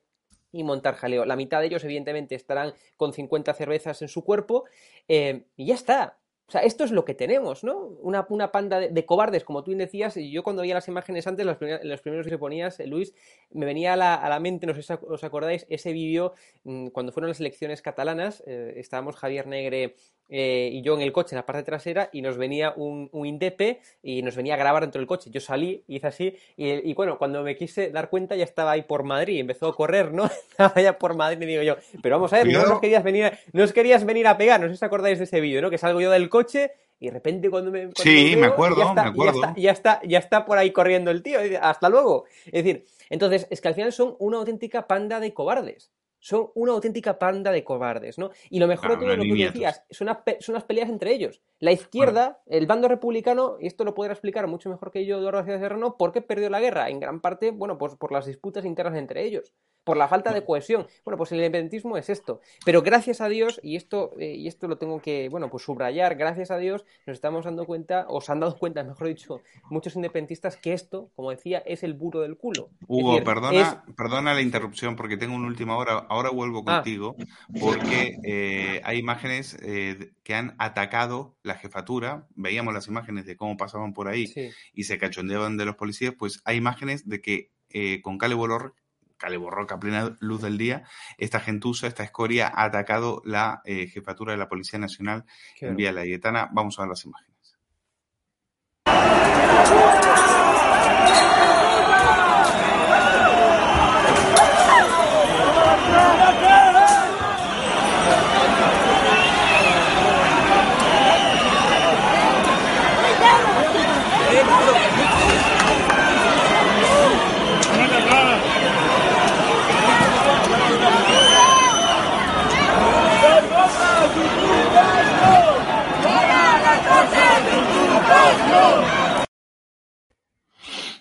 y 0.53 0.63
montar 0.65 0.95
jaleo. 0.95 1.25
La 1.25 1.35
mitad 1.35 1.61
de 1.61 1.67
ellos, 1.67 1.83
evidentemente, 1.83 2.35
estarán 2.35 2.75
con 2.97 3.13
50 3.13 3.55
cervezas 3.55 4.03
en 4.03 4.09
su 4.09 4.23
cuerpo 4.23 4.65
eh, 5.09 5.47
y 5.57 5.67
ya 5.67 5.75
está. 5.75 6.19
O 6.49 6.53
sea, 6.53 6.61
esto 6.63 6.85
es 6.85 6.91
lo 6.91 7.05
que 7.07 7.15
tenemos, 7.15 7.65
¿no? 7.65 7.79
Una, 8.03 8.27
una 8.29 8.53
panda 8.53 8.79
de, 8.79 8.91
de 8.91 9.07
cobardes, 9.07 9.43
como 9.45 9.65
tú 9.65 9.71
decías, 9.75 10.17
y 10.19 10.31
yo 10.31 10.43
cuando 10.43 10.61
veía 10.63 10.75
las 10.75 10.89
imágenes 10.89 11.27
antes, 11.27 11.47
los, 11.47 11.57
primer- 11.57 11.83
los 11.85 12.01
primeros 12.03 12.27
que 12.27 12.37
ponías, 12.37 12.79
eh, 12.79 12.87
Luis, 12.87 13.15
me 13.51 13.65
venía 13.65 13.95
a 13.95 13.97
la, 13.97 14.15
a 14.15 14.29
la 14.29 14.39
mente, 14.39 14.67
no 14.67 14.75
sé 14.75 14.83
si 14.83 14.93
os 14.93 15.25
acordáis, 15.25 15.65
ese 15.71 15.93
vídeo 15.93 16.35
mm, 16.65 16.89
cuando 16.89 17.11
fueron 17.13 17.29
las 17.31 17.41
elecciones 17.41 17.81
catalanas, 17.81 18.43
eh, 18.47 18.75
estábamos 18.77 19.17
Javier 19.17 19.47
Negre 19.47 19.95
eh, 20.29 20.71
y 20.73 20.83
yo 20.83 20.95
en 20.95 21.03
el 21.03 21.13
coche, 21.13 21.35
en 21.35 21.39
la 21.39 21.47
parte 21.47 21.63
trasera, 21.63 22.09
y 22.13 22.23
nos 22.23 22.37
venía 22.37 22.73
un, 22.77 23.09
un 23.13 23.27
Indepe 23.27 23.81
y 24.03 24.23
nos 24.23 24.37
venía 24.37 24.55
a 24.55 24.57
grabar 24.57 24.83
dentro 24.83 24.99
del 24.99 25.07
coche. 25.07 25.31
Yo 25.31 25.41
salí, 25.41 25.85
hice 25.89 26.07
así, 26.07 26.37
y, 26.57 26.91
y 26.91 26.95
bueno, 26.95 27.19
cuando 27.19 27.43
me 27.43 27.57
quise 27.57 27.91
dar 27.91 28.09
cuenta 28.11 28.37
ya 28.37 28.45
estaba 28.45 28.73
ahí 28.73 28.83
por 28.83 29.03
Madrid, 29.03 29.41
empezó 29.41 29.69
a 29.69 29.75
correr, 29.77 30.13
¿no? 30.13 30.25
Estaba 30.51 30.81
ya 30.81 30.99
por 30.99 31.15
Madrid 31.17 31.41
y 31.43 31.47
digo 31.47 31.63
yo, 31.63 31.77
pero 32.03 32.17
vamos 32.17 32.33
a 32.33 32.39
ver, 32.39 32.49
no 32.49 32.67
nos 32.67 32.81
querías 32.81 33.03
venir 33.03 33.25
a, 33.27 33.39
no 33.53 33.65
os 33.65 33.73
querías 33.73 34.05
venir 34.05 34.27
a 34.27 34.37
pegar, 34.37 34.61
no 34.61 34.67
sé 34.67 34.73
si 34.73 34.77
os 34.77 34.83
acordáis 34.83 35.19
de 35.19 35.25
ese 35.25 35.41
vídeo, 35.41 35.61
¿no? 35.63 35.71
Que 35.71 35.79
salgo 35.79 36.01
yo 36.01 36.11
del 36.11 36.29
coche 36.29 36.73
y 37.03 37.07
de 37.07 37.13
repente 37.13 37.51
cuando 37.51 37.73
me, 37.73 37.81
cuando 37.81 38.01
Sí, 38.01 38.31
me 38.37 38.43
me 38.43 38.47
acuerdo, 38.47 38.77
ya 38.77 38.89
está, 38.91 39.03
me 39.03 39.11
acuerdo. 39.11 39.41
Ya 39.41 39.49
está, 39.49 39.61
ya 39.61 39.71
está, 39.73 40.01
ya 40.05 40.19
está 40.19 40.45
por 40.45 40.59
ahí 40.59 40.71
corriendo 40.71 41.11
el 41.11 41.23
tío. 41.23 41.41
Hasta 41.61 41.89
luego. 41.89 42.27
Es 42.47 42.65
decir, 42.65 42.85
entonces, 43.11 43.49
es 43.51 43.61
que 43.61 43.67
al 43.67 43.75
final 43.75 43.93
son 43.93 44.15
una 44.21 44.39
auténtica 44.39 44.87
panda 44.87 45.19
de 45.19 45.35
cobardes. 45.35 45.91
Son 46.23 46.51
una 46.55 46.71
auténtica 46.71 47.19
panda 47.19 47.51
de 47.51 47.65
cobardes, 47.65 48.17
¿no? 48.17 48.31
Y 48.49 48.61
lo 48.61 48.69
mejor 48.69 48.91
Claro, 48.91 48.95
de 48.95 49.01
todo 49.01 49.13
es 49.13 49.19
lo 49.19 49.25
que 49.25 49.29
tú 49.29 49.53
decías, 49.53 49.85
son 49.91 50.09
unas, 50.09 50.19
son 50.39 50.55
unas 50.55 50.63
peleas 50.63 50.89
entre 50.89 51.13
ellos. 51.13 51.43
La 51.59 51.73
izquierda, 51.73 52.41
el 52.47 52.69
bando 52.69 52.87
republicano, 52.87 53.57
y 53.59 53.67
esto 53.67 53.83
lo 53.83 53.93
podrá 53.93 54.13
explicar 54.13 54.47
mucho 54.47 54.71
mejor 54.71 54.93
que 54.93 55.05
yo 55.05 55.19
Eduardo 55.19 55.39
García 55.39 55.59
Serrano, 55.59 55.97
¿por 55.97 56.13
qué 56.13 56.23
perdió 56.23 56.49
la 56.49 56.61
guerra? 56.61 56.91
En 56.91 57.01
gran 57.01 57.21
parte, 57.21 57.51
bueno, 57.51 57.77
pues 57.77 57.97
por 57.97 58.13
las 58.13 58.25
disputas 58.25 58.65
internas 58.65 58.97
entre 58.97 59.25
ellos, 59.25 59.53
por 59.85 59.97
la 59.97 60.09
falta 60.09 60.33
de 60.33 60.45
cohesión. 60.45 60.87
Bueno, 61.05 61.17
pues 61.19 61.33
el 61.33 61.39
independentismo 61.39 61.97
es 61.97 62.09
esto. 62.09 62.41
Pero 62.65 62.83
gracias 62.83 63.21
a 63.21 63.29
Dios, 63.29 63.61
y 63.63 63.77
esto, 63.77 64.13
eh, 64.19 64.35
y 64.37 64.47
esto 64.49 64.69
lo 64.69 64.79
tengo 64.79 65.01
que, 65.01 65.29
bueno, 65.29 65.51
pues 65.51 65.65
subrayar, 65.65 66.15
gracias 66.17 66.51
a 66.51 66.59
Dios 66.59 66.85
nos 67.07 67.15
estamos 67.15 67.45
dando 67.45 67.65
cuenta, 67.67 68.07
o 68.09 68.21
se 68.21 68.33
han 68.33 68.41
dado 68.41 68.57
cuenta, 68.59 68.83
mejor 68.85 69.09
dicho, 69.09 69.41
muchos 69.71 69.97
independentistas, 69.97 70.57
que 70.57 70.73
esto, 70.73 71.11
como 71.17 71.31
decía, 71.31 71.59
es 71.67 71.83
el 71.83 71.95
buro 71.95 72.21
del 72.21 72.37
culo. 72.37 72.71
Hugo, 72.87 73.13
decir, 73.13 73.25
perdona, 73.25 73.61
es- 73.61 73.95
perdona 73.97 74.35
la 74.35 74.41
interrupción 74.41 74.97
porque 74.97 75.17
tengo 75.17 75.35
una 75.35 75.47
última 75.49 75.77
hora. 75.77 76.07
Ahora 76.09 76.31
vuelvo 76.31 76.63
Ah. 76.67 76.77
contigo 76.77 77.17
porque 77.61 78.17
eh, 78.25 78.81
hay 78.85 78.99
imágenes 78.99 79.57
eh, 79.63 80.13
que 80.23 80.35
han 80.35 80.55
atacado 80.59 81.35
la 81.43 81.55
jefatura. 81.55 82.27
Veíamos 82.35 82.73
las 82.75 82.87
imágenes 82.89 83.27
de 83.27 83.37
cómo 83.37 83.57
pasaban 83.57 83.93
por 83.93 84.09
ahí 84.09 84.27
sí. 84.27 84.51
y 84.75 84.85
se 84.85 84.99
cachondeaban 84.99 85.57
de 85.57 85.65
los 85.65 85.77
policías. 85.77 86.15
Pues 86.19 86.41
hay 86.45 86.57
imágenes 86.57 87.09
de 87.09 87.21
que 87.21 87.51
eh, 87.71 88.01
con 88.03 88.19
Cale 88.19 88.35
Borroca, 88.35 88.75
Cale 89.23 89.37
Borroca 89.37 89.77
a 89.77 89.79
plena 89.79 90.17
luz 90.19 90.43
del 90.43 90.59
día, 90.59 90.83
esta 91.17 91.39
gentuza, 91.39 91.87
esta 91.87 92.03
escoria 92.03 92.49
ha 92.53 92.65
atacado 92.65 93.23
la 93.25 93.63
eh, 93.65 93.87
jefatura 93.87 94.33
de 94.33 94.39
la 94.39 94.49
Policía 94.49 94.81
Nacional 94.81 95.25
Qué 95.57 95.67
en 95.67 95.77
Vía 95.77 95.93
Layetana. 95.93 96.51
Vamos 96.53 96.77
a 96.79 96.83
ver 96.83 96.89
las 96.89 97.05
imágenes. 97.05 97.32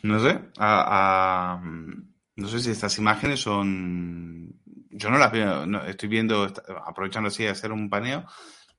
No 0.03 0.19
sé, 0.19 0.39
a- 0.57 1.61
no 2.35 2.47
sé 2.47 2.59
si 2.59 2.71
estas 2.71 2.97
imágenes 2.97 3.39
son. 3.41 4.53
Yo 4.89 5.09
no 5.09 5.17
las 5.17 5.31
veo, 5.31 5.65
no, 5.65 5.83
estoy 5.85 6.09
viendo, 6.09 6.47
aprovechando 6.85 7.27
así 7.29 7.43
de 7.43 7.49
hacer 7.49 7.71
un 7.71 7.89
paneo, 7.89 8.25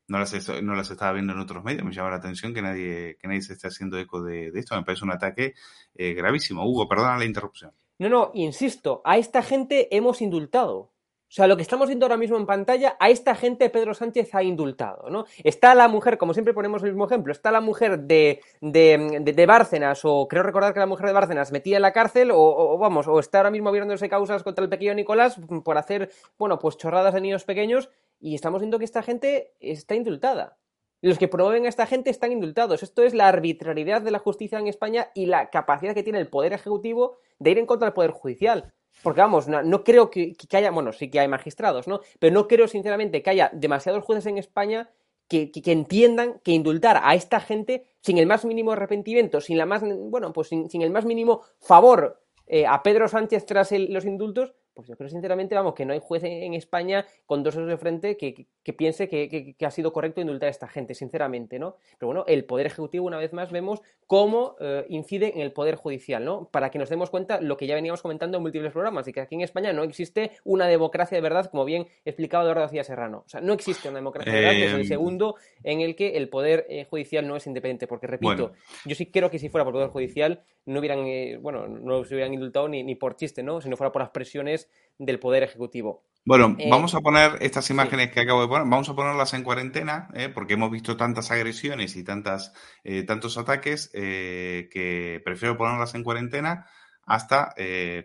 no 0.09 0.19
las, 0.19 0.33
estoy- 0.35 0.63
no 0.63 0.75
las 0.75 0.91
estaba 0.91 1.13
viendo 1.13 1.33
en 1.33 1.39
otros 1.39 1.65
medios. 1.65 1.85
Me 1.85 1.93
llama 1.93 2.11
la 2.11 2.17
atención 2.17 2.53
que 2.53 2.61
nadie, 2.63 3.17
que 3.21 3.29
nadie 3.29 3.43
se 3.43 3.55
esté 3.55 3.69
haciendo 3.69 3.99
eco 3.99 4.23
de, 4.23 4.51
de 4.51 4.61
esto. 4.61 4.77
Me 4.77 4.83
parece 4.85 5.05
un 5.05 5.13
ataque 5.13 5.55
eh, 5.95 6.13
gravísimo. 6.15 6.65
Hugo, 6.67 6.89
perdona 6.89 7.17
la 7.19 7.25
interrupción. 7.25 7.73
No, 7.99 8.09
no, 8.09 8.31
insisto, 8.35 9.01
a 9.05 9.17
esta 9.17 9.43
gente 9.43 9.95
hemos 9.97 10.21
indultado. 10.23 10.92
O 11.33 11.35
sea, 11.35 11.47
lo 11.47 11.57
que 11.57 11.63
estamos 11.63 11.87
viendo 11.89 12.05
ahora 12.05 12.19
mismo 12.19 12.37
en 12.37 12.45
pantalla, 12.45 12.95
a 13.01 13.09
esta 13.09 13.35
gente 13.35 13.71
Pedro 13.71 13.95
Sánchez 13.95 14.35
ha 14.35 14.43
indultado, 14.43 15.09
¿no? 15.09 15.25
Está 15.43 15.75
la 15.75 15.89
mujer, 15.89 16.19
como 16.19 16.35
siempre 16.35 16.53
ponemos 16.53 16.83
el 16.83 16.91
mismo 16.91 17.07
ejemplo, 17.07 17.33
está 17.33 17.51
la 17.51 17.63
mujer 17.63 18.01
de, 18.01 18.43
de, 18.61 19.23
de, 19.35 19.47
Bárcenas, 19.47 20.03
o 20.05 20.29
creo 20.29 20.43
recordar 20.43 20.75
que 20.75 20.81
la 20.81 20.87
mujer 20.87 21.07
de 21.07 21.15
Bárcenas 21.15 21.51
metía 21.51 21.77
en 21.77 21.83
la 21.83 21.95
cárcel, 21.95 22.33
o, 22.33 22.37
o, 22.37 22.77
vamos, 22.77 23.09
o 23.09 23.19
está 23.19 23.39
ahora 23.39 23.51
mismo 23.51 23.71
abriéndose 23.71 24.11
causas 24.11 24.43
contra 24.43 24.63
el 24.63 24.69
pequeño 24.69 24.93
Nicolás 24.93 25.41
por 25.65 25.79
hacer, 25.79 26.11
bueno, 26.37 26.59
pues 26.59 26.77
chorradas 26.77 27.15
de 27.15 27.23
niños 27.23 27.45
pequeños, 27.45 27.89
y 28.21 28.35
estamos 28.35 28.61
viendo 28.61 28.79
que 28.79 28.85
esta 28.85 29.03
gente 29.03 29.55
está 29.59 29.95
indultada. 29.95 30.59
Los 31.01 31.17
que 31.17 31.29
promueven 31.29 31.65
a 31.65 31.71
esta 31.71 31.87
gente 31.87 32.11
están 32.11 32.33
indultados. 32.33 32.83
Esto 32.83 33.05
es 33.05 33.15
la 33.15 33.29
arbitrariedad 33.29 34.03
de 34.03 34.11
la 34.11 34.19
justicia 34.19 34.59
en 34.59 34.67
España 34.67 35.09
y 35.15 35.25
la 35.25 35.49
capacidad 35.49 35.95
que 35.95 36.03
tiene 36.03 36.19
el 36.19 36.29
Poder 36.29 36.53
Ejecutivo 36.53 37.17
de 37.39 37.53
ir 37.53 37.59
en 37.59 37.65
contra 37.65 37.87
del 37.87 37.95
Poder 37.95 38.11
Judicial. 38.11 38.75
Porque 39.03 39.21
vamos, 39.21 39.49
no, 39.49 39.63
no 39.63 39.85
creo 39.85 40.11
que, 40.11 40.35
que, 40.35 40.57
haya, 40.57 40.71
bueno, 40.71 40.93
sí 40.93 41.11
que 41.11 41.21
hay 41.21 41.29
magistrados, 41.29 41.89
¿no? 41.89 42.01
Pero 42.19 42.35
no 42.35 42.47
creo 42.47 42.69
sinceramente 42.69 43.23
que 43.23 43.31
haya 43.31 43.51
demasiados 43.53 44.05
jueces 44.05 44.27
en 44.27 44.39
España 44.39 44.91
que, 45.29 45.51
que, 45.51 45.63
que 45.63 45.73
entiendan 45.73 46.41
que 46.45 46.53
indultar 46.53 47.01
a 47.03 47.15
esta 47.15 47.41
gente 47.41 47.87
sin 48.01 48.19
el 48.19 48.27
más 48.27 48.45
mínimo 48.45 48.73
arrepentimiento, 48.73 49.41
sin 49.41 49.59
la 49.59 49.67
más, 49.67 49.83
bueno, 49.83 50.33
pues 50.33 50.49
sin, 50.49 50.69
sin 50.69 50.83
el 50.83 50.91
más 50.91 51.05
mínimo 51.05 51.43
favor 51.59 52.21
eh, 52.47 52.67
a 52.67 52.83
Pedro 52.83 53.09
Sánchez 53.09 53.47
tras 53.47 53.73
el, 53.73 53.93
los 53.93 54.05
indultos, 54.05 54.53
pues 54.75 54.89
yo 54.89 54.97
creo 54.97 55.09
sinceramente, 55.09 55.55
vamos, 55.55 55.75
que 55.75 55.85
no 55.85 55.93
hay 55.93 56.01
juez 56.01 56.25
en, 56.25 56.55
España 56.55 57.07
con 57.27 57.43
dos 57.43 57.55
dedos 57.55 57.69
de 57.69 57.77
frente 57.77 58.17
que, 58.17 58.35
que, 58.35 58.47
que 58.63 58.73
piense 58.73 59.09
que, 59.09 59.57
ha 59.61 59.71
sido 59.71 59.93
correcto 59.93 60.21
indultar 60.21 60.49
a 60.49 60.51
esta 60.51 60.69
gente, 60.69 60.95
sinceramente, 60.95 61.59
¿no? 61.59 61.77
Pero 61.99 62.09
bueno, 62.09 62.25
el 62.27 62.45
Poder 62.45 62.67
Ejecutivo, 62.67 63.07
una 63.07 63.19
vez 63.19 63.33
más, 63.33 63.51
vemos 63.51 63.81
cómo 64.07 64.57
eh, 64.61 64.85
incide 64.89 65.33
en 65.35 65.41
el 65.41 65.53
Poder 65.53 65.77
Judicial, 65.77 66.25
¿no? 66.25 66.49
Para 66.51 66.71
que 66.71 66.79
nos 66.79 66.89
demos 66.89 67.11
cuenta 67.11 67.41
lo 67.41 67.57
que 67.57 67.67
ya 67.67 67.75
veníamos 67.75 68.03
comentando 68.03 68.37
en 68.37 68.43
múltiples 68.43 68.73
programas, 68.73 69.07
y 69.09 69.13
que 69.13 69.21
aquí 69.21 69.35
en 69.35 69.43
España 69.43 69.73
no 69.73 69.83
existe 69.83 70.33
una 70.45 70.67
democracia 70.67 71.17
de 71.17 71.23
verdad, 71.23 71.47
como 71.51 71.65
bien 71.65 71.87
explicaba 72.05 72.45
Eduardo 72.45 72.63
García 72.63 72.85
Serrano. 72.85 73.25
O 73.27 73.29
sea, 73.29 73.41
no 73.41 73.53
existe 73.53 73.89
una 73.89 73.99
democracia 73.99 74.33
de 74.33 74.41
verdad, 74.41 74.53
que 74.53 74.67
es 74.67 74.75
el 74.75 74.87
segundo 74.87 75.37
en 75.63 75.81
el 75.81 75.97
que 75.97 76.17
el 76.17 76.29
Poder 76.29 76.67
eh, 76.69 76.87
Judicial 76.89 77.27
no 77.27 77.37
es 77.37 77.47
independiente, 77.47 77.87
porque 77.87 78.07
repito, 78.07 78.49
bueno. 78.49 78.53
yo 78.85 78.95
sí 78.95 79.07
creo 79.07 79.31
que 79.31 79.39
si 79.39 79.49
fuera 79.49 79.65
por 79.65 79.75
Poder 79.75 79.89
Judicial 79.89 80.43
no 80.65 80.79
hubieran, 80.79 81.01
eh, 81.07 81.39
bueno, 81.41 81.67
no 81.67 82.05
se 82.05 82.15
hubieran 82.15 82.33
indultado 82.33 82.69
ni, 82.69 82.83
ni 82.85 82.95
por 82.95 83.17
chiste, 83.17 83.43
¿no? 83.43 83.61
Si 83.61 83.69
no 83.69 83.77
fuera 83.77 83.93
por 83.93 84.03
las 84.03 84.11
presiones 84.11 84.62
del 84.99 85.19
Poder 85.19 85.43
Ejecutivo. 85.43 86.05
Bueno, 86.25 86.55
eh, 86.59 86.69
vamos 86.71 86.95
a 86.95 87.01
poner 87.01 87.39
estas 87.41 87.69
imágenes 87.71 88.09
sí. 88.09 88.15
que 88.15 88.21
acabo 88.21 88.43
de 88.43 88.49
poner, 88.49 88.63
vamos 88.69 88.89
a 88.89 88.95
ponerlas 88.95 89.35
en 89.35 89.43
cuarentena, 89.43 90.09
¿eh? 90.15 90.29
porque 90.29 90.55
hemos 90.55 90.71
visto 90.71 90.97
tantas 90.97 91.33
agresiones 91.33 91.97
y 91.97 92.05
tantas, 92.05 92.53
eh, 92.85 93.03
tantos 93.03 93.39
ataques 93.39 93.89
que 93.93 95.21
prefiero 95.25 95.57
ponerlas 95.57 95.95
en 95.97 96.05
cuarentena 96.05 96.67
hasta 97.05 97.53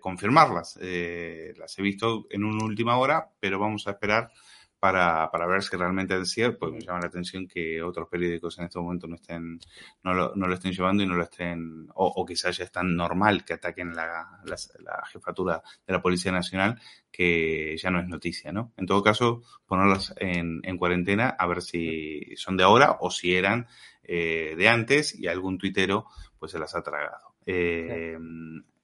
confirmarlas. 0.02 0.78
las 0.78 1.78
he 1.78 1.82
visto 1.84 2.26
en 2.32 2.44
una 2.44 2.66
última 2.66 2.98
hora, 2.98 3.30
pero 3.40 3.60
vamos 3.60 3.88
a 3.88 3.92
esperar 3.92 4.32
para, 4.80 5.30
para 5.32 5.48
ver 5.48 5.64
si 5.64 5.76
realmente 5.76 6.20
es 6.20 6.30
cierto, 6.30 6.60
pues 6.60 6.74
me 6.74 6.80
llama 6.82 7.00
la 7.00 7.08
atención 7.08 7.48
que 7.48 7.82
otros 7.82 8.08
periódicos 8.10 8.58
en 8.60 8.66
este 8.66 8.80
momento 8.80 9.08
no 9.08 9.16
estén, 9.16 9.60
no 10.04 10.14
lo, 10.14 10.36
no 10.36 10.48
lo 10.48 10.54
estén 10.54 10.72
llevando 10.72 11.04
y 11.04 11.08
no 11.08 11.16
lo 11.16 11.24
estén, 11.24 11.88
o, 11.96 12.08
o 12.08 12.26
quizás 12.26 12.58
ya 12.58 12.66
es 12.66 12.72
tan 12.72 12.96
normal 12.96 13.44
que 13.44 13.54
ataquen 13.54 13.96
la, 13.96 14.06
la, 14.46 14.56
la, 14.80 15.06
jefatura 15.12 15.62
de 15.86 15.94
la 15.94 16.02
Policía 16.02 16.32
Nacional 16.32 16.80
que 17.12 17.76
ya 17.78 17.90
no 17.90 18.00
es 18.00 18.08
noticia, 18.08 18.52
¿no? 18.52 18.74
En 18.78 18.86
todo 18.86 19.02
caso, 19.02 19.42
ponerlas 19.66 20.14
en, 20.18 20.62
en 20.64 20.78
cuarentena 20.78 21.30
a 21.30 21.48
ver 21.48 21.62
si 21.62 22.36
son 22.36 22.58
de 22.58 22.64
ahora 22.64 22.98
o 23.00 23.10
si 23.10 23.36
eran 23.36 23.68
eh, 24.04 24.56
de 24.58 24.70
antes 24.70 25.18
y 25.18 25.28
algún 25.28 25.58
tuitero 25.58 26.06
pues 26.38 26.52
se 26.52 26.60
las 26.60 26.76
ha 26.76 26.84
tragado. 26.84 27.36
Eh, 27.46 28.18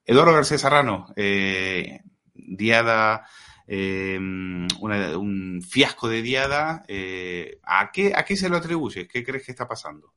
Eduardo 0.04 0.32
García 0.32 0.58
Serrano, 0.58 1.06
eh, 1.16 2.00
Diada 2.34 3.26
eh, 3.66 4.18
un 4.18 5.62
fiasco 5.66 6.08
de 6.08 6.22
diada. 6.22 6.84
Eh, 6.88 7.58
¿a, 7.62 7.90
qué, 7.92 8.12
¿A 8.14 8.24
qué 8.24 8.36
se 8.36 8.48
lo 8.48 8.56
atribuyes? 8.56 9.08
¿Qué 9.08 9.24
crees 9.24 9.44
que 9.44 9.52
está 9.52 9.66
pasando? 9.66 10.12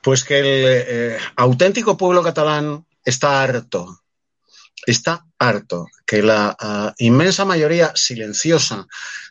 Pues 0.00 0.24
que 0.24 0.38
el 0.38 0.46
eh, 0.46 1.18
auténtico 1.36 1.96
pueblo 1.96 2.22
catalán 2.22 2.86
está 3.04 3.42
harto. 3.42 4.00
Está 4.86 5.24
harto 5.38 5.86
que 6.04 6.22
la 6.22 6.56
uh, 6.60 6.92
inmensa 6.98 7.44
mayoría 7.46 7.92
silenciosa 7.94 8.86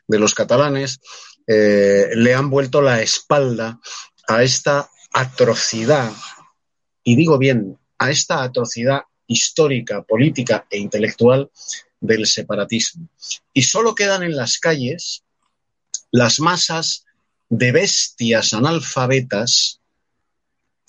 de 0.08 0.20
los 0.20 0.34
catalanes 0.34 1.00
le 1.46 2.34
han 2.34 2.50
vuelto 2.50 2.82
la 2.82 3.02
espalda 3.02 3.80
a 4.28 4.42
esta 4.42 4.90
atrocidad, 5.12 6.12
y 7.04 7.16
digo 7.16 7.38
bien, 7.38 7.78
a 8.00 8.10
esta 8.10 8.42
atrocidad 8.42 9.04
histórica, 9.28 10.02
política 10.04 10.66
e 10.70 10.78
intelectual 10.78 11.52
del 12.04 12.28
separatismo. 12.28 13.08
Y 13.54 13.64
solo 13.64 13.96
quedan 13.96 14.24
en 14.24 14.36
las 14.36 14.60
calles 14.60 15.24
las 16.12 16.40
masas 16.40 17.06
de 17.50 17.72
bestias 17.72 18.54
analfabetas 18.54 19.80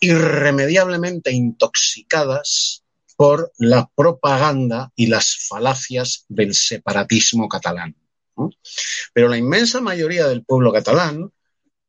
irremediablemente 0.00 1.32
intoxicadas 1.32 2.82
por 3.16 3.52
la 3.58 3.88
propaganda 3.94 4.92
y 4.96 5.06
las 5.06 5.46
falacias 5.48 6.26
del 6.28 6.52
separatismo 6.52 7.48
catalán. 7.48 7.96
Pero 9.12 9.28
la 9.28 9.38
inmensa 9.38 9.80
mayoría 9.80 10.26
del 10.26 10.44
pueblo 10.44 10.72
catalán, 10.72 11.32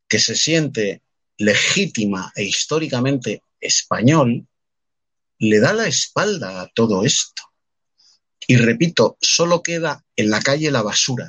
que 0.08 0.20
se 0.20 0.36
siente 0.36 1.02
legítima 1.38 2.32
e 2.36 2.44
históricamente 2.44 3.42
español, 3.60 4.48
le 5.40 5.60
da 5.60 5.74
la 5.74 5.88
espalda 5.88 6.62
a 6.62 6.68
todo 6.68 7.04
esto. 7.04 7.42
Y 8.48 8.58
repito, 8.58 9.18
solo 9.22 9.62
queda 9.62 10.04
en 10.16 10.30
la 10.30 10.42
calle 10.42 10.72
la 10.72 10.82
basura. 10.82 11.28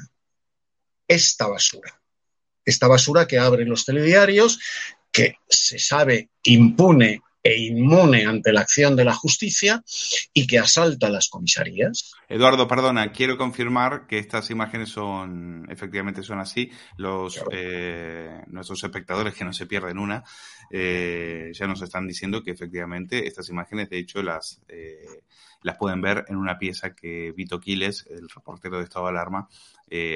Esta 1.08 1.46
basura. 1.46 2.00
Esta 2.64 2.88
basura 2.88 3.26
que 3.26 3.38
abren 3.38 3.68
los 3.68 3.84
telediarios, 3.84 4.58
que 5.12 5.36
se 5.48 5.78
sabe 5.78 6.30
impune 6.42 7.22
e 7.42 7.56
inmune 7.58 8.26
ante 8.26 8.52
la 8.52 8.62
acción 8.62 8.96
de 8.96 9.04
la 9.04 9.14
justicia 9.14 9.82
y 10.32 10.46
que 10.46 10.58
asalta 10.58 11.08
las 11.08 11.28
comisarías. 11.28 12.12
Eduardo, 12.28 12.66
perdona, 12.66 13.12
quiero 13.12 13.38
confirmar 13.38 14.06
que 14.08 14.18
estas 14.18 14.50
imágenes 14.50 14.88
son, 14.88 15.64
efectivamente 15.70 16.24
son 16.24 16.40
así. 16.40 16.70
Los, 16.96 17.34
claro. 17.34 17.50
eh, 17.52 18.42
nuestros 18.48 18.82
espectadores, 18.82 19.34
que 19.34 19.44
no 19.44 19.52
se 19.52 19.66
pierden 19.66 19.98
una, 19.98 20.24
eh, 20.70 21.52
ya 21.52 21.68
nos 21.68 21.82
están 21.82 22.06
diciendo 22.08 22.42
que 22.42 22.50
efectivamente 22.50 23.28
estas 23.28 23.48
imágenes, 23.48 23.90
de 23.90 23.98
hecho, 23.98 24.22
las, 24.24 24.60
eh, 24.66 25.22
las 25.62 25.76
pueden 25.76 26.00
ver 26.00 26.24
en 26.26 26.36
una 26.36 26.58
pieza 26.58 26.94
que 26.96 27.32
Vito 27.36 27.60
Quiles, 27.60 28.04
el 28.10 28.28
reportero 28.28 28.78
de 28.78 28.84
Estado 28.84 29.06
de 29.06 29.10
Alarma, 29.12 29.48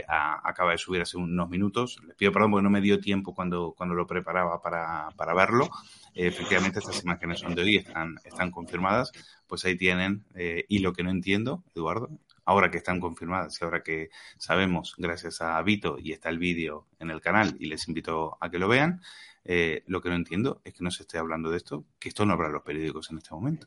a, 0.09 0.49
acaba 0.49 0.73
de 0.73 0.79
subir 0.79 1.03
hace 1.03 1.17
unos 1.17 1.49
minutos. 1.49 2.01
Les 2.09 2.17
pido 2.17 2.33
perdón 2.33 2.51
porque 2.51 2.65
no 2.65 2.71
me 2.71 2.81
dio 2.81 2.99
tiempo 2.99 3.33
cuando, 3.33 3.73
cuando 3.77 3.95
lo 3.95 4.05
preparaba 4.07 4.61
para, 4.61 5.11
para 5.17 5.33
verlo. 5.33 5.71
Efectivamente, 6.13 6.81
estas 6.81 7.05
imágenes 7.05 7.39
son 7.39 7.55
de 7.55 7.63
hoy, 7.63 7.77
están, 7.77 8.17
están 8.25 8.51
confirmadas. 8.51 9.13
Pues 9.51 9.65
ahí 9.65 9.77
tienen. 9.77 10.25
Eh, 10.37 10.65
y 10.69 10.79
lo 10.79 10.93
que 10.93 11.03
no 11.03 11.11
entiendo, 11.11 11.65
Eduardo, 11.75 12.09
ahora 12.45 12.71
que 12.71 12.79
están 12.79 13.01
confirmadas 13.01 13.59
y 13.61 13.65
ahora 13.65 13.83
que 13.83 14.11
sabemos, 14.39 14.95
gracias 14.97 15.43
a 15.43 15.61
Vito, 15.63 15.99
y 15.99 16.13
está 16.13 16.29
el 16.29 16.39
vídeo 16.39 16.87
en 17.01 17.11
el 17.11 17.21
canal 17.21 17.57
y 17.59 17.67
les 17.67 17.89
invito 17.89 18.39
a 18.41 18.49
que 18.49 18.61
lo 18.61 18.69
vean, 18.69 19.03
eh, 19.45 19.83
lo 19.89 20.01
que 20.01 20.09
no 20.09 20.15
entiendo 20.15 20.61
es 20.65 20.75
que 20.75 20.85
no 20.85 20.93
se 20.93 21.03
esté 21.03 21.19
hablando 21.19 21.51
de 21.51 21.57
esto, 21.57 21.85
que 21.99 22.09
esto 22.09 22.25
no 22.25 22.35
habrá 22.35 22.49
los 22.49 22.63
periódicos 22.63 23.11
en 23.11 23.19
este 23.19 23.35
momento. 23.35 23.67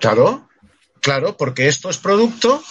Claro, 0.00 0.48
claro, 1.02 1.36
porque 1.36 1.68
esto 1.68 1.90
es 1.90 1.98
producto, 1.98 2.62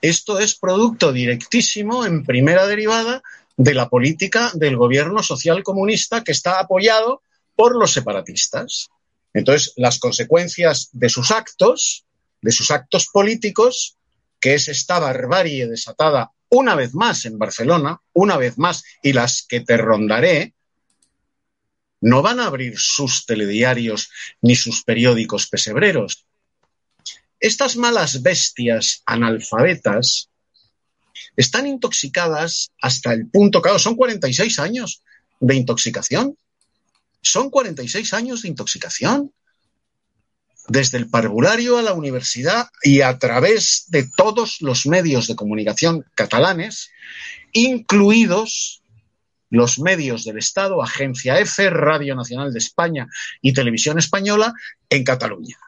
esto 0.00 0.40
es 0.40 0.56
producto 0.56 1.12
directísimo 1.12 2.04
en 2.04 2.24
primera 2.24 2.66
derivada 2.66 3.22
de 3.56 3.74
la 3.74 3.88
política 3.88 4.50
del 4.54 4.76
gobierno 4.76 5.22
social 5.22 5.62
comunista 5.62 6.24
que 6.24 6.32
está 6.32 6.58
apoyado 6.58 7.22
por 7.54 7.76
los 7.76 7.92
separatistas. 7.92 8.90
Entonces, 9.34 9.72
las 9.76 9.98
consecuencias 9.98 10.88
de 10.92 11.08
sus 11.08 11.30
actos, 11.30 12.04
de 12.40 12.52
sus 12.52 12.70
actos 12.70 13.08
políticos, 13.12 13.96
que 14.40 14.54
es 14.54 14.68
esta 14.68 14.98
barbarie 14.98 15.68
desatada 15.68 16.32
una 16.48 16.74
vez 16.74 16.94
más 16.94 17.24
en 17.24 17.38
Barcelona, 17.38 18.00
una 18.12 18.36
vez 18.36 18.58
más, 18.58 18.84
y 19.02 19.14
las 19.14 19.46
que 19.48 19.60
te 19.60 19.78
rondaré, 19.78 20.54
no 22.02 22.20
van 22.20 22.40
a 22.40 22.46
abrir 22.46 22.74
sus 22.78 23.24
telediarios 23.24 24.10
ni 24.42 24.56
sus 24.56 24.82
periódicos 24.82 25.46
pesebreros. 25.46 26.26
Estas 27.40 27.76
malas 27.76 28.22
bestias 28.22 29.02
analfabetas 29.06 30.28
están 31.36 31.66
intoxicadas 31.66 32.72
hasta 32.80 33.12
el 33.14 33.28
punto, 33.28 33.62
claro, 33.62 33.78
son 33.78 33.96
46 33.96 34.58
años 34.58 35.02
de 35.40 35.54
intoxicación. 35.54 36.36
Son 37.22 37.50
46 37.50 38.12
años 38.14 38.42
de 38.42 38.48
intoxicación. 38.48 39.32
Desde 40.68 40.98
el 40.98 41.10
parvulario 41.10 41.78
a 41.78 41.82
la 41.82 41.92
universidad 41.92 42.68
y 42.82 43.00
a 43.00 43.18
través 43.18 43.86
de 43.88 44.08
todos 44.16 44.60
los 44.60 44.86
medios 44.86 45.26
de 45.26 45.34
comunicación 45.34 46.04
catalanes, 46.14 46.90
incluidos 47.52 48.82
los 49.50 49.78
medios 49.80 50.24
del 50.24 50.38
Estado, 50.38 50.82
Agencia 50.82 51.38
EFE, 51.38 51.68
Radio 51.68 52.14
Nacional 52.14 52.52
de 52.52 52.58
España 52.58 53.08
y 53.40 53.52
Televisión 53.52 53.98
Española 53.98 54.54
en 54.88 55.04
Cataluña, 55.04 55.58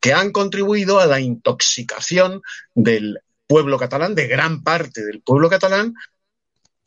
que 0.00 0.14
han 0.14 0.32
contribuido 0.32 1.00
a 1.00 1.06
la 1.06 1.20
intoxicación 1.20 2.40
del 2.74 3.18
pueblo 3.46 3.78
catalán, 3.78 4.14
de 4.14 4.26
gran 4.26 4.62
parte 4.62 5.04
del 5.04 5.20
pueblo 5.20 5.50
catalán, 5.50 5.94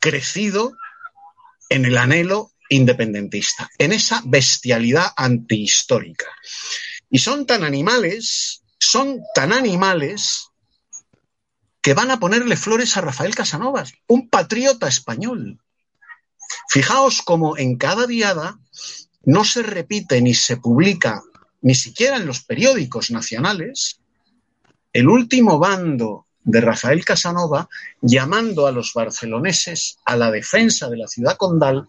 crecido 0.00 0.76
en 1.68 1.84
el 1.84 1.96
anhelo 1.98 2.50
independentista, 2.70 3.70
en 3.76 3.92
esa 3.92 4.22
bestialidad 4.24 5.12
antihistórica. 5.16 6.26
Y 7.10 7.18
son 7.18 7.44
tan 7.44 7.64
animales, 7.64 8.62
son 8.78 9.20
tan 9.34 9.52
animales 9.52 10.46
que 11.82 11.94
van 11.94 12.10
a 12.10 12.20
ponerle 12.20 12.56
flores 12.56 12.96
a 12.96 13.00
Rafael 13.00 13.34
Casanovas, 13.34 13.92
un 14.06 14.28
patriota 14.28 14.88
español. 14.88 15.60
Fijaos 16.68 17.22
cómo 17.22 17.58
en 17.58 17.76
cada 17.76 18.06
diada 18.06 18.58
no 19.24 19.44
se 19.44 19.62
repite 19.62 20.20
ni 20.22 20.34
se 20.34 20.56
publica, 20.56 21.22
ni 21.62 21.74
siquiera 21.74 22.16
en 22.16 22.26
los 22.26 22.44
periódicos 22.44 23.10
nacionales, 23.10 24.00
el 24.92 25.08
último 25.08 25.58
bando 25.58 26.26
de 26.42 26.60
Rafael 26.60 27.04
Casanova 27.04 27.68
llamando 28.00 28.66
a 28.66 28.72
los 28.72 28.92
barceloneses 28.94 29.98
a 30.04 30.16
la 30.16 30.30
defensa 30.30 30.88
de 30.88 30.96
la 30.96 31.06
ciudad 31.06 31.36
condal 31.36 31.86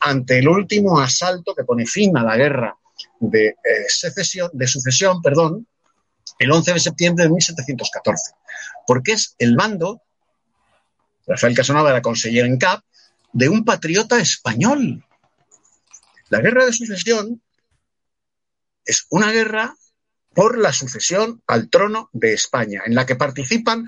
ante 0.00 0.38
el 0.38 0.48
último 0.48 1.00
asalto 1.00 1.54
que 1.54 1.64
pone 1.64 1.86
fin 1.86 2.16
a 2.16 2.22
la 2.22 2.36
guerra 2.36 2.76
de, 3.20 3.48
eh, 3.48 4.66
sucesión 4.66 5.22
perdón, 5.22 5.66
el 6.38 6.52
11 6.52 6.74
de 6.74 6.80
septiembre 6.80 7.24
de 7.24 7.30
1714. 7.30 8.32
Porque 8.86 9.12
es 9.12 9.34
el 9.38 9.56
bando, 9.56 10.02
Rafael 11.26 11.56
Casanova 11.56 11.90
era 11.90 12.02
consejero 12.02 12.46
en 12.46 12.58
CAP, 12.58 12.82
de 13.32 13.48
un 13.48 13.64
patriota 13.64 14.18
español. 14.18 15.04
La 16.28 16.40
guerra 16.40 16.66
de 16.66 16.72
sucesión 16.72 17.42
es 18.84 19.06
una 19.10 19.32
guerra 19.32 19.76
por 20.36 20.58
la 20.58 20.74
sucesión 20.74 21.42
al 21.46 21.70
trono 21.70 22.10
de 22.12 22.34
España, 22.34 22.82
en 22.84 22.94
la 22.94 23.06
que 23.06 23.16
participan 23.16 23.86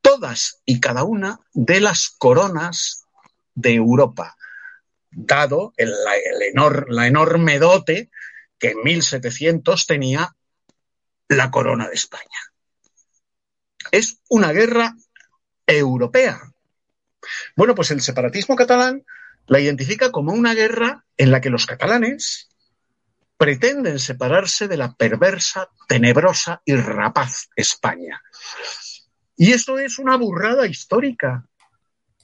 todas 0.00 0.60
y 0.64 0.80
cada 0.80 1.04
una 1.04 1.38
de 1.52 1.78
las 1.78 2.10
coronas 2.18 3.04
de 3.54 3.74
Europa, 3.74 4.36
dado 5.12 5.72
el, 5.76 5.94
la 6.88 7.06
enorme 7.06 7.60
dote 7.60 8.10
que 8.58 8.70
en 8.70 8.82
1700 8.82 9.86
tenía 9.86 10.34
la 11.28 11.52
corona 11.52 11.86
de 11.86 11.94
España. 11.94 12.40
Es 13.92 14.18
una 14.28 14.50
guerra 14.50 14.96
europea. 15.68 16.52
Bueno, 17.54 17.76
pues 17.76 17.92
el 17.92 18.00
separatismo 18.00 18.56
catalán 18.56 19.04
la 19.46 19.60
identifica 19.60 20.10
como 20.10 20.32
una 20.32 20.52
guerra 20.54 21.04
en 21.16 21.30
la 21.30 21.40
que 21.40 21.50
los 21.50 21.64
catalanes 21.64 22.48
pretenden 23.36 23.98
separarse 23.98 24.68
de 24.68 24.76
la 24.76 24.94
perversa, 24.94 25.68
tenebrosa 25.88 26.62
y 26.64 26.74
rapaz 26.76 27.48
España. 27.54 28.20
Y 29.36 29.52
esto 29.52 29.78
es 29.78 29.98
una 29.98 30.16
burrada 30.16 30.66
histórica. 30.66 31.46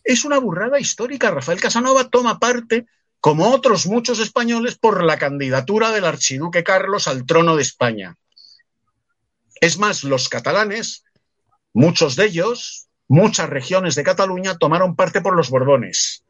Es 0.02 0.24
una 0.24 0.38
burrada 0.38 0.80
histórica. 0.80 1.30
Rafael 1.30 1.60
Casanova 1.60 2.08
toma 2.08 2.38
parte, 2.38 2.86
como 3.20 3.50
otros 3.50 3.86
muchos 3.86 4.18
españoles, 4.18 4.78
por 4.78 5.04
la 5.04 5.18
candidatura 5.18 5.90
del 5.90 6.06
archiduque 6.06 6.64
Carlos 6.64 7.06
al 7.06 7.26
trono 7.26 7.56
de 7.56 7.62
España. 7.62 8.16
Es 9.60 9.78
más, 9.78 10.02
los 10.02 10.28
catalanes, 10.28 11.04
muchos 11.72 12.16
de 12.16 12.26
ellos, 12.26 12.88
muchas 13.06 13.48
regiones 13.48 13.94
de 13.94 14.02
Cataluña, 14.02 14.56
tomaron 14.56 14.96
parte 14.96 15.20
por 15.20 15.36
los 15.36 15.50
Borbones, 15.50 16.24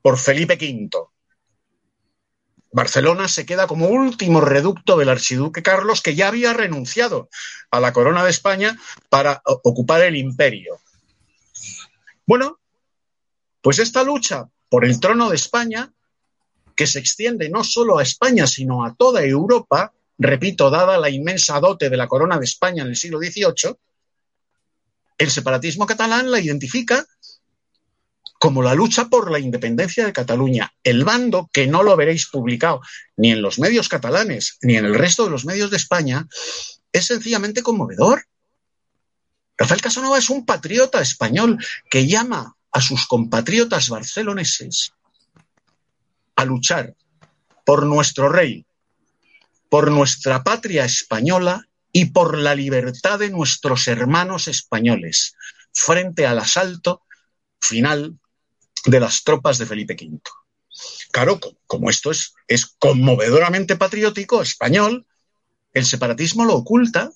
por 0.00 0.16
Felipe 0.16 0.54
V. 0.54 1.13
Barcelona 2.74 3.28
se 3.28 3.46
queda 3.46 3.68
como 3.68 3.86
último 3.86 4.40
reducto 4.40 4.96
del 4.96 5.08
archiduque 5.08 5.62
Carlos, 5.62 6.02
que 6.02 6.16
ya 6.16 6.26
había 6.26 6.52
renunciado 6.52 7.28
a 7.70 7.78
la 7.78 7.92
corona 7.92 8.24
de 8.24 8.30
España 8.30 8.76
para 9.08 9.40
ocupar 9.44 10.02
el 10.02 10.16
imperio. 10.16 10.80
Bueno, 12.26 12.58
pues 13.62 13.78
esta 13.78 14.02
lucha 14.02 14.48
por 14.68 14.84
el 14.84 14.98
trono 14.98 15.30
de 15.30 15.36
España, 15.36 15.92
que 16.74 16.88
se 16.88 16.98
extiende 16.98 17.48
no 17.48 17.62
solo 17.62 17.98
a 17.98 18.02
España, 18.02 18.48
sino 18.48 18.84
a 18.84 18.92
toda 18.96 19.22
Europa, 19.22 19.92
repito, 20.18 20.68
dada 20.68 20.98
la 20.98 21.10
inmensa 21.10 21.60
dote 21.60 21.88
de 21.88 21.96
la 21.96 22.08
corona 22.08 22.38
de 22.38 22.44
España 22.44 22.82
en 22.82 22.88
el 22.88 22.96
siglo 22.96 23.18
XVIII, 23.18 23.76
el 25.18 25.30
separatismo 25.30 25.86
catalán 25.86 26.28
la 26.28 26.40
identifica 26.40 27.06
como 28.44 28.62
la 28.62 28.74
lucha 28.74 29.06
por 29.06 29.30
la 29.30 29.38
independencia 29.38 30.04
de 30.04 30.12
Cataluña. 30.12 30.70
El 30.82 31.02
bando, 31.02 31.48
que 31.50 31.66
no 31.66 31.82
lo 31.82 31.96
veréis 31.96 32.26
publicado 32.26 32.82
ni 33.16 33.30
en 33.30 33.40
los 33.40 33.58
medios 33.58 33.88
catalanes 33.88 34.58
ni 34.60 34.76
en 34.76 34.84
el 34.84 34.94
resto 34.94 35.24
de 35.24 35.30
los 35.30 35.46
medios 35.46 35.70
de 35.70 35.78
España, 35.78 36.28
es 36.92 37.06
sencillamente 37.06 37.62
conmovedor. 37.62 38.26
Rafael 39.56 39.80
Casanova 39.80 40.18
es 40.18 40.28
un 40.28 40.44
patriota 40.44 41.00
español 41.00 41.56
que 41.88 42.06
llama 42.06 42.54
a 42.70 42.82
sus 42.82 43.06
compatriotas 43.06 43.88
barceloneses 43.88 44.92
a 46.36 46.44
luchar 46.44 46.94
por 47.64 47.86
nuestro 47.86 48.28
rey, 48.28 48.66
por 49.70 49.90
nuestra 49.90 50.44
patria 50.44 50.84
española 50.84 51.66
y 51.92 52.10
por 52.10 52.36
la 52.36 52.54
libertad 52.54 53.20
de 53.20 53.30
nuestros 53.30 53.88
hermanos 53.88 54.48
españoles 54.48 55.34
frente 55.72 56.26
al 56.26 56.40
asalto 56.40 57.00
final 57.58 58.18
de 58.84 59.00
las 59.00 59.24
tropas 59.24 59.58
de 59.58 59.66
Felipe 59.66 59.94
V. 59.94 60.20
Claro, 61.12 61.38
como 61.66 61.90
esto 61.90 62.10
es, 62.10 62.34
es 62.48 62.66
conmovedoramente 62.78 63.76
patriótico, 63.76 64.42
español, 64.42 65.06
el 65.72 65.84
separatismo 65.84 66.44
lo 66.44 66.54
oculta 66.54 67.10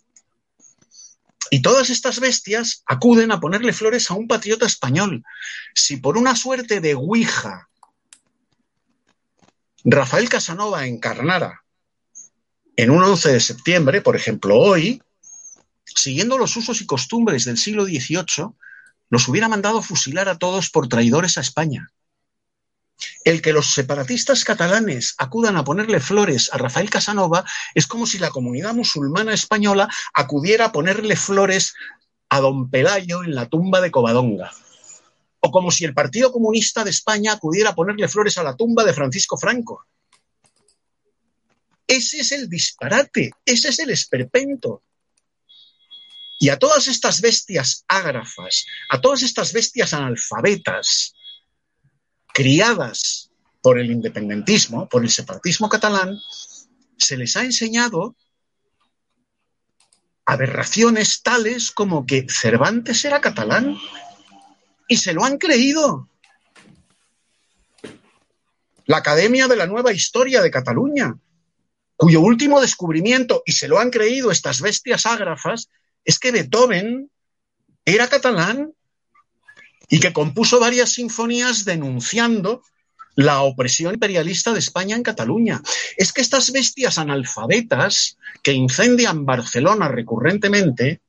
y 1.50 1.62
todas 1.62 1.90
estas 1.90 2.20
bestias 2.20 2.82
acuden 2.86 3.32
a 3.32 3.40
ponerle 3.40 3.72
flores 3.72 4.10
a 4.10 4.14
un 4.14 4.28
patriota 4.28 4.66
español. 4.66 5.24
Si 5.74 5.96
por 5.96 6.16
una 6.16 6.36
suerte 6.36 6.80
de 6.80 6.94
Ouija 6.94 7.68
Rafael 9.84 10.28
Casanova 10.28 10.86
encarnara 10.86 11.64
en 12.76 12.90
un 12.90 13.02
11 13.02 13.32
de 13.32 13.40
septiembre, 13.40 14.02
por 14.02 14.16
ejemplo 14.16 14.56
hoy, 14.56 15.02
siguiendo 15.84 16.36
los 16.36 16.56
usos 16.56 16.80
y 16.80 16.86
costumbres 16.86 17.44
del 17.44 17.58
siglo 17.58 17.84
XVIII, 17.84 18.54
los 19.10 19.28
hubiera 19.28 19.48
mandado 19.48 19.82
fusilar 19.82 20.28
a 20.28 20.38
todos 20.38 20.70
por 20.70 20.88
traidores 20.88 21.38
a 21.38 21.40
España. 21.40 21.90
El 23.24 23.42
que 23.42 23.52
los 23.52 23.72
separatistas 23.74 24.44
catalanes 24.44 25.14
acudan 25.18 25.56
a 25.56 25.64
ponerle 25.64 26.00
flores 26.00 26.50
a 26.52 26.58
Rafael 26.58 26.90
Casanova 26.90 27.44
es 27.74 27.86
como 27.86 28.06
si 28.06 28.18
la 28.18 28.30
comunidad 28.30 28.74
musulmana 28.74 29.32
española 29.32 29.88
acudiera 30.14 30.66
a 30.66 30.72
ponerle 30.72 31.14
flores 31.14 31.74
a 32.28 32.40
don 32.40 32.70
Pelayo 32.70 33.22
en 33.22 33.34
la 33.34 33.46
tumba 33.46 33.80
de 33.80 33.90
Covadonga. 33.90 34.52
O 35.40 35.50
como 35.52 35.70
si 35.70 35.84
el 35.84 35.94
Partido 35.94 36.32
Comunista 36.32 36.82
de 36.82 36.90
España 36.90 37.32
acudiera 37.32 37.70
a 37.70 37.74
ponerle 37.74 38.08
flores 38.08 38.36
a 38.38 38.42
la 38.42 38.56
tumba 38.56 38.82
de 38.84 38.92
Francisco 38.92 39.36
Franco. 39.36 39.86
Ese 41.86 42.18
es 42.18 42.32
el 42.32 42.48
disparate, 42.48 43.30
ese 43.44 43.68
es 43.68 43.78
el 43.78 43.90
esperpento. 43.90 44.82
Y 46.38 46.50
a 46.50 46.58
todas 46.58 46.86
estas 46.86 47.20
bestias 47.20 47.84
ágrafas, 47.88 48.64
a 48.90 49.00
todas 49.00 49.22
estas 49.22 49.52
bestias 49.52 49.92
analfabetas, 49.92 51.14
criadas 52.32 53.30
por 53.60 53.78
el 53.78 53.90
independentismo, 53.90 54.88
por 54.88 55.02
el 55.02 55.10
separatismo 55.10 55.68
catalán, 55.68 56.16
se 56.96 57.16
les 57.16 57.36
ha 57.36 57.42
enseñado 57.42 58.14
aberraciones 60.24 61.22
tales 61.22 61.72
como 61.72 62.06
que 62.06 62.26
Cervantes 62.28 63.04
era 63.04 63.20
catalán 63.20 63.76
y 64.86 64.98
se 64.98 65.14
lo 65.14 65.24
han 65.24 65.38
creído. 65.38 66.08
La 68.84 68.98
Academia 68.98 69.48
de 69.48 69.56
la 69.56 69.66
Nueva 69.66 69.92
Historia 69.92 70.40
de 70.40 70.50
Cataluña, 70.50 71.18
cuyo 71.96 72.20
último 72.20 72.60
descubrimiento, 72.60 73.42
y 73.44 73.52
se 73.52 73.68
lo 73.68 73.78
han 73.78 73.90
creído 73.90 74.30
estas 74.30 74.60
bestias 74.60 75.04
ágrafas, 75.04 75.68
es 76.08 76.18
que 76.18 76.30
Beethoven 76.30 77.10
era 77.84 78.08
catalán 78.08 78.72
y 79.90 80.00
que 80.00 80.14
compuso 80.14 80.58
varias 80.58 80.92
sinfonías 80.92 81.66
denunciando 81.66 82.62
la 83.14 83.42
opresión 83.42 83.92
imperialista 83.92 84.54
de 84.54 84.58
España 84.58 84.96
en 84.96 85.02
Cataluña. 85.02 85.60
Es 85.98 86.14
que 86.14 86.22
estas 86.22 86.50
bestias 86.50 86.96
analfabetas 86.96 88.16
que 88.42 88.54
incendian 88.54 89.26
Barcelona 89.26 89.88
recurrentemente 89.88 91.02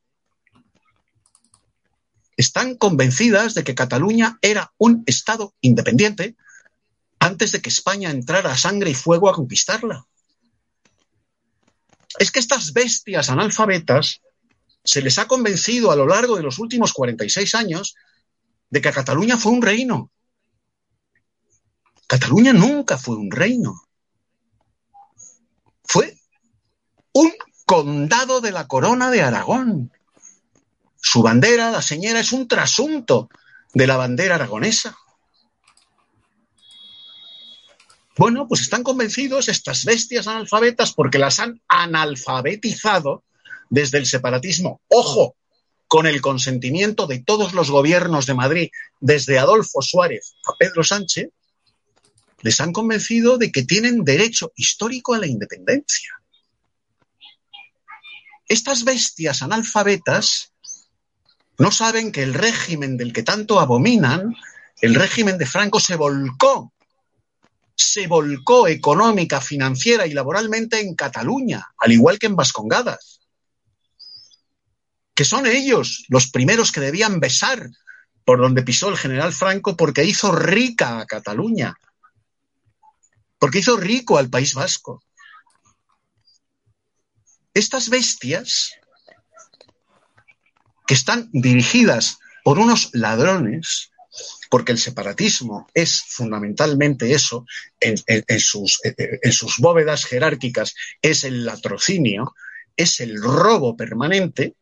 están 2.36 2.76
convencidas 2.76 3.54
de 3.54 3.64
que 3.64 3.76
Cataluña 3.76 4.38
era 4.42 4.74
un 4.78 5.04
Estado 5.06 5.54
independiente 5.62 6.36
antes 7.20 7.54
de 7.54 7.62
que 7.62 7.70
España 7.70 8.12
entrara 8.12 8.52
a 8.52 8.58
sangre 8.58 8.90
y 8.90 8.96
fuego 8.96 9.30
a 9.30 9.34
conquistarla. 9.34 10.06
Es 12.18 12.32
que 12.32 12.40
estas 12.40 12.74
bestias 12.74 13.30
analfabetas 13.30 14.22
se 14.84 15.02
les 15.02 15.18
ha 15.20 15.28
convencido 15.28 15.92
a 15.92 15.96
lo 15.96 16.08
largo 16.08 16.36
de 16.36 16.44
los 16.44 16.60
últimos 16.60 16.94
46 16.94 17.56
años 17.56 17.96
de 18.70 18.82
que 18.82 18.92
Cataluña 18.92 19.38
fue 19.38 19.52
un 19.52 19.62
reino. 19.62 20.12
Cataluña 22.08 22.54
nunca 22.54 22.98
fue 22.98 23.16
un 23.16 23.32
reino. 23.32 23.84
Fue 25.84 26.20
un 27.14 27.32
condado 27.66 28.42
de 28.42 28.52
la 28.52 28.68
corona 28.68 29.12
de 29.12 29.22
Aragón. 29.22 29.92
Su 30.96 31.22
bandera, 31.22 31.72
la 31.72 31.82
señora, 31.82 32.20
es 32.20 32.32
un 32.32 32.48
trasunto 32.48 33.30
de 33.74 33.88
la 33.88 33.98
bandera 33.98 34.36
aragonesa. 34.36 34.98
Bueno, 38.18 38.48
pues 38.48 38.62
están 38.62 38.84
convencidos 38.84 39.48
estas 39.48 39.86
bestias 39.86 40.28
analfabetas 40.28 40.94
porque 40.94 41.20
las 41.20 41.40
han 41.40 41.62
analfabetizado 41.68 43.24
desde 43.70 43.98
el 43.98 44.06
separatismo. 44.06 44.82
Ojo, 44.90 45.36
con 45.88 46.06
el 46.06 46.22
consentimiento 46.22 47.08
de 47.08 47.20
todos 47.20 47.54
los 47.54 47.72
gobiernos 47.72 48.26
de 48.26 48.36
Madrid, 48.36 48.70
desde 49.00 49.40
Adolfo 49.40 49.82
Suárez 49.82 50.36
a 50.46 50.54
Pedro 50.58 50.84
Sánchez, 50.84 51.30
les 52.42 52.62
han 52.62 52.72
convencido 52.72 53.38
de 53.38 53.52
que 53.52 53.64
tienen 53.64 54.04
derecho 54.04 54.52
histórico 54.56 55.14
a 55.14 55.18
la 55.18 55.28
independencia. 55.28 56.14
Estas 58.48 58.84
bestias 58.84 59.42
analfabetas 59.42 60.54
no 61.58 61.72
saben 61.72 62.12
que 62.12 62.24
el 62.24 62.34
régimen 62.34 62.98
del 62.98 63.12
que 63.12 63.24
tanto 63.24 63.60
abominan, 63.60 64.36
el 64.82 64.96
régimen 64.96 65.38
de 65.38 65.46
Franco, 65.46 65.80
se 65.80 65.96
volcó, 65.96 66.74
se 67.76 68.08
volcó 68.08 68.68
económica, 68.68 69.42
financiera 69.42 70.08
y 70.08 70.14
laboralmente 70.14 70.80
en 70.80 70.96
Cataluña, 70.96 71.68
al 71.78 71.92
igual 71.92 72.18
que 72.18 72.28
en 72.28 72.36
Vascongadas. 72.36 73.19
Que 75.20 75.26
son 75.26 75.46
ellos 75.46 76.06
los 76.08 76.32
primeros 76.32 76.72
que 76.72 76.80
debían 76.80 77.20
besar 77.20 77.70
por 78.24 78.40
donde 78.40 78.64
pisó 78.64 78.88
el 78.88 78.96
general 78.96 79.34
Franco 79.34 79.76
porque 79.76 80.06
hizo 80.06 80.32
rica 80.32 80.98
a 80.98 81.06
Cataluña, 81.06 81.76
porque 83.38 83.60
hizo 83.60 83.76
rico 83.76 84.18
al 84.18 84.30
País 84.30 84.54
Vasco. 84.54 85.04
Estas 87.54 87.90
bestias 87.90 88.72
que 90.88 90.94
están 90.94 91.30
dirigidas 91.34 92.20
por 92.46 92.58
unos 92.58 92.90
ladrones, 92.94 93.92
porque 94.50 94.72
el 94.72 94.78
separatismo 94.78 95.68
es 95.74 96.02
fundamentalmente 96.08 97.12
eso, 97.12 97.46
en, 97.82 97.98
sus, 98.40 98.80
sus 99.32 99.58
bóvedas 99.58 100.06
jerárquicas 100.06 100.76
es 101.02 101.26
el 101.26 101.46
latrocinio, 101.46 102.34
es 102.78 103.02
el 103.02 103.22
robo 103.22 103.76
permanente, 103.76 104.56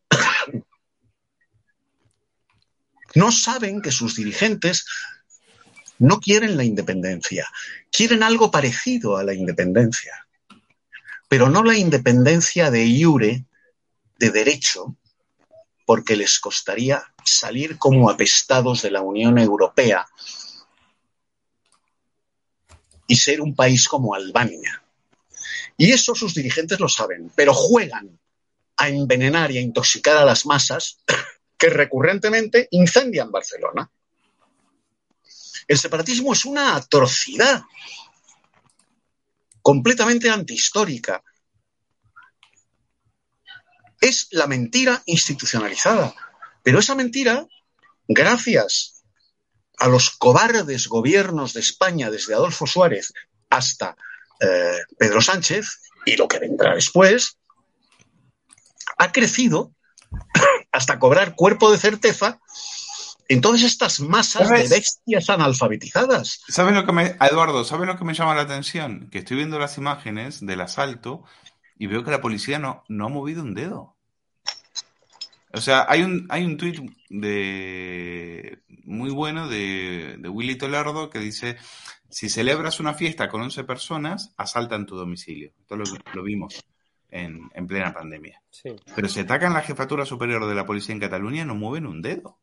no 3.15 3.31
saben 3.31 3.81
que 3.81 3.91
sus 3.91 4.15
dirigentes 4.15 4.85
no 5.99 6.19
quieren 6.19 6.57
la 6.57 6.63
independencia, 6.63 7.49
quieren 7.91 8.23
algo 8.23 8.51
parecido 8.51 9.17
a 9.17 9.23
la 9.23 9.33
independencia, 9.33 10.27
pero 11.27 11.49
no 11.49 11.63
la 11.63 11.75
independencia 11.75 12.69
de 12.71 12.85
iure, 12.85 13.45
de 14.19 14.29
derecho, 14.29 14.95
porque 15.85 16.15
les 16.15 16.39
costaría 16.39 17.03
salir 17.23 17.77
como 17.77 18.09
apestados 18.09 18.81
de 18.81 18.91
la 18.91 19.01
Unión 19.01 19.37
Europea 19.37 20.05
y 23.07 23.15
ser 23.15 23.41
un 23.41 23.55
país 23.55 23.87
como 23.87 24.13
Albania. 24.13 24.83
Y 25.77 25.91
eso 25.91 26.13
sus 26.13 26.33
dirigentes 26.33 26.79
lo 26.79 26.89
saben, 26.89 27.31
pero 27.35 27.53
juegan 27.53 28.19
a 28.75 28.89
envenenar 28.89 29.51
y 29.51 29.57
a 29.57 29.61
intoxicar 29.61 30.17
a 30.17 30.25
las 30.25 30.45
masas 30.45 30.99
que 31.57 31.69
recurrentemente 31.69 32.67
incendian 32.71 33.31
Barcelona. 33.31 33.89
El 35.67 35.77
separatismo 35.77 36.33
es 36.33 36.45
una 36.45 36.75
atrocidad 36.75 37.63
completamente 39.61 40.29
antihistórica. 40.29 41.21
Es 43.99 44.27
la 44.31 44.47
mentira 44.47 45.01
institucionalizada. 45.05 46.13
Pero 46.63 46.79
esa 46.79 46.95
mentira, 46.95 47.45
gracias 48.07 49.03
a 49.77 49.87
los 49.87 50.11
cobardes 50.11 50.87
gobiernos 50.87 51.53
de 51.53 51.59
España 51.59 52.09
desde 52.09 52.33
Adolfo 52.33 52.65
Suárez 52.65 53.13
hasta 53.49 53.95
eh, 54.39 54.79
Pedro 54.97 55.21
Sánchez 55.21 55.81
y 56.05 56.15
lo 56.15 56.27
que 56.27 56.39
vendrá 56.39 56.75
después, 56.75 57.37
ha 58.97 59.11
crecido 59.11 59.73
hasta 60.77 60.99
cobrar 60.99 61.35
cuerpo 61.35 61.71
de 61.71 61.79
certeza 61.79 62.39
en 63.27 63.41
todas 63.41 63.63
estas 63.63 63.99
masas 63.99 64.47
¿Sabes? 64.47 64.69
de 64.69 64.77
bestias 64.77 65.29
analfabetizadas. 65.29 66.41
¿Sabes 66.47 66.75
lo 66.75 66.85
que 66.85 66.93
me, 66.93 67.17
Eduardo, 67.19 67.63
¿sabes 67.63 67.87
lo 67.87 67.97
que 67.97 68.05
me 68.05 68.13
llama 68.13 68.35
la 68.35 68.43
atención? 68.43 69.09
Que 69.11 69.19
estoy 69.19 69.37
viendo 69.37 69.57
las 69.57 69.77
imágenes 69.79 70.45
del 70.45 70.61
asalto 70.61 71.23
y 71.79 71.87
veo 71.87 72.03
que 72.03 72.11
la 72.11 72.21
policía 72.21 72.59
no, 72.59 72.83
no 72.87 73.07
ha 73.07 73.09
movido 73.09 73.41
un 73.41 73.55
dedo. 73.55 73.95
O 75.51 75.61
sea, 75.61 75.87
hay 75.89 76.03
un, 76.03 76.27
hay 76.29 76.45
un 76.45 76.57
tuit 76.57 76.79
de 77.09 78.59
muy 78.83 79.09
bueno 79.09 79.47
de, 79.47 80.17
de 80.19 80.29
Willy 80.29 80.57
Tolardo 80.57 81.09
que 81.09 81.19
dice, 81.19 81.57
si 82.09 82.29
celebras 82.29 82.79
una 82.79 82.93
fiesta 82.93 83.29
con 83.29 83.41
11 83.41 83.63
personas, 83.63 84.33
asaltan 84.37 84.85
tu 84.85 84.95
domicilio. 84.95 85.53
Esto 85.59 85.75
lo, 85.75 85.85
lo 86.13 86.23
vimos 86.23 86.63
en, 87.09 87.49
en 87.53 87.67
plena 87.67 87.93
pandemia. 87.93 88.41
Sí. 88.49 88.75
Pero 88.95 89.07
si 89.07 89.21
atacan 89.21 89.53
la 89.53 89.61
jefatura 89.61 90.05
superior 90.05 90.45
de 90.47 90.55
la 90.55 90.65
policía 90.65 90.93
en 90.93 91.01
Cataluña, 91.01 91.45
no 91.45 91.55
mueven 91.55 91.85
un 91.85 92.01
dedo. 92.01 92.37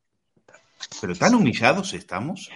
Pero 1.01 1.15
tan 1.15 1.35
humillados 1.35 1.95
estamos, 1.95 2.51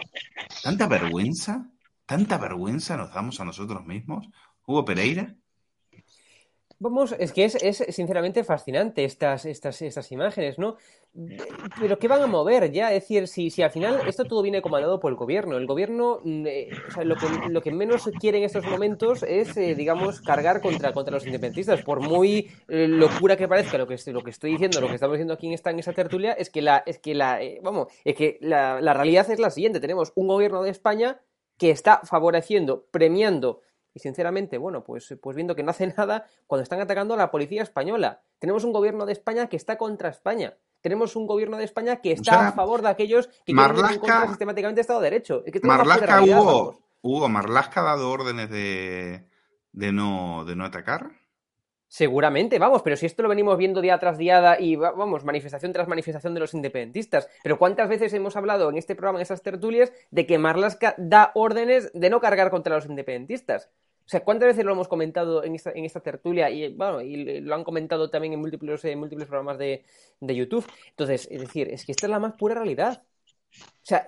tanta 0.62 0.86
vergüenza, 0.86 1.70
tanta 2.06 2.38
vergüenza 2.38 2.96
nos 2.96 3.12
damos 3.12 3.40
a 3.40 3.44
nosotros 3.44 3.86
mismos. 3.86 4.28
Hugo 4.66 4.84
Pereira, 4.84 5.34
Vamos, 6.80 7.12
es 7.18 7.32
que 7.32 7.44
es, 7.44 7.56
es 7.56 7.84
sinceramente 7.92 8.44
fascinante 8.44 9.04
estas, 9.04 9.46
estas, 9.46 9.82
estas 9.82 10.12
imágenes, 10.12 10.60
¿no? 10.60 10.76
Pero 11.80 11.98
¿qué 11.98 12.06
van 12.06 12.22
a 12.22 12.28
mover 12.28 12.70
ya? 12.70 12.92
Es 12.92 13.02
decir, 13.02 13.26
si, 13.26 13.50
si 13.50 13.62
al 13.62 13.72
final 13.72 14.02
esto 14.06 14.24
todo 14.24 14.42
viene 14.42 14.62
comandado 14.62 15.00
por 15.00 15.10
el 15.10 15.16
gobierno, 15.16 15.56
el 15.56 15.66
gobierno, 15.66 16.20
mm, 16.22 16.46
eh, 16.46 16.68
lo 17.02 17.16
que, 17.16 17.26
lo 17.48 17.60
que 17.62 17.72
menos 17.72 18.08
quiere 18.20 18.38
en 18.38 18.44
estos 18.44 18.64
momentos 18.64 19.24
es, 19.24 19.56
eh, 19.56 19.74
digamos, 19.74 20.20
cargar 20.20 20.60
contra, 20.60 20.92
contra 20.92 21.14
los 21.14 21.26
independentistas. 21.26 21.82
Por 21.82 21.98
muy 22.00 22.48
eh, 22.68 22.86
locura 22.86 23.36
que 23.36 23.48
parezca 23.48 23.76
lo 23.76 23.88
que, 23.88 23.96
lo 24.12 24.22
que 24.22 24.30
estoy 24.30 24.52
diciendo, 24.52 24.80
lo 24.80 24.86
que 24.86 24.94
estamos 24.94 25.14
diciendo 25.14 25.34
aquí 25.34 25.48
en 25.48 25.54
esta, 25.54 25.70
en 25.70 25.80
esta 25.80 25.92
tertulia, 25.92 26.32
es 26.32 26.48
que 26.48 26.62
la, 26.62 26.84
es 26.86 27.00
que 27.00 27.12
la, 27.12 27.40
vamos, 27.60 27.88
es 28.04 28.14
que 28.14 28.38
la, 28.40 28.80
la 28.80 28.94
realidad 28.94 29.28
es 29.28 29.40
la 29.40 29.50
siguiente. 29.50 29.80
Tenemos 29.80 30.12
un 30.14 30.28
gobierno 30.28 30.62
de 30.62 30.70
España 30.70 31.20
que 31.56 31.70
está 31.70 32.02
favoreciendo, 32.04 32.86
premiando 32.92 33.62
y 33.98 34.00
sinceramente, 34.00 34.56
bueno, 34.58 34.84
pues, 34.84 35.14
pues 35.20 35.34
viendo 35.36 35.54
que 35.56 35.62
no 35.64 35.70
hace 35.72 35.86
nada 35.96 36.26
cuando 36.46 36.62
están 36.62 36.80
atacando 36.80 37.14
a 37.14 37.16
la 37.16 37.30
policía 37.30 37.62
española. 37.62 38.22
Tenemos 38.38 38.62
un 38.64 38.72
gobierno 38.72 39.04
de 39.06 39.12
España 39.12 39.48
que 39.48 39.56
está 39.56 39.76
contra 39.76 40.08
España. 40.08 40.56
Tenemos 40.80 41.16
un 41.16 41.26
gobierno 41.26 41.56
de 41.56 41.64
España 41.64 41.96
que 41.96 42.12
está 42.12 42.32
sea, 42.38 42.48
a 42.48 42.52
favor 42.52 42.82
de 42.82 42.88
aquellos 42.88 43.26
que 43.26 43.52
quieren 43.52 43.64
Marlaska- 43.64 43.98
contra 44.00 44.28
sistemáticamente 44.28 44.80
Estado 44.80 45.00
de 45.00 45.10
Derecho. 45.10 45.42
Es 45.44 45.52
que 45.52 45.60
Marlaska 45.62 46.22
Hugo. 46.22 46.78
Hugo, 47.02 47.28
Marlaska 47.28 47.80
ha 47.80 47.84
dado 47.84 48.10
órdenes 48.10 48.48
de, 48.50 49.24
de, 49.72 49.92
no, 49.92 50.44
de 50.44 50.54
no 50.56 50.64
atacar. 50.64 51.10
Seguramente, 51.90 52.58
vamos, 52.58 52.82
pero 52.82 52.96
si 52.96 53.06
esto 53.06 53.22
lo 53.22 53.30
venimos 53.30 53.56
viendo 53.56 53.80
día 53.80 53.98
tras 53.98 54.18
día 54.18 54.60
y 54.60 54.76
va- 54.76 54.90
vamos, 54.90 55.24
manifestación 55.24 55.72
tras 55.72 55.88
manifestación 55.88 56.34
de 56.34 56.40
los 56.40 56.52
independentistas. 56.52 57.28
Pero 57.42 57.58
¿cuántas 57.58 57.88
veces 57.88 58.12
hemos 58.12 58.36
hablado 58.36 58.68
en 58.68 58.76
este 58.76 58.94
programa, 58.94 59.18
en 59.18 59.22
estas 59.22 59.42
tertulias, 59.42 59.90
de 60.10 60.26
que 60.26 60.36
Marlaska 60.36 60.94
da 60.98 61.32
órdenes 61.34 61.90
de 61.94 62.10
no 62.10 62.20
cargar 62.20 62.50
contra 62.50 62.74
los 62.76 62.84
independentistas? 62.84 63.70
O 64.08 64.10
sea, 64.10 64.24
¿cuántas 64.24 64.46
veces 64.46 64.64
lo 64.64 64.72
hemos 64.72 64.88
comentado 64.88 65.44
en 65.44 65.54
esta, 65.54 65.70
en 65.70 65.84
esta 65.84 66.00
tertulia? 66.00 66.48
Y 66.48 66.72
bueno, 66.74 67.02
y 67.02 67.40
lo 67.42 67.54
han 67.54 67.62
comentado 67.62 68.08
también 68.08 68.32
en 68.32 68.40
múltiples, 68.40 68.82
en 68.86 68.98
múltiples 68.98 69.28
programas 69.28 69.58
de, 69.58 69.84
de 70.20 70.34
YouTube. 70.34 70.64
Entonces, 70.88 71.28
es 71.30 71.42
decir, 71.42 71.68
es 71.68 71.84
que 71.84 71.92
esta 71.92 72.06
es 72.06 72.10
la 72.10 72.18
más 72.18 72.32
pura 72.32 72.54
realidad. 72.54 73.02
O 73.56 73.88
sea, 73.88 74.06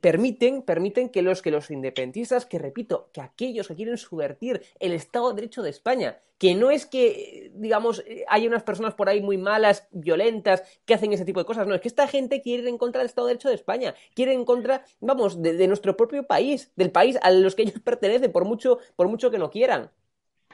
permiten, 0.00 0.62
permiten 0.62 1.10
que 1.10 1.20
los, 1.20 1.42
que 1.42 1.50
los 1.50 1.70
independentistas, 1.70 2.46
que 2.46 2.58
repito, 2.58 3.10
que 3.12 3.20
aquellos 3.20 3.68
que 3.68 3.74
quieren 3.74 3.98
subvertir 3.98 4.62
el 4.80 4.92
Estado 4.92 5.28
de 5.28 5.36
Derecho 5.36 5.62
de 5.62 5.68
España, 5.70 6.18
que 6.38 6.54
no 6.54 6.70
es 6.70 6.86
que, 6.86 7.52
digamos, 7.54 8.02
hay 8.26 8.46
unas 8.46 8.62
personas 8.62 8.94
por 8.94 9.08
ahí 9.08 9.20
muy 9.20 9.36
malas, 9.36 9.86
violentas, 9.90 10.62
que 10.86 10.94
hacen 10.94 11.12
ese 11.12 11.24
tipo 11.24 11.40
de 11.40 11.46
cosas, 11.46 11.66
no, 11.66 11.74
es 11.74 11.80
que 11.80 11.88
esta 11.88 12.08
gente 12.08 12.40
quiere 12.40 12.62
ir 12.62 12.68
en 12.68 12.78
contra 12.78 13.00
del 13.00 13.06
Estado 13.06 13.26
de 13.26 13.34
Derecho 13.34 13.48
de 13.50 13.54
España, 13.54 13.94
quiere 14.14 14.32
ir 14.32 14.38
en 14.38 14.44
contra, 14.44 14.84
vamos, 15.00 15.42
de, 15.42 15.52
de 15.52 15.68
nuestro 15.68 15.96
propio 15.96 16.26
país, 16.26 16.72
del 16.74 16.90
país 16.90 17.18
a 17.22 17.30
los 17.30 17.54
que 17.54 17.62
ellos 17.62 17.80
pertenecen, 17.84 18.32
por 18.32 18.44
mucho, 18.44 18.78
por 18.96 19.08
mucho 19.08 19.30
que 19.30 19.38
no 19.38 19.50
quieran. 19.50 19.90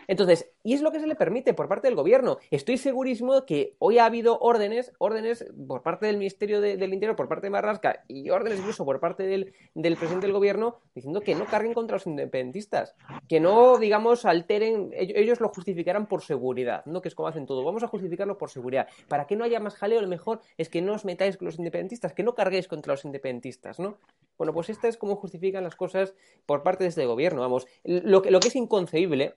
Entonces, 0.09 0.51
y 0.65 0.73
es 0.73 0.81
lo 0.83 0.91
que 0.91 1.01
se 1.01 1.07
le 1.07 1.15
permite 1.15 1.55
por 1.55 1.69
parte 1.69 1.87
del 1.87 1.95
gobierno. 1.95 2.39
Estoy 2.51 2.79
segurísimo 2.79 3.45
que 3.45 3.77
hoy 3.79 3.99
ha 3.99 4.07
habido 4.07 4.39
órdenes, 4.41 4.93
órdenes 4.99 5.45
por 5.69 5.83
parte 5.83 6.07
del 6.07 6.17
Ministerio 6.17 6.61
de- 6.61 6.77
del 6.79 6.95
Interior, 6.95 7.15
por 7.15 7.29
parte 7.29 7.47
de 7.47 7.51
Marrasca, 7.51 8.03
y 8.09 8.31
órdenes 8.31 8.59
incluso 8.59 8.85
por 8.87 9.01
parte 9.01 9.25
del, 9.25 9.53
presidente 9.75 10.27
del 10.27 10.33
gobierno, 10.33 10.79
diciendo 10.95 11.21
que 11.21 11.35
no 11.35 11.45
carguen 11.45 11.75
contra 11.75 11.97
los 11.97 12.07
independentistas, 12.07 12.97
que 13.29 13.39
no, 13.39 13.79
digamos, 13.79 14.25
alteren, 14.25 14.91
ellos, 14.95 15.17
ellos 15.17 15.41
lo 15.41 15.51
justificarán 15.51 16.07
por 16.07 16.23
seguridad, 16.23 16.85
¿no? 16.87 17.03
Que 17.03 17.09
es 17.09 17.15
como 17.15 17.29
hacen 17.29 17.45
todo. 17.47 17.63
Vamos 17.63 17.83
a 17.83 17.87
justificarlo 17.89 18.39
por 18.39 18.49
seguridad. 18.51 18.89
Para 19.09 19.27
que 19.27 19.37
no 19.37 19.45
haya 19.45 19.61
más 19.61 19.75
jaleo, 19.75 20.01
lo 20.01 20.09
mejor 20.09 20.41
es 20.57 20.71
que 20.71 20.81
no 20.81 20.95
os 20.95 21.05
metáis 21.05 21.37
con 21.37 21.47
los 21.47 21.59
independentistas, 21.59 22.15
que 22.15 22.23
no 22.23 22.35
carguéis 22.35 22.67
contra 22.67 22.95
los 22.95 23.05
independentistas, 23.05 23.79
¿no? 23.79 23.99
Bueno, 24.39 24.55
pues 24.55 24.71
esta 24.71 24.89
es 24.89 24.97
como 24.97 25.17
justifican 25.17 25.65
las 25.65 25.77
cosas 25.77 26.15
por 26.47 26.63
parte 26.63 26.85
de 26.85 26.89
este 26.91 27.05
gobierno. 27.05 27.43
Vamos, 27.43 27.67
lo 27.85 28.23
que, 28.23 28.31
lo 28.31 28.41
que 28.41 28.49
es 28.49 28.57
inconcebible 28.57 29.35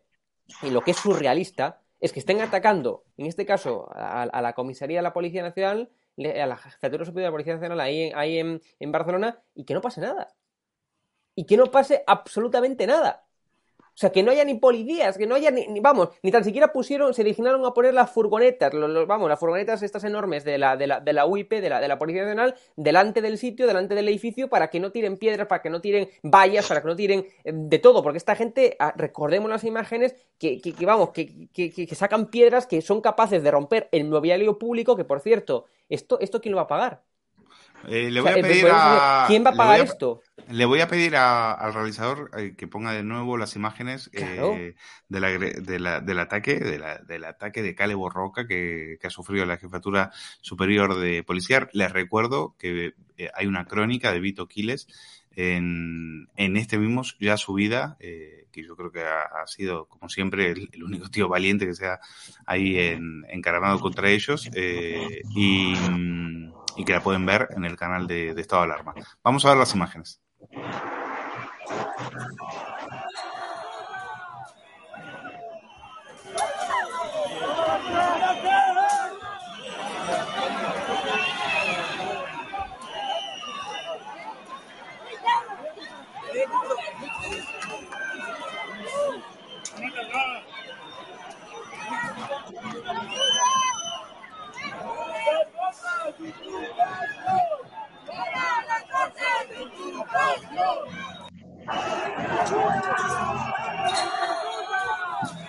y 0.62 0.70
lo 0.70 0.82
que 0.82 0.92
es 0.92 0.98
surrealista 0.98 1.82
es 2.00 2.14
que 2.14 2.20
estén 2.20 2.42
atacando, 2.42 3.04
en 3.18 3.28
este 3.28 3.46
caso, 3.46 3.90
a, 3.94 4.42
la 4.42 4.54
comisaría 4.54 4.98
de 4.98 5.04
la 5.04 5.14
Policía 5.14 5.44
Nacional, 5.44 5.92
a 6.18 6.46
la 6.46 6.58
Jefatura 6.58 7.06
Superior 7.06 7.14
de 7.14 7.28
la 7.28 7.32
Policía 7.32 7.54
Nacional 7.54 7.80
ahí, 7.80 8.40
en 8.40 8.92
Barcelona 8.92 9.42
y 9.54 9.66
que 9.66 9.74
no 9.74 9.82
pase 9.82 10.02
nada. 10.02 10.34
Y 11.36 11.46
que 11.46 11.58
no 11.58 11.68
pase 11.68 12.04
absolutamente 12.08 12.88
nada. 12.88 13.26
O 13.94 13.98
sea, 14.02 14.12
que 14.12 14.24
no 14.24 14.32
haya 14.32 14.46
ni 14.46 14.56
policías, 14.56 15.18
que 15.18 15.28
no 15.28 15.36
haya 15.36 15.52
ni, 15.52 15.68
ni- 15.68 15.80
vamos, 15.80 16.10
ni 16.24 16.32
tan 16.32 16.44
siquiera 16.44 16.72
pusieron, 16.72 17.14
se 17.14 17.24
dignaron 17.24 17.66
a 17.66 17.74
poner 17.74 17.94
las 17.94 18.10
furgonetas, 18.10 18.74
los, 18.74 18.90
los- 18.90 19.06
vamos, 19.06 19.30
las 19.30 19.40
furgonetas 19.40 19.84
estas 19.84 20.04
enormes 20.06 20.44
de 20.44 20.58
la, 20.58 20.78
de 20.78 20.88
la, 20.88 21.00
de 21.02 21.14
la 21.14 21.26
UIP, 21.26 21.62
de 21.62 21.70
la, 21.70 21.80
de 21.82 21.88
la 21.88 22.00
Policía 22.00 22.24
Nacional, 22.24 22.56
delante 22.76 23.22
del 23.22 23.38
sitio, 23.38 23.68
delante 23.68 23.94
del 23.94 24.08
edificio, 24.08 24.50
para 24.50 24.70
que 24.70 24.80
no 24.80 24.92
tiren 24.92 25.18
piedras, 25.18 25.48
para 25.48 25.62
que 25.62 25.70
no 25.70 25.82
tiren 25.82 26.10
vallas, 26.24 26.68
para 26.68 26.82
que 26.82 26.88
no 26.88 26.96
tiren 26.96 27.26
eh, 27.44 27.52
de 27.54 27.80
todo, 27.80 28.02
porque 28.02 28.18
esta 28.18 28.36
gente, 28.36 28.76
ah, 28.80 28.94
recordemos 28.96 29.50
las 29.50 29.64
imágenes, 29.66 30.16
que, 30.40 30.60
que- 30.62 30.74
que, 30.74 30.86
vamos, 30.86 31.10
que, 31.12 31.48
que- 31.54 31.96
sacan 31.96 32.28
piedras 32.32 32.66
que 32.68 32.82
son 32.82 33.02
capaces 33.02 33.44
de 33.44 33.52
romper 33.52 33.90
el 33.92 34.06
mobiliario 34.06 34.58
público, 34.58 34.96
que 34.96 35.04
por 35.06 35.20
cierto, 35.20 35.66
¿esto, 35.90 36.20
esto 36.20 36.42
quién 36.42 36.52
lo 36.54 36.58
va 36.58 36.64
a 36.64 36.68
pagar? 36.68 37.04
Eh, 37.88 38.12
le 38.12 38.20
O 38.20 38.24
voy 38.24 38.32
sea, 38.32 38.40
a 38.40 38.46
pedir 38.46 38.68
a... 38.72 39.24
¿Quién 39.28 39.44
va 39.46 39.50
a 39.52 39.56
pagar 39.56 39.80
a- 39.80 39.84
esto? 39.84 40.22
Le 40.52 40.66
voy 40.66 40.82
a 40.82 40.88
pedir 40.88 41.16
a- 41.16 41.52
al 41.54 41.74
realizador 41.74 42.30
eh, 42.38 42.54
que 42.58 42.68
ponga 42.68 42.92
de 42.94 43.04
nuevo 43.04 43.38
las 43.38 43.56
imágenes 43.56 44.10
Claro. 44.14 44.54
eh, 44.56 44.76
de 45.10 45.20
la 45.20 45.30
de 45.30 45.80
la- 45.80 46.00
del 46.02 46.20
ataque, 46.20 46.56
de 46.60 46.78
la- 46.80 46.98
del 47.00 47.24
ataque 47.26 47.62
de 47.62 47.74
Cale 47.76 47.96
Borroca 47.96 48.46
que, 48.48 48.98
que 49.00 49.08
ha 49.08 49.10
sufrido 49.10 49.46
la 49.46 49.58
Jefatura 49.58 50.12
Superior 50.42 50.96
de 51.00 51.24
Policía. 51.24 51.70
Les 51.74 51.92
recuerdo 51.92 52.56
que 52.60 52.94
eh, 53.18 53.30
hay 53.36 53.48
una 53.48 53.66
crónica 53.66 54.12
de 54.12 54.20
Vito 54.20 54.48
Quiles 54.48 54.88
en, 55.34 56.28
en 56.36 56.58
este 56.58 56.78
mismo 56.78 57.04
ya 57.20 57.38
subida, 57.38 57.96
eh, 58.02 58.48
que 58.52 58.64
yo 58.64 58.76
creo 58.76 58.92
que 58.92 59.02
ha, 59.02 59.22
ha 59.44 59.48
sido, 59.48 59.86
como 59.88 60.10
siempre, 60.10 60.52
el, 60.52 60.70
el 60.74 60.84
único 60.84 61.10
tío 61.10 61.30
valiente 61.30 61.66
que 61.66 61.74
sea 61.74 62.00
ahí 62.46 62.78
en, 62.78 63.24
encaramado 63.30 63.80
contra 63.80 64.10
ellos 64.10 64.50
eh, 64.54 65.22
y, 65.34 65.74
y 66.76 66.84
que 66.86 66.92
la 66.94 67.02
pueden 67.02 67.26
ver 67.26 67.48
en 67.56 67.64
el 67.64 67.78
canal 67.78 68.08
de, 68.08 68.34
de 68.34 68.42
Estado 68.42 68.64
de 68.64 68.74
Alarma. 68.74 68.94
Vamos 69.24 69.46
a 69.46 69.50
ver 69.50 69.58
las 69.58 69.74
imágenes. 69.74 70.20
Thank 70.54 70.74
you. 72.42 72.71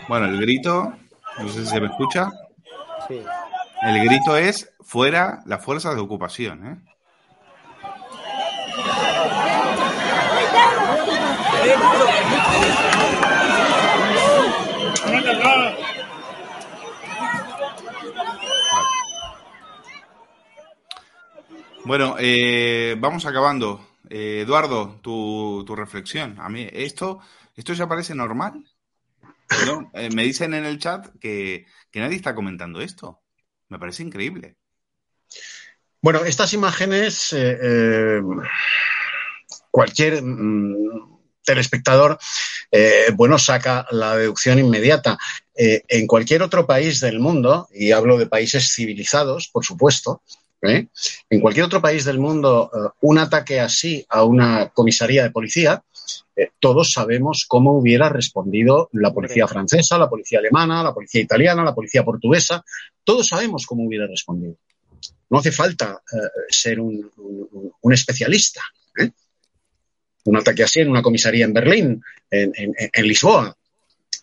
Bueno, 0.08 0.26
el 0.26 0.40
grito, 0.40 0.92
no 1.38 1.48
sé 1.48 1.64
si 1.64 1.66
se 1.66 1.80
me 1.80 1.86
escucha. 1.86 2.30
Sí. 3.08 3.22
El 3.82 4.04
grito 4.04 4.36
es 4.36 4.72
fuera 4.80 5.42
las 5.46 5.64
fuerzas 5.64 5.94
de 5.94 6.00
ocupación, 6.00 6.66
¿eh? 6.66 6.92
Bueno, 21.84 22.14
eh, 22.18 22.96
vamos 22.98 23.26
acabando. 23.26 23.91
Eh, 24.10 24.42
Eduardo, 24.42 24.98
tu, 25.02 25.64
tu 25.66 25.76
reflexión. 25.76 26.38
A 26.40 26.48
mí, 26.48 26.68
esto, 26.72 27.20
esto 27.56 27.72
ya 27.72 27.88
parece 27.88 28.14
normal. 28.14 28.64
¿no? 29.66 29.90
Eh, 29.94 30.10
me 30.14 30.22
dicen 30.22 30.54
en 30.54 30.64
el 30.64 30.78
chat 30.78 31.08
que, 31.20 31.66
que 31.90 32.00
nadie 32.00 32.16
está 32.16 32.34
comentando 32.34 32.80
esto. 32.80 33.20
Me 33.68 33.78
parece 33.78 34.02
increíble. 34.02 34.56
Bueno, 36.02 36.24
estas 36.24 36.52
imágenes, 36.52 37.32
eh, 37.32 37.58
eh, 37.62 38.20
cualquier 39.70 40.20
mm, 40.20 41.20
telespectador, 41.44 42.18
eh, 42.72 43.12
bueno, 43.14 43.38
saca 43.38 43.86
la 43.92 44.16
deducción 44.16 44.58
inmediata. 44.58 45.16
En 45.54 46.06
cualquier 46.06 46.42
otro 46.42 46.66
país 46.66 46.98
del 47.00 47.20
mundo, 47.20 47.68
y 47.72 47.92
hablo 47.92 48.18
de 48.18 48.26
países 48.26 48.72
civilizados, 48.74 49.48
por 49.48 49.64
supuesto, 49.64 50.22
¿eh? 50.62 50.86
en 51.30 51.40
cualquier 51.40 51.66
otro 51.66 51.80
país 51.82 52.04
del 52.04 52.18
mundo, 52.18 52.70
eh, 52.74 52.88
un 53.02 53.18
ataque 53.18 53.60
así 53.60 54.04
a 54.08 54.24
una 54.24 54.68
comisaría 54.68 55.22
de 55.24 55.30
policía, 55.30 55.82
eh, 56.36 56.50
todos 56.60 56.92
sabemos 56.92 57.44
cómo 57.48 57.72
hubiera 57.76 58.08
respondido 58.08 58.88
la 58.92 59.12
policía 59.12 59.46
francesa, 59.48 59.98
la 59.98 60.08
policía 60.08 60.38
alemana, 60.38 60.82
la 60.82 60.94
policía 60.94 61.20
italiana, 61.20 61.64
la 61.64 61.74
policía 61.74 62.04
portuguesa. 62.04 62.64
Todos 63.04 63.28
sabemos 63.28 63.66
cómo 63.66 63.84
hubiera 63.84 64.06
respondido. 64.06 64.56
No 65.30 65.38
hace 65.38 65.52
falta 65.52 66.00
eh, 66.12 66.16
ser 66.48 66.80
un, 66.80 67.10
un- 67.16 67.72
un 67.80 67.92
especialista. 67.92 68.62
¿eh? 68.98 69.10
Un 70.24 70.36
ataque 70.36 70.62
así 70.62 70.80
en 70.80 70.90
una 70.90 71.02
comisaría 71.02 71.44
en 71.44 71.52
Berlín, 71.52 72.02
en, 72.30 72.52
en- 72.54 72.74
en 72.92 73.06
Lisboa, 73.06 73.54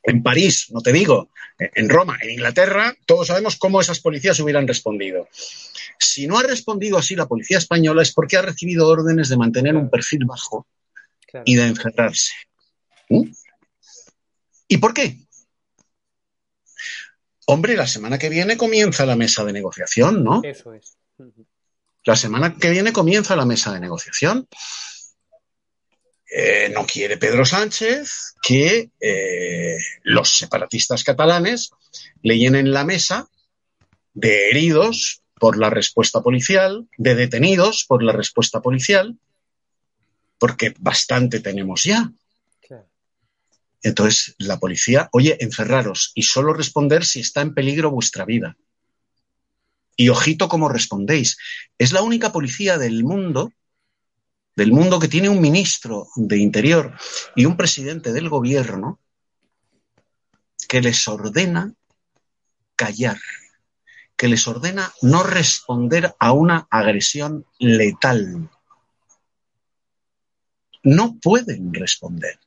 en 0.04 0.24
París, 0.24 0.68
no 0.72 0.82
te 0.82 0.92
digo, 0.92 1.30
en 1.58 1.90
Roma, 1.90 2.18
en 2.22 2.32
Inglaterra, 2.32 2.96
todos 3.06 3.28
sabemos 3.28 3.58
cómo 3.58 3.82
esas 3.82 4.00
policías 4.00 4.40
hubieran 4.40 4.68
respondido. 4.68 5.28
Si 6.00 6.28
no 6.28 6.40
ha 6.40 6.44
respondido 6.44 6.98
así 6.98 7.16
la 7.16 7.28
policía 7.28 7.58
española 7.58 8.02
es 8.02 8.14
porque 8.14 8.38
ha 8.38 8.42
recibido 8.42 8.88
órdenes 8.88 9.30
de 9.30 9.38
mantener 9.38 9.76
un 9.76 9.90
perfil 9.90 10.26
bajo 10.26 10.66
Claro. 11.28 11.44
y 11.46 11.56
de 11.56 11.68
encerrarse. 11.68 12.34
¿Mm? 13.10 13.30
¿Y 14.68 14.78
por 14.78 14.94
qué? 14.94 15.18
Hombre, 17.46 17.76
la 17.76 17.88
semana 17.88 18.18
que 18.18 18.30
viene 18.30 18.58
comienza 18.58 19.06
la 19.06 19.16
mesa 19.16 19.44
de 19.44 19.54
negociación, 19.54 20.24
¿no? 20.24 20.42
Eso 20.44 20.74
es. 20.74 20.98
La 22.04 22.16
semana 22.16 22.56
que 22.56 22.70
viene 22.70 22.94
comienza 22.94 23.36
la 23.36 23.46
mesa 23.46 23.74
de 23.74 23.80
negociación. 23.80 24.48
Eh, 26.32 26.72
no 26.74 26.86
quiere 26.86 27.18
Pedro 27.18 27.44
Sánchez 27.44 28.36
que 28.42 28.92
eh, 29.00 29.78
los 30.04 30.38
separatistas 30.38 31.04
catalanes 31.04 31.72
le 32.22 32.38
llenen 32.38 32.72
la 32.72 32.86
mesa 32.86 33.28
de 34.14 34.50
heridos 34.50 35.24
por 35.40 35.58
la 35.58 35.72
respuesta 35.72 36.22
policial, 36.22 36.88
de 36.98 37.16
detenidos 37.16 37.86
por 37.88 38.04
la 38.04 38.12
respuesta 38.12 38.62
policial, 38.62 39.18
porque 40.38 40.74
bastante 40.78 41.40
tenemos 41.40 41.84
ya. 41.84 42.12
Entonces, 43.82 44.36
la 44.38 44.60
policía, 44.60 45.08
oye, 45.14 45.38
encerraros 45.40 46.12
y 46.14 46.24
solo 46.24 46.54
responder 46.54 47.06
si 47.06 47.22
está 47.22 47.42
en 47.42 47.54
peligro 47.54 47.92
vuestra 47.92 48.26
vida. 48.26 48.58
Y 49.96 50.10
ojito 50.10 50.50
cómo 50.50 50.68
respondéis. 50.68 51.38
Es 51.78 51.94
la 51.94 52.02
única 52.02 52.32
policía 52.32 52.78
del 52.78 53.04
mundo, 53.04 53.54
del 54.60 54.74
mundo 54.74 55.00
que 55.00 55.08
tiene 55.08 55.30
un 55.30 55.40
ministro 55.40 56.10
de 56.18 56.38
Interior 56.38 56.94
y 57.34 57.46
un 57.46 57.56
presidente 57.56 58.12
del 58.12 58.28
gobierno 58.28 59.00
que 60.68 60.82
les 60.82 61.08
ordena 61.08 61.74
callar, 62.76 63.18
que 64.18 64.28
les 64.28 64.46
ordena 64.50 64.92
no 65.02 65.24
responder 65.24 66.14
a 66.20 66.34
una 66.34 66.68
agresión 66.70 67.46
letal. 67.58 68.50
No 70.84 71.18
pueden 71.20 71.74
responder. 71.74 72.38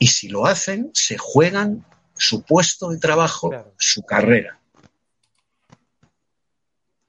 Y 0.00 0.08
si 0.08 0.26
lo 0.28 0.46
hacen, 0.46 0.90
se 0.94 1.16
juegan 1.16 1.86
su 2.16 2.42
puesto 2.42 2.90
de 2.90 2.98
trabajo, 2.98 3.50
Claro. 3.50 3.72
su 3.78 4.02
carrera. 4.02 4.60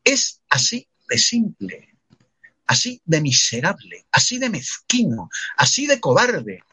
Es 0.03 0.41
así 0.47 0.87
de 1.09 1.17
simple, 1.17 1.92
así 2.65 3.01
de 3.05 3.21
miserable, 3.21 4.05
así 4.11 4.37
de 4.37 4.49
mezquino, 4.49 5.29
así 5.57 5.87
de 5.87 5.99
cobarde. 5.99 6.63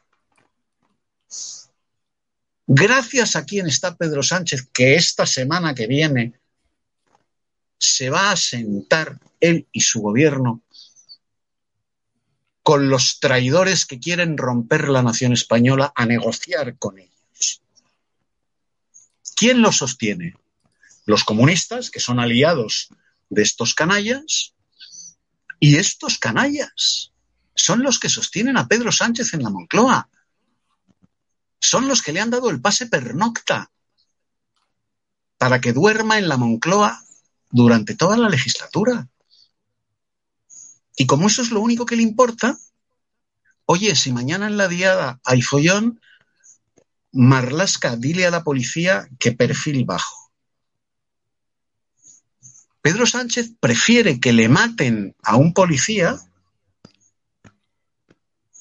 Gracias 2.66 3.36
a 3.36 3.44
quien 3.44 3.66
está 3.66 3.96
Pedro 3.96 4.22
Sánchez, 4.22 4.68
que 4.72 4.94
esta 4.94 5.26
semana 5.26 5.74
que 5.74 5.86
viene 5.86 6.40
se 7.78 8.10
va 8.10 8.30
a 8.30 8.36
sentar 8.36 9.18
él 9.40 9.66
y 9.72 9.80
su 9.80 10.00
gobierno 10.00 10.62
con 12.62 12.88
los 12.88 13.18
traidores 13.18 13.86
que 13.86 13.98
quieren 13.98 14.36
romper 14.36 14.88
la 14.88 15.02
nación 15.02 15.32
española 15.32 15.92
a 15.96 16.06
negociar 16.06 16.78
con 16.78 16.98
ellos. 16.98 17.62
¿Quién 19.34 19.62
lo 19.62 19.72
sostiene? 19.72 20.36
Los 21.06 21.24
comunistas, 21.24 21.90
que 21.90 21.98
son 21.98 22.20
aliados 22.20 22.90
de 23.30 23.42
estos 23.42 23.74
canallas, 23.74 24.54
y 25.60 25.76
estos 25.76 26.18
canallas 26.18 27.12
son 27.54 27.82
los 27.82 28.00
que 28.00 28.08
sostienen 28.08 28.56
a 28.56 28.66
Pedro 28.66 28.90
Sánchez 28.90 29.34
en 29.34 29.42
la 29.42 29.50
Moncloa. 29.50 30.08
Son 31.60 31.86
los 31.86 32.00
que 32.00 32.12
le 32.12 32.20
han 32.20 32.30
dado 32.30 32.48
el 32.48 32.62
pase 32.62 32.86
pernocta 32.86 33.70
para 35.36 35.60
que 35.60 35.74
duerma 35.74 36.18
en 36.18 36.28
la 36.28 36.38
Moncloa 36.38 37.04
durante 37.50 37.94
toda 37.94 38.16
la 38.16 38.30
legislatura. 38.30 39.08
Y 40.96 41.06
como 41.06 41.26
eso 41.26 41.42
es 41.42 41.50
lo 41.50 41.60
único 41.60 41.84
que 41.84 41.96
le 41.96 42.02
importa, 42.02 42.58
oye, 43.66 43.94
si 43.94 44.12
mañana 44.12 44.46
en 44.46 44.56
la 44.56 44.68
diada 44.68 45.20
hay 45.24 45.42
follón, 45.42 46.00
Marlasca, 47.12 47.96
dile 47.96 48.26
a 48.26 48.30
la 48.30 48.44
policía 48.44 49.08
que 49.18 49.32
perfil 49.32 49.84
bajo. 49.84 50.19
Pedro 52.82 53.06
Sánchez 53.06 53.52
prefiere 53.60 54.20
que 54.20 54.32
le 54.32 54.48
maten 54.48 55.14
a 55.22 55.36
un 55.36 55.52
policía 55.52 56.18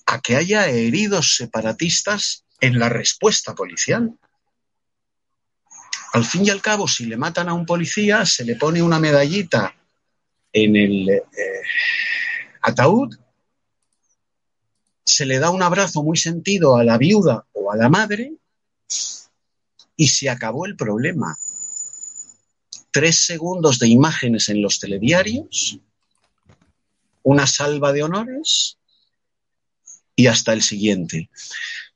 a 0.06 0.20
que 0.22 0.36
haya 0.36 0.68
heridos 0.68 1.36
separatistas 1.36 2.44
en 2.60 2.80
la 2.80 2.90
respuesta 2.90 3.56
policial. 3.56 4.18
Al 6.14 6.26
fin 6.26 6.46
y 6.46 6.50
al 6.50 6.62
cabo, 6.62 6.88
si 6.88 7.06
le 7.06 7.16
matan 7.16 7.48
a 7.48 7.54
un 7.54 7.66
policía, 7.66 8.26
se 8.26 8.44
le 8.44 8.56
pone 8.56 8.82
una 8.82 9.00
medallita 9.00 9.76
en 10.52 10.76
el 10.76 11.10
eh, 11.10 11.22
ataúd, 12.62 13.16
se 15.06 15.26
le 15.26 15.40
da 15.40 15.50
un 15.50 15.62
abrazo 15.62 16.04
muy 16.04 16.18
sentido 16.18 16.76
a 16.76 16.84
la 16.84 16.98
viuda 16.98 17.46
o 17.54 17.72
a 17.72 17.78
la 17.78 17.90
madre 17.90 18.34
y 19.96 20.08
se 20.08 20.30
acabó 20.30 20.66
el 20.66 20.76
problema. 20.76 21.38
Tres 22.92 23.20
segundos 23.20 23.80
de 23.80 23.88
imágenes 23.88 24.50
en 24.50 24.62
los 24.62 24.80
telediarios, 24.80 25.80
una 27.24 27.46
salva 27.46 27.94
de 27.94 28.04
honores 28.04 28.78
y 30.16 30.28
hasta 30.28 30.54
el 30.54 30.62
siguiente. 30.62 31.30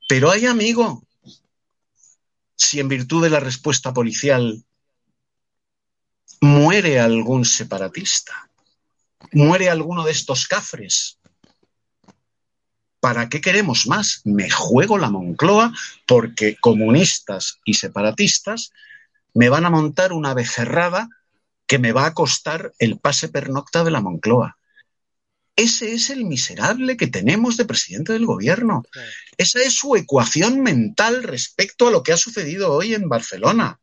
Pero 0.07 0.29
hay 0.29 0.45
amigo, 0.45 1.03
si 2.55 2.79
en 2.79 2.87
virtud 2.87 3.23
de 3.23 3.29
la 3.29 3.39
respuesta 3.39 3.93
policial 3.93 4.63
muere 6.41 6.99
algún 6.99 7.45
separatista, 7.45 8.49
muere 9.31 9.69
alguno 9.69 10.03
de 10.03 10.11
estos 10.11 10.47
cafres, 10.47 11.17
¿para 12.99 13.27
qué 13.27 13.41
queremos 13.41 13.87
más? 13.87 14.21
Me 14.23 14.49
juego 14.49 14.97
la 14.97 15.09
Moncloa 15.09 15.73
porque 16.05 16.55
comunistas 16.55 17.59
y 17.65 17.73
separatistas 17.73 18.71
me 19.33 19.49
van 19.49 19.65
a 19.65 19.69
montar 19.69 20.13
una 20.13 20.33
becerrada 20.33 21.09
que 21.67 21.79
me 21.79 21.91
va 21.91 22.05
a 22.05 22.13
costar 22.13 22.73
el 22.79 22.99
pase 22.99 23.29
pernocta 23.29 23.83
de 23.83 23.91
la 23.91 24.01
Moncloa. 24.01 24.57
Ese 25.55 25.93
es 25.93 26.09
el 26.09 26.25
miserable 26.25 26.97
que 26.97 27.07
tenemos 27.07 27.57
de 27.57 27.65
presidente 27.65 28.13
del 28.13 28.25
gobierno. 28.25 28.83
Esa 29.37 29.59
es 29.59 29.73
su 29.73 29.95
ecuación 29.95 30.61
mental 30.61 31.23
respecto 31.23 31.87
a 31.87 31.91
lo 31.91 32.01
que 32.01 32.11
ha 32.11 32.17
sucedido 32.17 32.71
hoy 32.73 32.95
en 32.95 33.07
Barcelona. 33.07 33.79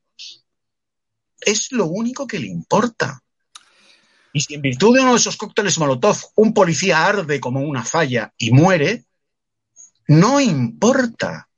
Es 1.41 1.71
lo 1.71 1.87
único 1.87 2.27
que 2.27 2.41
le 2.41 2.49
importa. 2.49 3.23
Y 4.33 4.41
si 4.41 4.55
en 4.55 4.63
virtud 4.63 4.97
de 4.97 5.03
uno 5.03 5.13
de 5.13 5.19
esos 5.19 5.37
cócteles 5.37 5.79
Molotov 5.79 6.17
un 6.37 6.53
policía 6.55 7.07
arde 7.07 7.41
como 7.41 7.61
una 7.61 7.85
falla 7.85 8.33
y 8.37 8.53
muere, 8.53 9.05
no 10.09 10.41
importa. 10.41 11.49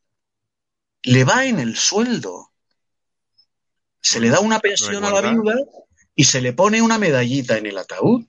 Le 1.03 1.25
va 1.25 1.47
en 1.47 1.59
el 1.59 1.77
sueldo. 1.77 2.52
Se 4.03 4.21
le 4.21 4.29
da 4.31 4.41
una 4.41 4.59
pensión 4.59 5.05
a 5.05 5.11
la 5.11 5.31
viuda 5.31 5.55
y 6.15 6.25
se 6.25 6.41
le 6.43 6.53
pone 6.53 6.83
una 6.83 6.99
medallita 6.99 7.57
en 7.57 7.67
el 7.67 7.79
ataúd. 7.79 8.27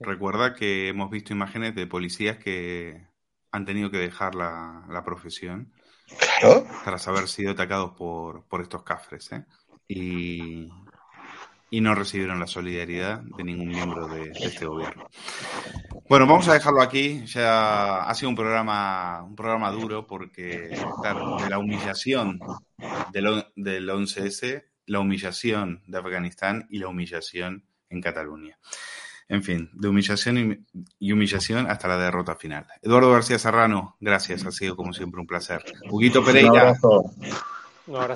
Recuerda 0.00 0.54
que 0.54 0.88
hemos 0.88 1.10
visto 1.10 1.32
imágenes 1.32 1.74
de 1.74 1.86
policías 1.86 2.38
que 2.38 3.08
han 3.50 3.64
tenido 3.64 3.90
que 3.90 3.98
dejar 3.98 4.34
la, 4.34 5.02
profesión 5.04 5.72
tras 6.84 7.08
haber 7.08 7.28
sido 7.28 7.52
atacados 7.52 7.92
por, 7.96 8.44
estos 8.62 8.82
cafres. 8.84 9.32
¿eh? 9.32 9.44
Y, 9.88 10.70
no 11.80 11.94
recibieron 11.94 12.40
la 12.40 12.46
solidaridad 12.46 13.20
de 13.20 13.44
ningún 13.44 13.68
miembro 13.68 14.06
de, 14.06 14.30
este 14.40 14.66
gobierno. 14.66 15.08
Bueno, 16.08 16.26
vamos 16.26 16.48
a 16.48 16.54
dejarlo 16.54 16.80
aquí. 16.80 17.24
Ya 17.26 18.04
ha 18.04 18.14
sido 18.14 18.30
un 18.30 18.36
programa, 18.36 19.22
un 19.24 19.34
programa 19.34 19.70
duro 19.70 20.06
porque 20.06 20.68
de 20.68 21.50
la 21.50 21.58
humillación 21.58 22.38
del, 23.12 23.46
del 23.56 23.88
11S, 23.88 24.67
la 24.88 25.00
humillación 25.00 25.82
de 25.86 25.98
Afganistán 25.98 26.66
y 26.70 26.78
la 26.78 26.88
humillación 26.88 27.64
en 27.90 28.00
Cataluña. 28.00 28.58
En 29.28 29.42
fin, 29.42 29.70
de 29.74 29.88
humillación 29.88 30.66
y 30.98 31.12
humillación 31.12 31.70
hasta 31.70 31.86
la 31.86 31.98
derrota 31.98 32.34
final. 32.34 32.66
Eduardo 32.80 33.12
García 33.12 33.38
Serrano, 33.38 33.96
gracias, 34.00 34.46
ha 34.46 34.50
sido 34.50 34.74
como 34.74 34.94
siempre 34.94 35.20
un 35.20 35.26
placer. 35.26 35.62
Huguito 35.90 36.24
Pereira, 36.24 36.74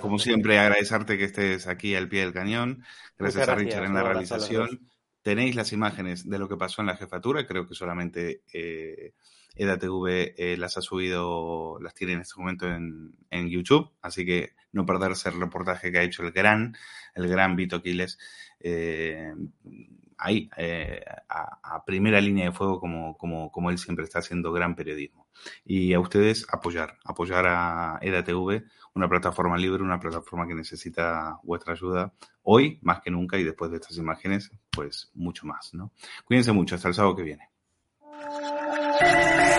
como 0.01 0.19
siempre, 0.19 0.59
agradecerte 0.59 1.19
que 1.19 1.25
estés 1.25 1.67
aquí 1.67 1.95
al 1.95 2.09
pie 2.09 2.21
del 2.21 2.33
cañón. 2.33 2.83
Gracias, 3.19 3.49
a 3.49 3.55
Richard 3.55 3.85
en 3.85 3.95
la 3.95 4.03
realización. 4.03 4.89
Tenéis 5.23 5.55
las 5.55 5.73
imágenes 5.73 6.29
de 6.29 6.39
lo 6.39 6.49
que 6.49 6.57
pasó 6.57 6.81
en 6.81 6.89
la 6.89 6.97
jefatura, 6.97 7.47
creo 7.47 7.69
que 7.69 7.75
solamente 7.75 8.43
eh, 8.53 9.13
EDATV 9.57 10.35
eh, 10.37 10.57
las 10.59 10.77
ha 10.77 10.83
subido, 10.83 11.79
las 11.81 11.95
tiene 11.95 12.15
en 12.15 12.21
este 12.21 12.39
momento 12.39 12.67
en, 12.67 13.15
en, 13.31 13.49
YouTube, 13.49 13.91
así 14.01 14.25
que 14.25 14.55
no 14.73 14.87
perderse 14.87 15.29
el 15.29 15.41
reportaje 15.41 15.93
que 15.93 15.99
ha 15.99 16.03
hecho 16.03 16.23
el 16.23 16.33
gran, 16.33 16.77
el 17.15 17.29
gran 17.29 17.57
Vito 17.57 17.83
Quiles. 17.83 18.19
Eh, 18.61 19.33
ahí, 20.23 20.49
eh, 20.57 21.05
a, 21.29 21.85
primera 21.85 22.21
línea 22.21 22.47
de 22.47 22.53
fuego, 22.53 22.79
como, 22.81 23.17
como, 23.17 23.51
como, 23.51 23.71
él 23.71 23.79
siempre 23.79 24.05
está 24.05 24.21
haciendo 24.21 24.53
gran 24.53 24.77
periodismo. 24.77 25.27
Y 25.65 25.93
a 25.95 26.01
ustedes 26.01 26.47
apoyar, 26.51 26.99
apoyar 27.05 27.47
a 27.47 27.99
EDATV, 28.01 28.65
una 28.95 29.09
plataforma 29.09 29.57
libre, 29.57 29.83
una 29.83 29.99
plataforma 29.99 30.47
que 30.47 30.55
necesita 30.55 31.39
vuestra 31.43 31.73
ayuda 31.73 32.15
hoy 32.43 32.79
más 32.83 33.01
que 33.01 33.11
nunca 33.11 33.39
y 33.39 33.45
después 33.45 33.71
de 33.71 33.79
estas 33.79 33.97
imágenes, 33.97 34.51
pues 34.71 35.11
mucho 35.15 35.47
más, 35.47 35.75
¿no? 35.75 35.93
Cuídense 36.25 36.53
mucho, 36.53 36.77
hasta 36.77 36.89
el 36.89 36.95
sábado 36.95 37.17
que 37.17 37.23
viene. 37.23 37.49